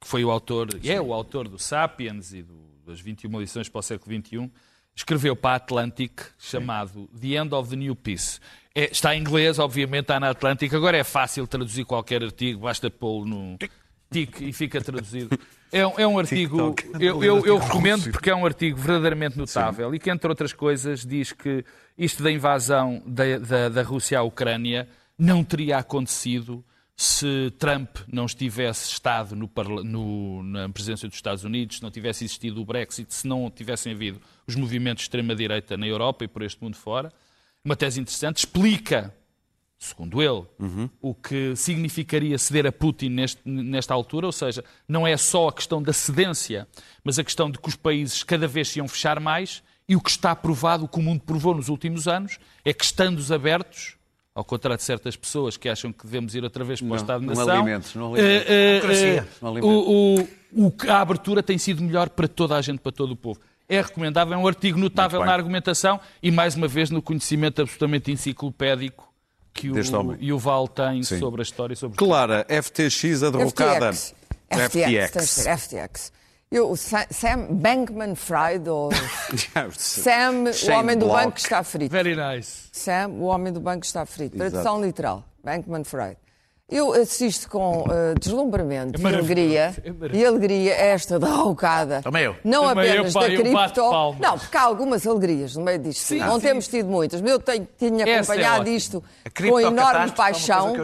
que 0.00 0.06
foi 0.06 0.24
o 0.24 0.30
autor, 0.30 0.70
Sim. 0.72 0.90
é 0.90 1.00
o 1.00 1.12
autor 1.12 1.48
do 1.48 1.58
Sapiens 1.58 2.32
e 2.32 2.42
do, 2.42 2.54
das 2.86 3.00
21 3.00 3.40
lições 3.40 3.68
para 3.68 3.78
o 3.78 3.82
século 3.82 4.14
XXI, 4.14 4.50
escreveu 4.94 5.34
para 5.34 5.52
a 5.52 5.56
Atlantic, 5.56 6.20
chamado 6.38 7.08
Sim. 7.14 7.20
The 7.20 7.42
End 7.42 7.54
of 7.54 7.70
the 7.70 7.76
New 7.76 7.96
Peace. 7.96 8.40
É, 8.74 8.90
está 8.92 9.16
em 9.16 9.20
inglês, 9.20 9.58
obviamente, 9.58 10.02
está 10.02 10.20
na 10.20 10.30
Atlantic. 10.30 10.72
Agora 10.74 10.96
é 10.96 11.04
fácil 11.04 11.46
traduzir 11.46 11.84
qualquer 11.84 12.22
artigo, 12.22 12.60
basta 12.60 12.90
pô-lo 12.90 13.24
no 13.24 13.58
TIC 14.10 14.48
e 14.48 14.52
fica 14.52 14.80
traduzido. 14.80 15.38
É, 15.70 15.80
é 15.80 16.06
um 16.06 16.18
artigo, 16.18 16.74
eu, 16.98 17.22
eu, 17.22 17.46
eu, 17.46 17.58
recomendo 17.58 18.10
porque 18.10 18.30
é 18.30 18.34
um 18.34 18.44
artigo 18.46 18.78
verdadeiramente 18.78 19.36
notável 19.36 19.90
Sim. 19.90 19.96
e 19.96 19.98
que, 19.98 20.10
entre 20.10 20.28
outras 20.28 20.52
coisas, 20.52 21.04
diz 21.04 21.32
que 21.32 21.64
isto 21.96 22.22
da 22.22 22.30
invasão 22.30 23.02
da, 23.04 23.38
da, 23.38 23.68
da 23.68 23.82
Rússia 23.82 24.18
à 24.18 24.22
Ucrânia 24.22 24.88
não 25.18 25.44
teria 25.44 25.78
acontecido 25.78 26.64
se 26.96 27.52
Trump 27.58 27.98
não 28.10 28.26
estivesse 28.26 28.90
estado 28.90 29.36
no, 29.36 29.48
no, 29.84 30.42
na 30.42 30.68
presidência 30.68 31.06
dos 31.06 31.16
Estados 31.16 31.44
Unidos, 31.44 31.76
se 31.76 31.82
não 31.82 31.92
tivesse 31.92 32.24
existido 32.24 32.60
o 32.60 32.64
Brexit, 32.64 33.14
se 33.14 33.26
não 33.26 33.48
tivessem 33.50 33.92
havido 33.92 34.20
os 34.46 34.56
movimentos 34.56 35.02
de 35.02 35.04
extrema-direita 35.04 35.76
na 35.76 35.86
Europa 35.86 36.24
e 36.24 36.28
por 36.28 36.42
este 36.42 36.60
mundo 36.62 36.76
fora. 36.76 37.12
Uma 37.64 37.76
tese 37.76 38.00
interessante, 38.00 38.38
explica 38.38 39.14
segundo 39.78 40.20
ele, 40.20 40.44
uhum. 40.58 40.90
o 41.00 41.14
que 41.14 41.54
significaria 41.54 42.36
ceder 42.36 42.66
a 42.66 42.72
Putin 42.72 43.10
neste, 43.10 43.40
nesta 43.48 43.94
altura, 43.94 44.26
ou 44.26 44.32
seja, 44.32 44.64
não 44.88 45.06
é 45.06 45.16
só 45.16 45.48
a 45.48 45.52
questão 45.52 45.80
da 45.80 45.92
cedência, 45.92 46.66
mas 47.04 47.18
a 47.18 47.24
questão 47.24 47.48
de 47.48 47.58
que 47.58 47.68
os 47.68 47.76
países 47.76 48.24
cada 48.24 48.48
vez 48.48 48.68
se 48.68 48.80
iam 48.80 48.88
fechar 48.88 49.20
mais, 49.20 49.62
e 49.88 49.94
o 49.94 50.00
que 50.00 50.10
está 50.10 50.34
provado, 50.34 50.84
o 50.84 50.88
que 50.88 50.98
o 50.98 51.02
mundo 51.02 51.22
provou 51.24 51.54
nos 51.54 51.68
últimos 51.68 52.08
anos, 52.08 52.38
é 52.64 52.72
que 52.74 52.84
estando 52.84 53.22
abertos, 53.32 53.96
ao 54.34 54.44
contrário 54.44 54.76
de 54.76 54.82
certas 54.82 55.16
pessoas 55.16 55.56
que 55.56 55.68
acham 55.68 55.92
que 55.92 56.04
devemos 56.04 56.34
ir 56.34 56.42
outra 56.42 56.64
vez 56.64 56.80
para 56.80 56.92
o 56.92 56.96
Estado-nação, 56.96 57.46
não 57.46 57.54
alimentos, 57.54 57.94
não 57.94 58.14
alimentos. 58.14 58.48
Uh, 59.40 59.46
uh, 59.46 59.58
uh, 59.58 60.28
o, 60.54 60.66
o, 60.66 60.74
a 60.88 61.00
abertura 61.00 61.42
tem 61.42 61.56
sido 61.56 61.82
melhor 61.82 62.10
para 62.10 62.26
toda 62.26 62.56
a 62.56 62.60
gente, 62.60 62.80
para 62.80 62.92
todo 62.92 63.12
o 63.12 63.16
povo 63.16 63.40
é 63.68 63.82
recomendável, 63.82 64.32
é 64.32 64.36
um 64.36 64.46
artigo 64.46 64.78
notável 64.78 65.22
na 65.24 65.32
argumentação 65.32 66.00
e, 66.22 66.30
mais 66.30 66.54
uma 66.54 66.66
vez, 66.66 66.88
no 66.88 67.02
conhecimento 67.02 67.60
absolutamente 67.60 68.10
enciclopédico 68.10 69.07
que 69.58 69.70
o 69.70 70.22
Yuval 70.22 70.68
tem 70.68 71.02
Sim. 71.02 71.18
sobre 71.18 71.40
a 71.40 71.42
história. 71.42 71.74
Sobre 71.74 71.96
Clara, 71.96 72.46
FTX 72.48 73.22
advogada. 73.24 73.92
FTX. 73.92 74.14
FTX. 74.50 75.10
FTX. 75.10 75.46
FTX. 75.46 76.12
Eu, 76.50 76.74
Sam 76.76 77.48
Bankman-Fried 77.50 78.68
ou 78.70 78.90
Sam, 79.76 80.44
o 80.66 80.72
homem 80.72 80.96
do 80.96 81.08
banco 81.08 81.32
que 81.32 81.40
está 81.40 81.62
frito. 81.62 81.92
Very 81.92 82.16
nice. 82.16 82.68
Sam, 82.72 83.08
o 83.08 83.24
homem 83.24 83.52
do 83.52 83.60
banco 83.60 83.80
que 83.80 83.86
está 83.86 84.06
frito. 84.06 84.36
Tradução 84.36 84.82
literal. 84.82 85.24
Bankman-Fried. 85.44 86.16
Eu 86.70 86.92
assisto 86.92 87.48
com 87.48 87.80
uh, 87.80 88.18
deslumbramento 88.20 89.00
é 89.00 89.02
e 89.02 89.14
alegria, 89.14 89.74
é 89.82 90.16
e 90.16 90.22
alegria 90.22 90.74
esta 90.74 91.18
da 91.18 91.30
Alcada. 91.30 92.02
Também 92.02 92.24
eu. 92.24 92.36
Não 92.44 92.68
Também 92.68 92.90
apenas 92.90 93.14
eu, 93.14 93.20
da 93.22 93.26
cripto. 93.26 93.80
Não, 94.20 94.38
porque 94.38 94.54
há 94.54 94.62
algumas 94.64 95.06
alegrias 95.06 95.56
no 95.56 95.64
meio 95.64 95.78
disto. 95.78 96.00
Sim, 96.00 96.18
não 96.18 96.34
sim. 96.34 96.46
temos 96.46 96.68
tido 96.68 96.90
muitas, 96.90 97.22
mas 97.22 97.30
eu 97.30 97.38
tenho, 97.38 97.66
tinha 97.78 98.04
é 98.04 98.18
acompanhado 98.18 98.68
é 98.68 98.72
isto 98.72 99.02
com 99.34 99.58
enorme 99.58 100.12
paixão. 100.12 100.74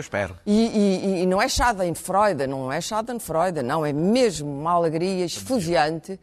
E, 0.47 0.53
e, 0.53 1.23
e, 1.23 1.27
não 1.27 1.43
é 1.43 1.49
Schadenfreude, 1.51 2.47
não 2.47 2.73
é 2.73 2.81
Schadenfreude, 2.81 3.63
não, 3.63 3.85
é 3.85 3.93
mesmo 3.93 4.51
uma 4.51 4.73
alegria 4.73 5.27
esfuziante 5.27 6.19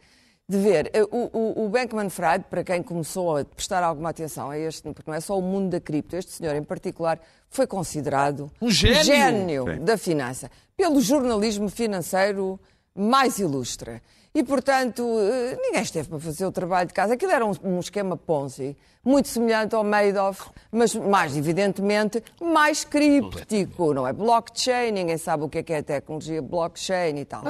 de 0.48 0.58
ver. 0.58 0.90
Eh, 0.92 1.02
o, 1.04 1.30
o, 1.32 1.64
o 1.64 1.68
Bankman 1.68 2.10
Fried, 2.10 2.44
para 2.50 2.64
quem 2.64 2.82
começou 2.82 3.36
a 3.36 3.44
prestar 3.44 3.82
alguma 3.82 4.10
atenção 4.10 4.50
a 4.50 4.58
este, 4.58 4.82
porque 4.92 5.10
não 5.10 5.16
é 5.16 5.20
só 5.20 5.38
o 5.38 5.42
mundo 5.42 5.70
da 5.70 5.80
cripto, 5.80 6.16
este 6.16 6.32
senhor 6.32 6.54
em 6.54 6.62
particular 6.62 7.20
foi 7.48 7.66
considerado 7.66 8.50
um 8.60 8.70
gênio, 8.70 9.04
gênio 9.04 9.80
da 9.80 9.96
finança 9.96 10.50
pelo 10.76 11.00
jornalismo 11.00 11.68
financeiro 11.68 12.58
mais 12.94 13.38
ilustre. 13.38 14.02
E, 14.34 14.42
portanto, 14.42 15.02
eh, 15.20 15.58
ninguém 15.60 15.82
esteve 15.82 16.08
para 16.08 16.18
fazer 16.18 16.46
o 16.46 16.52
trabalho 16.52 16.88
de 16.88 16.94
casa. 16.94 17.12
Aquilo 17.12 17.32
era 17.32 17.44
um, 17.44 17.52
um 17.62 17.80
esquema 17.80 18.16
Ponzi, 18.16 18.74
muito 19.04 19.28
semelhante 19.28 19.74
ao 19.74 19.84
Madoff, 19.84 20.48
mas 20.70 20.94
mais, 20.94 21.36
evidentemente, 21.36 22.22
mais 22.40 22.82
críptico. 22.82 23.92
Não 23.92 24.06
é 24.06 24.12
blockchain, 24.12 24.90
ninguém 24.90 25.18
sabe 25.18 25.44
o 25.44 25.50
que 25.50 25.58
é, 25.58 25.62
que 25.62 25.72
é 25.74 25.78
a 25.78 25.82
tecnologia 25.82 26.40
blockchain 26.40 27.18
e 27.18 27.24
tal. 27.26 27.42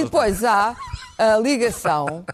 E 0.00 0.04
depois 0.04 0.42
há 0.42 0.74
a 1.16 1.36
ligação 1.38 2.24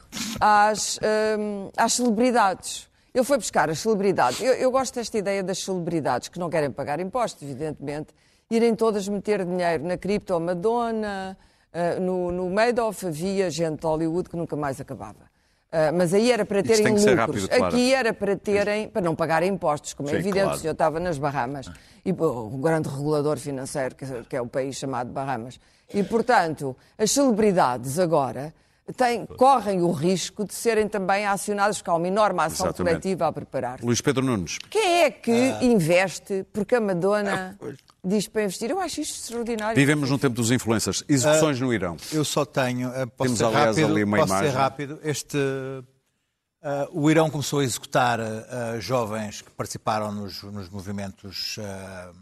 às, 0.40 0.98
um, 1.38 1.68
às 1.76 1.92
celebridades. 1.92 2.88
Ele 3.12 3.24
foi 3.24 3.36
buscar 3.36 3.68
as 3.68 3.80
celebridades. 3.80 4.40
Eu, 4.40 4.54
eu 4.54 4.70
gosto 4.70 4.94
desta 4.94 5.18
ideia 5.18 5.42
das 5.42 5.58
celebridades 5.58 6.28
que 6.28 6.38
não 6.38 6.48
querem 6.48 6.70
pagar 6.70 7.00
impostos, 7.00 7.42
evidentemente, 7.42 8.14
irem 8.50 8.74
todas 8.74 9.06
meter 9.08 9.44
dinheiro 9.44 9.84
na 9.84 9.98
cripto, 9.98 10.40
Madonna, 10.40 11.36
uh, 11.74 12.00
no, 12.00 12.32
no 12.32 12.50
Madoff 12.50 13.06
havia 13.06 13.50
gente 13.50 13.80
de 13.80 13.86
Hollywood 13.86 14.28
que 14.28 14.36
nunca 14.36 14.56
mais 14.56 14.80
acabava. 14.80 15.30
Uh, 15.72 15.94
mas 15.96 16.12
aí 16.12 16.32
era 16.32 16.44
para 16.44 16.62
terem 16.64 16.94
lucros. 16.94 17.14
Rápido, 17.14 17.48
claro. 17.48 17.66
Aqui 17.66 17.94
era 17.94 18.12
para 18.12 18.36
terem, 18.36 18.88
para 18.88 19.00
não 19.00 19.14
pagarem 19.14 19.52
impostos, 19.52 19.94
como 19.94 20.08
é 20.08 20.12
Sim, 20.12 20.16
é 20.16 20.20
evidente, 20.20 20.42
claro. 20.42 20.56
o 20.56 20.60
senhor 20.60 20.72
estava 20.72 20.98
nas 20.98 21.16
Bahamas. 21.16 21.70
E 22.04 22.10
o 22.10 22.58
grande 22.58 22.88
regulador 22.88 23.38
financeiro, 23.38 23.94
que 24.28 24.34
é 24.34 24.40
o 24.40 24.46
país 24.46 24.76
chamado 24.76 25.12
Bahamas. 25.12 25.60
E, 25.92 26.02
portanto, 26.02 26.76
as 26.98 27.10
celebridades 27.12 27.98
agora 27.98 28.52
têm, 28.96 29.26
correm 29.26 29.82
o 29.82 29.90
risco 29.90 30.44
de 30.44 30.54
serem 30.54 30.88
também 30.88 31.26
acionadas, 31.26 31.78
porque 31.78 31.90
há 31.90 31.94
uma 31.94 32.08
enorme 32.08 32.40
ação 32.40 32.66
Exatamente. 32.66 33.02
coletiva 33.02 33.26
a 33.26 33.32
preparar. 33.32 33.78
-se. 33.78 33.86
Luís 33.86 34.00
Pedro 34.00 34.24
Nunes. 34.24 34.58
Quem 34.70 35.02
é 35.02 35.10
que 35.10 35.30
ah. 35.30 35.64
investe 35.64 36.44
porque 36.52 36.74
a 36.74 36.80
Madonna 36.80 37.56
ah, 37.60 37.72
diz 38.04 38.28
para 38.28 38.44
investir? 38.44 38.70
Eu 38.70 38.80
acho 38.80 39.00
isto 39.00 39.14
extraordinário. 39.14 39.76
Vivemos 39.76 40.10
num 40.10 40.18
tempo 40.18 40.34
dos 40.36 40.50
influencers. 40.50 41.04
Execuções 41.08 41.60
uh, 41.60 41.64
no 41.64 41.74
Irão. 41.74 41.96
Eu 42.12 42.24
só 42.24 42.44
tenho. 42.44 42.88
Uh, 42.88 43.06
posso 43.08 43.34
Temos, 43.34 43.38
ser 43.38 43.44
aliás, 43.44 43.76
rápido, 43.76 43.92
ali 43.92 44.04
uma 44.04 44.16
posso 44.18 44.32
imagem. 44.32 44.50
ser 44.50 44.56
rápido. 44.56 45.00
Este. 45.02 45.36
Uh, 45.36 47.02
o 47.04 47.10
Irão 47.10 47.30
começou 47.30 47.60
a 47.60 47.64
executar 47.64 48.20
uh, 48.20 48.80
jovens 48.80 49.40
que 49.40 49.50
participaram 49.50 50.12
nos, 50.12 50.42
nos 50.42 50.68
movimentos 50.68 51.56
uh, 51.56 52.14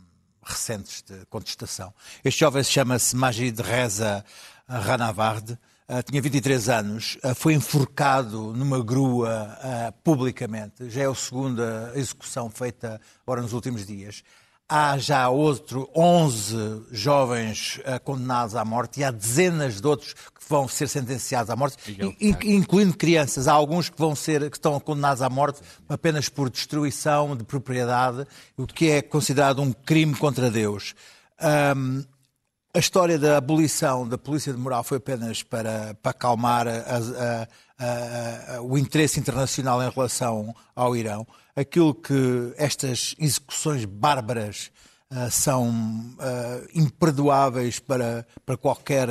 recentes 0.44 1.02
de 1.02 1.26
contestação. 1.26 1.92
Este 2.24 2.40
jovem 2.40 2.62
chama-se 2.62 3.16
Majid 3.16 3.60
Reza 3.60 4.24
Ranavard, 4.68 5.52
uh, 5.88 6.02
tinha 6.04 6.22
23 6.22 6.68
anos, 6.68 7.18
uh, 7.24 7.34
foi 7.34 7.54
enforcado 7.54 8.52
numa 8.54 8.82
grua 8.82 9.58
uh, 9.58 9.92
publicamente. 10.04 10.88
Já 10.88 11.02
é 11.02 11.06
a 11.06 11.14
segunda 11.14 11.92
execução 11.94 12.50
feita 12.50 13.00
agora 13.26 13.42
nos 13.42 13.52
últimos 13.52 13.86
dias. 13.86 14.22
Há 14.68 14.98
já 14.98 15.30
outro 15.30 15.88
11 15.96 16.82
jovens 16.90 17.80
condenados 18.04 18.54
à 18.54 18.64
morte 18.64 19.00
e 19.00 19.04
há 19.04 19.10
dezenas 19.10 19.80
de 19.80 19.86
outros 19.86 20.12
que 20.12 20.46
vão 20.46 20.68
ser 20.68 20.88
sentenciados 20.88 21.48
à 21.48 21.56
morte, 21.56 21.76
incluindo 22.20 22.94
crianças. 22.94 23.48
Há 23.48 23.52
alguns 23.52 23.88
que 23.88 23.98
vão 23.98 24.14
ser 24.14 24.50
que 24.50 24.58
estão 24.58 24.78
condenados 24.78 25.22
à 25.22 25.30
morte 25.30 25.60
apenas 25.88 26.28
por 26.28 26.50
destruição 26.50 27.34
de 27.34 27.44
propriedade, 27.44 28.26
o 28.58 28.66
que 28.66 28.90
é 28.90 29.00
considerado 29.00 29.62
um 29.62 29.72
crime 29.72 30.14
contra 30.14 30.50
Deus. 30.50 30.94
Um, 31.76 32.04
a 32.74 32.78
história 32.78 33.18
da 33.18 33.38
abolição 33.38 34.06
da 34.06 34.18
polícia 34.18 34.52
de 34.52 34.58
moral 34.58 34.84
foi 34.84 34.98
apenas 34.98 35.42
para, 35.42 35.96
para 36.02 36.10
acalmar 36.10 36.68
a, 36.68 36.72
a, 36.72 37.48
a, 37.78 38.60
o 38.60 38.76
interesse 38.76 39.20
internacional 39.20 39.82
em 39.82 39.90
relação 39.90 40.54
ao 40.74 40.96
Irão. 40.96 41.26
Aquilo 41.54 41.94
que 41.94 42.52
estas 42.56 43.14
execuções 43.18 43.84
bárbaras 43.84 44.70
uh, 45.12 45.30
são 45.30 45.70
uh, 45.70 46.68
imperdoáveis 46.74 47.78
para, 47.78 48.26
para 48.44 48.56
qualquer 48.56 49.08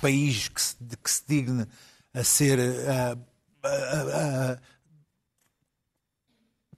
país 0.00 0.48
que 0.48 0.60
se, 0.60 0.76
que 1.02 1.10
se 1.10 1.22
digne 1.26 1.66
a 2.12 2.22
ser 2.22 2.58
uh, 2.58 3.18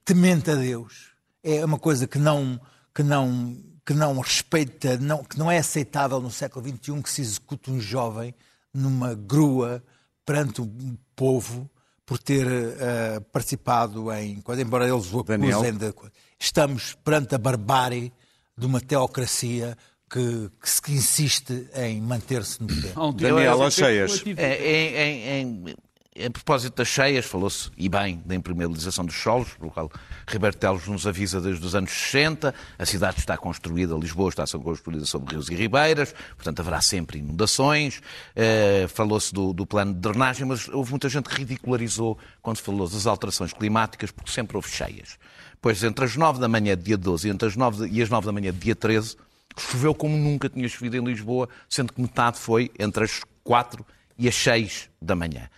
temente 0.05 0.51
a 0.51 0.55
Deus. 0.55 1.13
É 1.43 1.65
uma 1.65 1.79
coisa 1.79 2.07
que 2.07 2.19
não, 2.19 2.61
que 2.95 3.03
não 3.03 3.63
que 3.87 3.95
não 3.95 4.19
respeita, 4.19 4.99
não, 4.99 5.23
que 5.23 5.39
não 5.39 5.49
é 5.49 5.59
aceitável 5.59 6.21
no 6.21 6.29
século 6.29 6.67
XXI 6.67 7.01
que 7.01 7.09
se 7.09 7.23
execute 7.23 7.71
um 7.71 7.79
jovem 7.79 8.35
numa 8.75 9.15
grua 9.15 9.81
perante 10.27 10.61
um 10.61 10.97
povo 11.15 11.71
por 12.05 12.19
ter 12.19 12.47
uh, 12.47 13.21
participado 13.33 14.13
em, 14.13 14.43
embora 14.59 14.87
eles 14.87 15.13
o 15.13 15.21
acusem 15.21 15.77
de... 15.77 15.95
Estamos 16.39 16.95
perante 17.03 17.35
a 17.35 17.39
barbárie 17.39 18.13
de 18.57 18.67
uma 18.67 18.81
teocracia 18.81 19.77
que, 20.09 20.51
que, 20.83 20.93
insiste 20.93 21.69
em 21.75 22.01
manter-se 22.01 22.61
no 22.61 22.69
poder. 22.69 22.93
Daniel, 23.15 23.63
às 23.63 23.75
cheias. 23.75 24.23
É, 24.37 25.41
em, 25.43 25.65
em, 25.69 25.77
a 26.25 26.31
propósito 26.31 26.77
das 26.77 26.89
cheias, 26.89 27.27
falou-se, 27.27 27.71
e 27.77 27.89
bem, 27.89 28.23
da 28.25 28.35
impermeabilização 28.35 29.05
dos 29.05 29.17
solos, 29.17 29.49
pelo 29.55 29.71
qual 29.71 29.91
Ribeiro 30.27 30.57
Teles 30.57 30.87
nos 30.87 31.07
avisa 31.07 31.41
desde 31.41 31.65
os 31.65 31.75
anos 31.75 31.91
60. 31.91 32.55
A 32.79 32.87
cidade 32.87 33.19
está 33.19 33.37
construída, 33.37 33.95
Lisboa 33.95 34.31
está 34.31 34.45
construída 34.59 35.05
sobre 35.05 35.35
rios 35.35 35.49
e 35.49 35.55
ribeiras, 35.55 36.15
portanto 36.35 36.61
haverá 36.61 36.81
sempre 36.81 37.19
inundações. 37.19 37.99
Uh, 38.35 38.89
falou-se 38.89 39.33
do, 39.33 39.53
do, 39.53 39.67
plano 39.67 39.93
de 39.93 40.01
drenagem, 40.01 40.47
mas 40.47 40.69
houve 40.69 40.91
muita 40.91 41.09
gente 41.09 41.29
que 41.29 41.37
ridicularizou 41.37 42.19
quando 42.41 42.57
se 42.57 42.63
falou 42.63 42.89
das 42.89 43.07
alterações 43.07 43.53
climáticas, 43.53 44.11
porque 44.11 44.31
sempre 44.31 44.57
houve 44.57 44.71
cheias. 44.71 45.19
Pois 45.61 45.83
entre 45.83 46.05
as 46.05 46.17
9 46.17 46.41
da 46.41 46.49
manhã 46.49 46.77
de 46.77 46.85
dia 46.85 46.97
12 46.97 47.29
e, 47.29 47.31
entre 47.31 47.49
as 47.49 47.57
9 47.57 47.89
de, 47.89 47.95
e 47.95 48.03
as 48.03 48.09
9 48.09 48.27
da 48.27 48.33
manhã 48.33 48.53
de 48.53 48.59
dia 48.59 48.75
13, 48.75 49.17
choveu 49.59 49.95
como 49.95 50.17
nunca 50.17 50.49
tinha 50.49 50.69
chovido 50.69 50.97
em 50.97 51.05
Lisboa, 51.05 51.49
sendo 51.69 51.93
que 51.93 52.01
metade 52.01 52.39
foi 52.39 52.71
entre 52.79 53.05
as 53.05 53.21
4 53.43 53.85
e 54.19 54.29
as 54.29 54.35
6 54.35 54.89
da 55.01 55.15
manhã. 55.15 55.49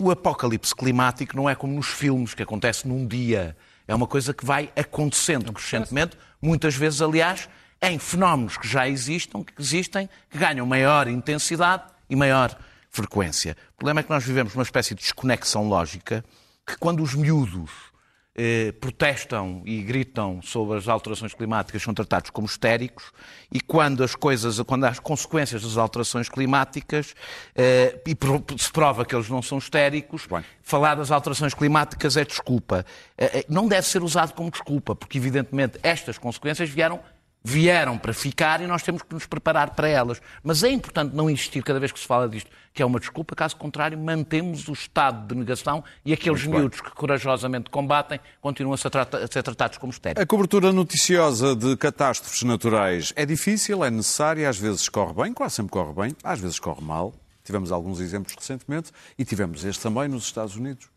O 0.00 0.10
apocalipse 0.10 0.74
climático 0.74 1.36
não 1.36 1.48
é 1.48 1.54
como 1.54 1.72
nos 1.72 1.86
filmes, 1.86 2.34
que 2.34 2.42
acontece 2.42 2.88
num 2.88 3.06
dia. 3.06 3.56
É 3.86 3.94
uma 3.94 4.08
coisa 4.08 4.34
que 4.34 4.44
vai 4.44 4.68
acontecendo 4.74 5.52
crescentemente, 5.52 6.18
muitas 6.42 6.74
vezes, 6.74 7.00
aliás, 7.00 7.48
em 7.80 7.96
fenómenos 7.96 8.56
que 8.56 8.66
já 8.66 8.88
existam, 8.88 9.44
que 9.44 9.52
existem, 9.56 10.10
que 10.28 10.36
ganham 10.36 10.66
maior 10.66 11.06
intensidade 11.06 11.84
e 12.10 12.16
maior 12.16 12.58
frequência. 12.90 13.56
O 13.74 13.76
problema 13.76 14.00
é 14.00 14.02
que 14.02 14.10
nós 14.10 14.24
vivemos 14.24 14.52
uma 14.56 14.64
espécie 14.64 14.96
de 14.96 15.00
desconexão 15.00 15.68
lógica 15.68 16.24
que, 16.66 16.76
quando 16.76 17.00
os 17.00 17.14
miúdos 17.14 17.70
eh, 18.36 18.72
protestam 18.80 19.62
e 19.64 19.80
gritam 19.82 20.40
sobre 20.42 20.78
as 20.78 20.88
alterações 20.88 21.32
climáticas 21.34 21.82
são 21.82 21.94
tratados 21.94 22.30
como 22.30 22.46
histéricos 22.46 23.12
e 23.52 23.60
quando 23.60 24.02
as 24.02 24.14
coisas, 24.14 24.60
quando 24.62 24.84
as 24.84 24.98
consequências 24.98 25.62
das 25.62 25.76
alterações 25.76 26.28
climáticas 26.28 27.14
eh, 27.54 28.00
e 28.06 28.58
se 28.58 28.72
prova 28.72 29.04
que 29.04 29.14
eles 29.14 29.28
não 29.28 29.40
são 29.40 29.58
histéricos, 29.58 30.26
Bem. 30.26 30.44
falar 30.62 30.96
das 30.96 31.10
alterações 31.10 31.54
climáticas 31.54 32.16
é 32.16 32.24
desculpa. 32.24 32.84
Eh, 33.16 33.38
eh, 33.38 33.44
não 33.48 33.68
deve 33.68 33.86
ser 33.86 34.02
usado 34.02 34.32
como 34.34 34.50
desculpa, 34.50 34.96
porque 34.96 35.18
evidentemente 35.18 35.78
estas 35.82 36.18
consequências 36.18 36.68
vieram 36.68 37.00
vieram 37.44 37.98
para 37.98 38.14
ficar 38.14 38.62
e 38.62 38.66
nós 38.66 38.82
temos 38.82 39.02
que 39.02 39.12
nos 39.12 39.26
preparar 39.26 39.70
para 39.74 39.86
elas. 39.86 40.20
Mas 40.42 40.62
é 40.62 40.70
importante 40.70 41.14
não 41.14 41.28
insistir 41.28 41.62
cada 41.62 41.78
vez 41.78 41.92
que 41.92 42.00
se 42.00 42.06
fala 42.06 42.26
disto, 42.26 42.50
que 42.72 42.82
é 42.82 42.86
uma 42.86 42.98
desculpa, 42.98 43.36
caso 43.36 43.54
contrário, 43.56 43.98
mantemos 43.98 44.66
o 44.66 44.72
estado 44.72 45.28
de 45.28 45.34
negação 45.34 45.84
e 46.04 46.12
aqueles 46.14 46.44
Muito 46.44 46.58
miúdos 46.58 46.80
bem. 46.80 46.90
que 46.90 46.96
corajosamente 46.96 47.68
combatem 47.68 48.18
continuam 48.40 48.72
a 48.74 48.78
ser, 48.78 48.90
a 48.96 49.26
ser 49.30 49.42
tratados 49.42 49.76
como 49.76 49.92
estéreis. 49.92 50.22
A 50.22 50.26
cobertura 50.26 50.72
noticiosa 50.72 51.54
de 51.54 51.76
catástrofes 51.76 52.42
naturais 52.42 53.12
é 53.14 53.26
difícil, 53.26 53.84
é 53.84 53.90
necessária, 53.90 54.48
às 54.48 54.58
vezes 54.58 54.88
corre 54.88 55.12
bem, 55.12 55.34
quase 55.34 55.56
sempre 55.56 55.70
corre 55.70 55.92
bem, 55.92 56.16
às 56.24 56.40
vezes 56.40 56.58
corre 56.58 56.82
mal. 56.82 57.14
Tivemos 57.44 57.70
alguns 57.70 58.00
exemplos 58.00 58.34
recentemente 58.34 58.90
e 59.18 59.24
tivemos 59.24 59.64
este 59.64 59.82
também 59.82 60.08
nos 60.08 60.24
Estados 60.24 60.56
Unidos. 60.56 60.93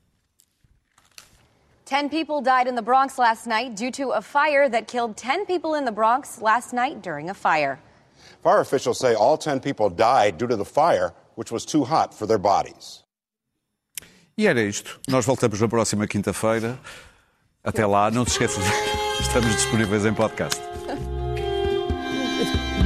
Ten 1.87 2.09
people 2.09 2.41
died 2.41 2.67
in 2.67 2.75
the 2.75 2.81
Bronx 2.81 3.17
last 3.17 3.47
night 3.47 3.73
due 3.77 3.91
to 3.91 4.09
a 4.09 4.21
fire 4.21 4.67
that 4.67 4.89
killed 4.89 5.15
10 5.15 5.45
people 5.45 5.73
in 5.73 5.85
the 5.85 5.91
Bronx 5.91 6.41
last 6.41 6.73
night 6.73 7.01
during 7.01 7.29
a 7.29 7.33
fire. 7.33 7.79
Fire 8.43 8.59
officials 8.59 8.99
say 8.99 9.15
all 9.15 9.37
10 9.37 9.61
people 9.61 9.89
died 9.89 10.37
due 10.37 10.47
to 10.47 10.57
the 10.57 10.65
fire, 10.65 11.13
which 11.35 11.49
was 11.49 11.65
too 11.65 11.85
hot 11.85 12.13
for 12.13 12.27
their 12.27 12.37
bodies. 12.37 13.05
E 14.37 14.47
era 14.47 14.61
isto. 14.61 14.99
Nós 15.07 15.25
voltamos 15.25 15.61
na 15.61 15.69
próxima 15.69 16.05
quinta-feira. 16.05 16.77
Até 17.63 17.85
lá, 17.85 18.11
não 18.11 18.25
te 18.25 18.31
esqueças, 18.31 18.65
estamos 19.21 19.55
disponíveis 19.55 20.05
em 20.05 20.13
podcast. 20.13 20.59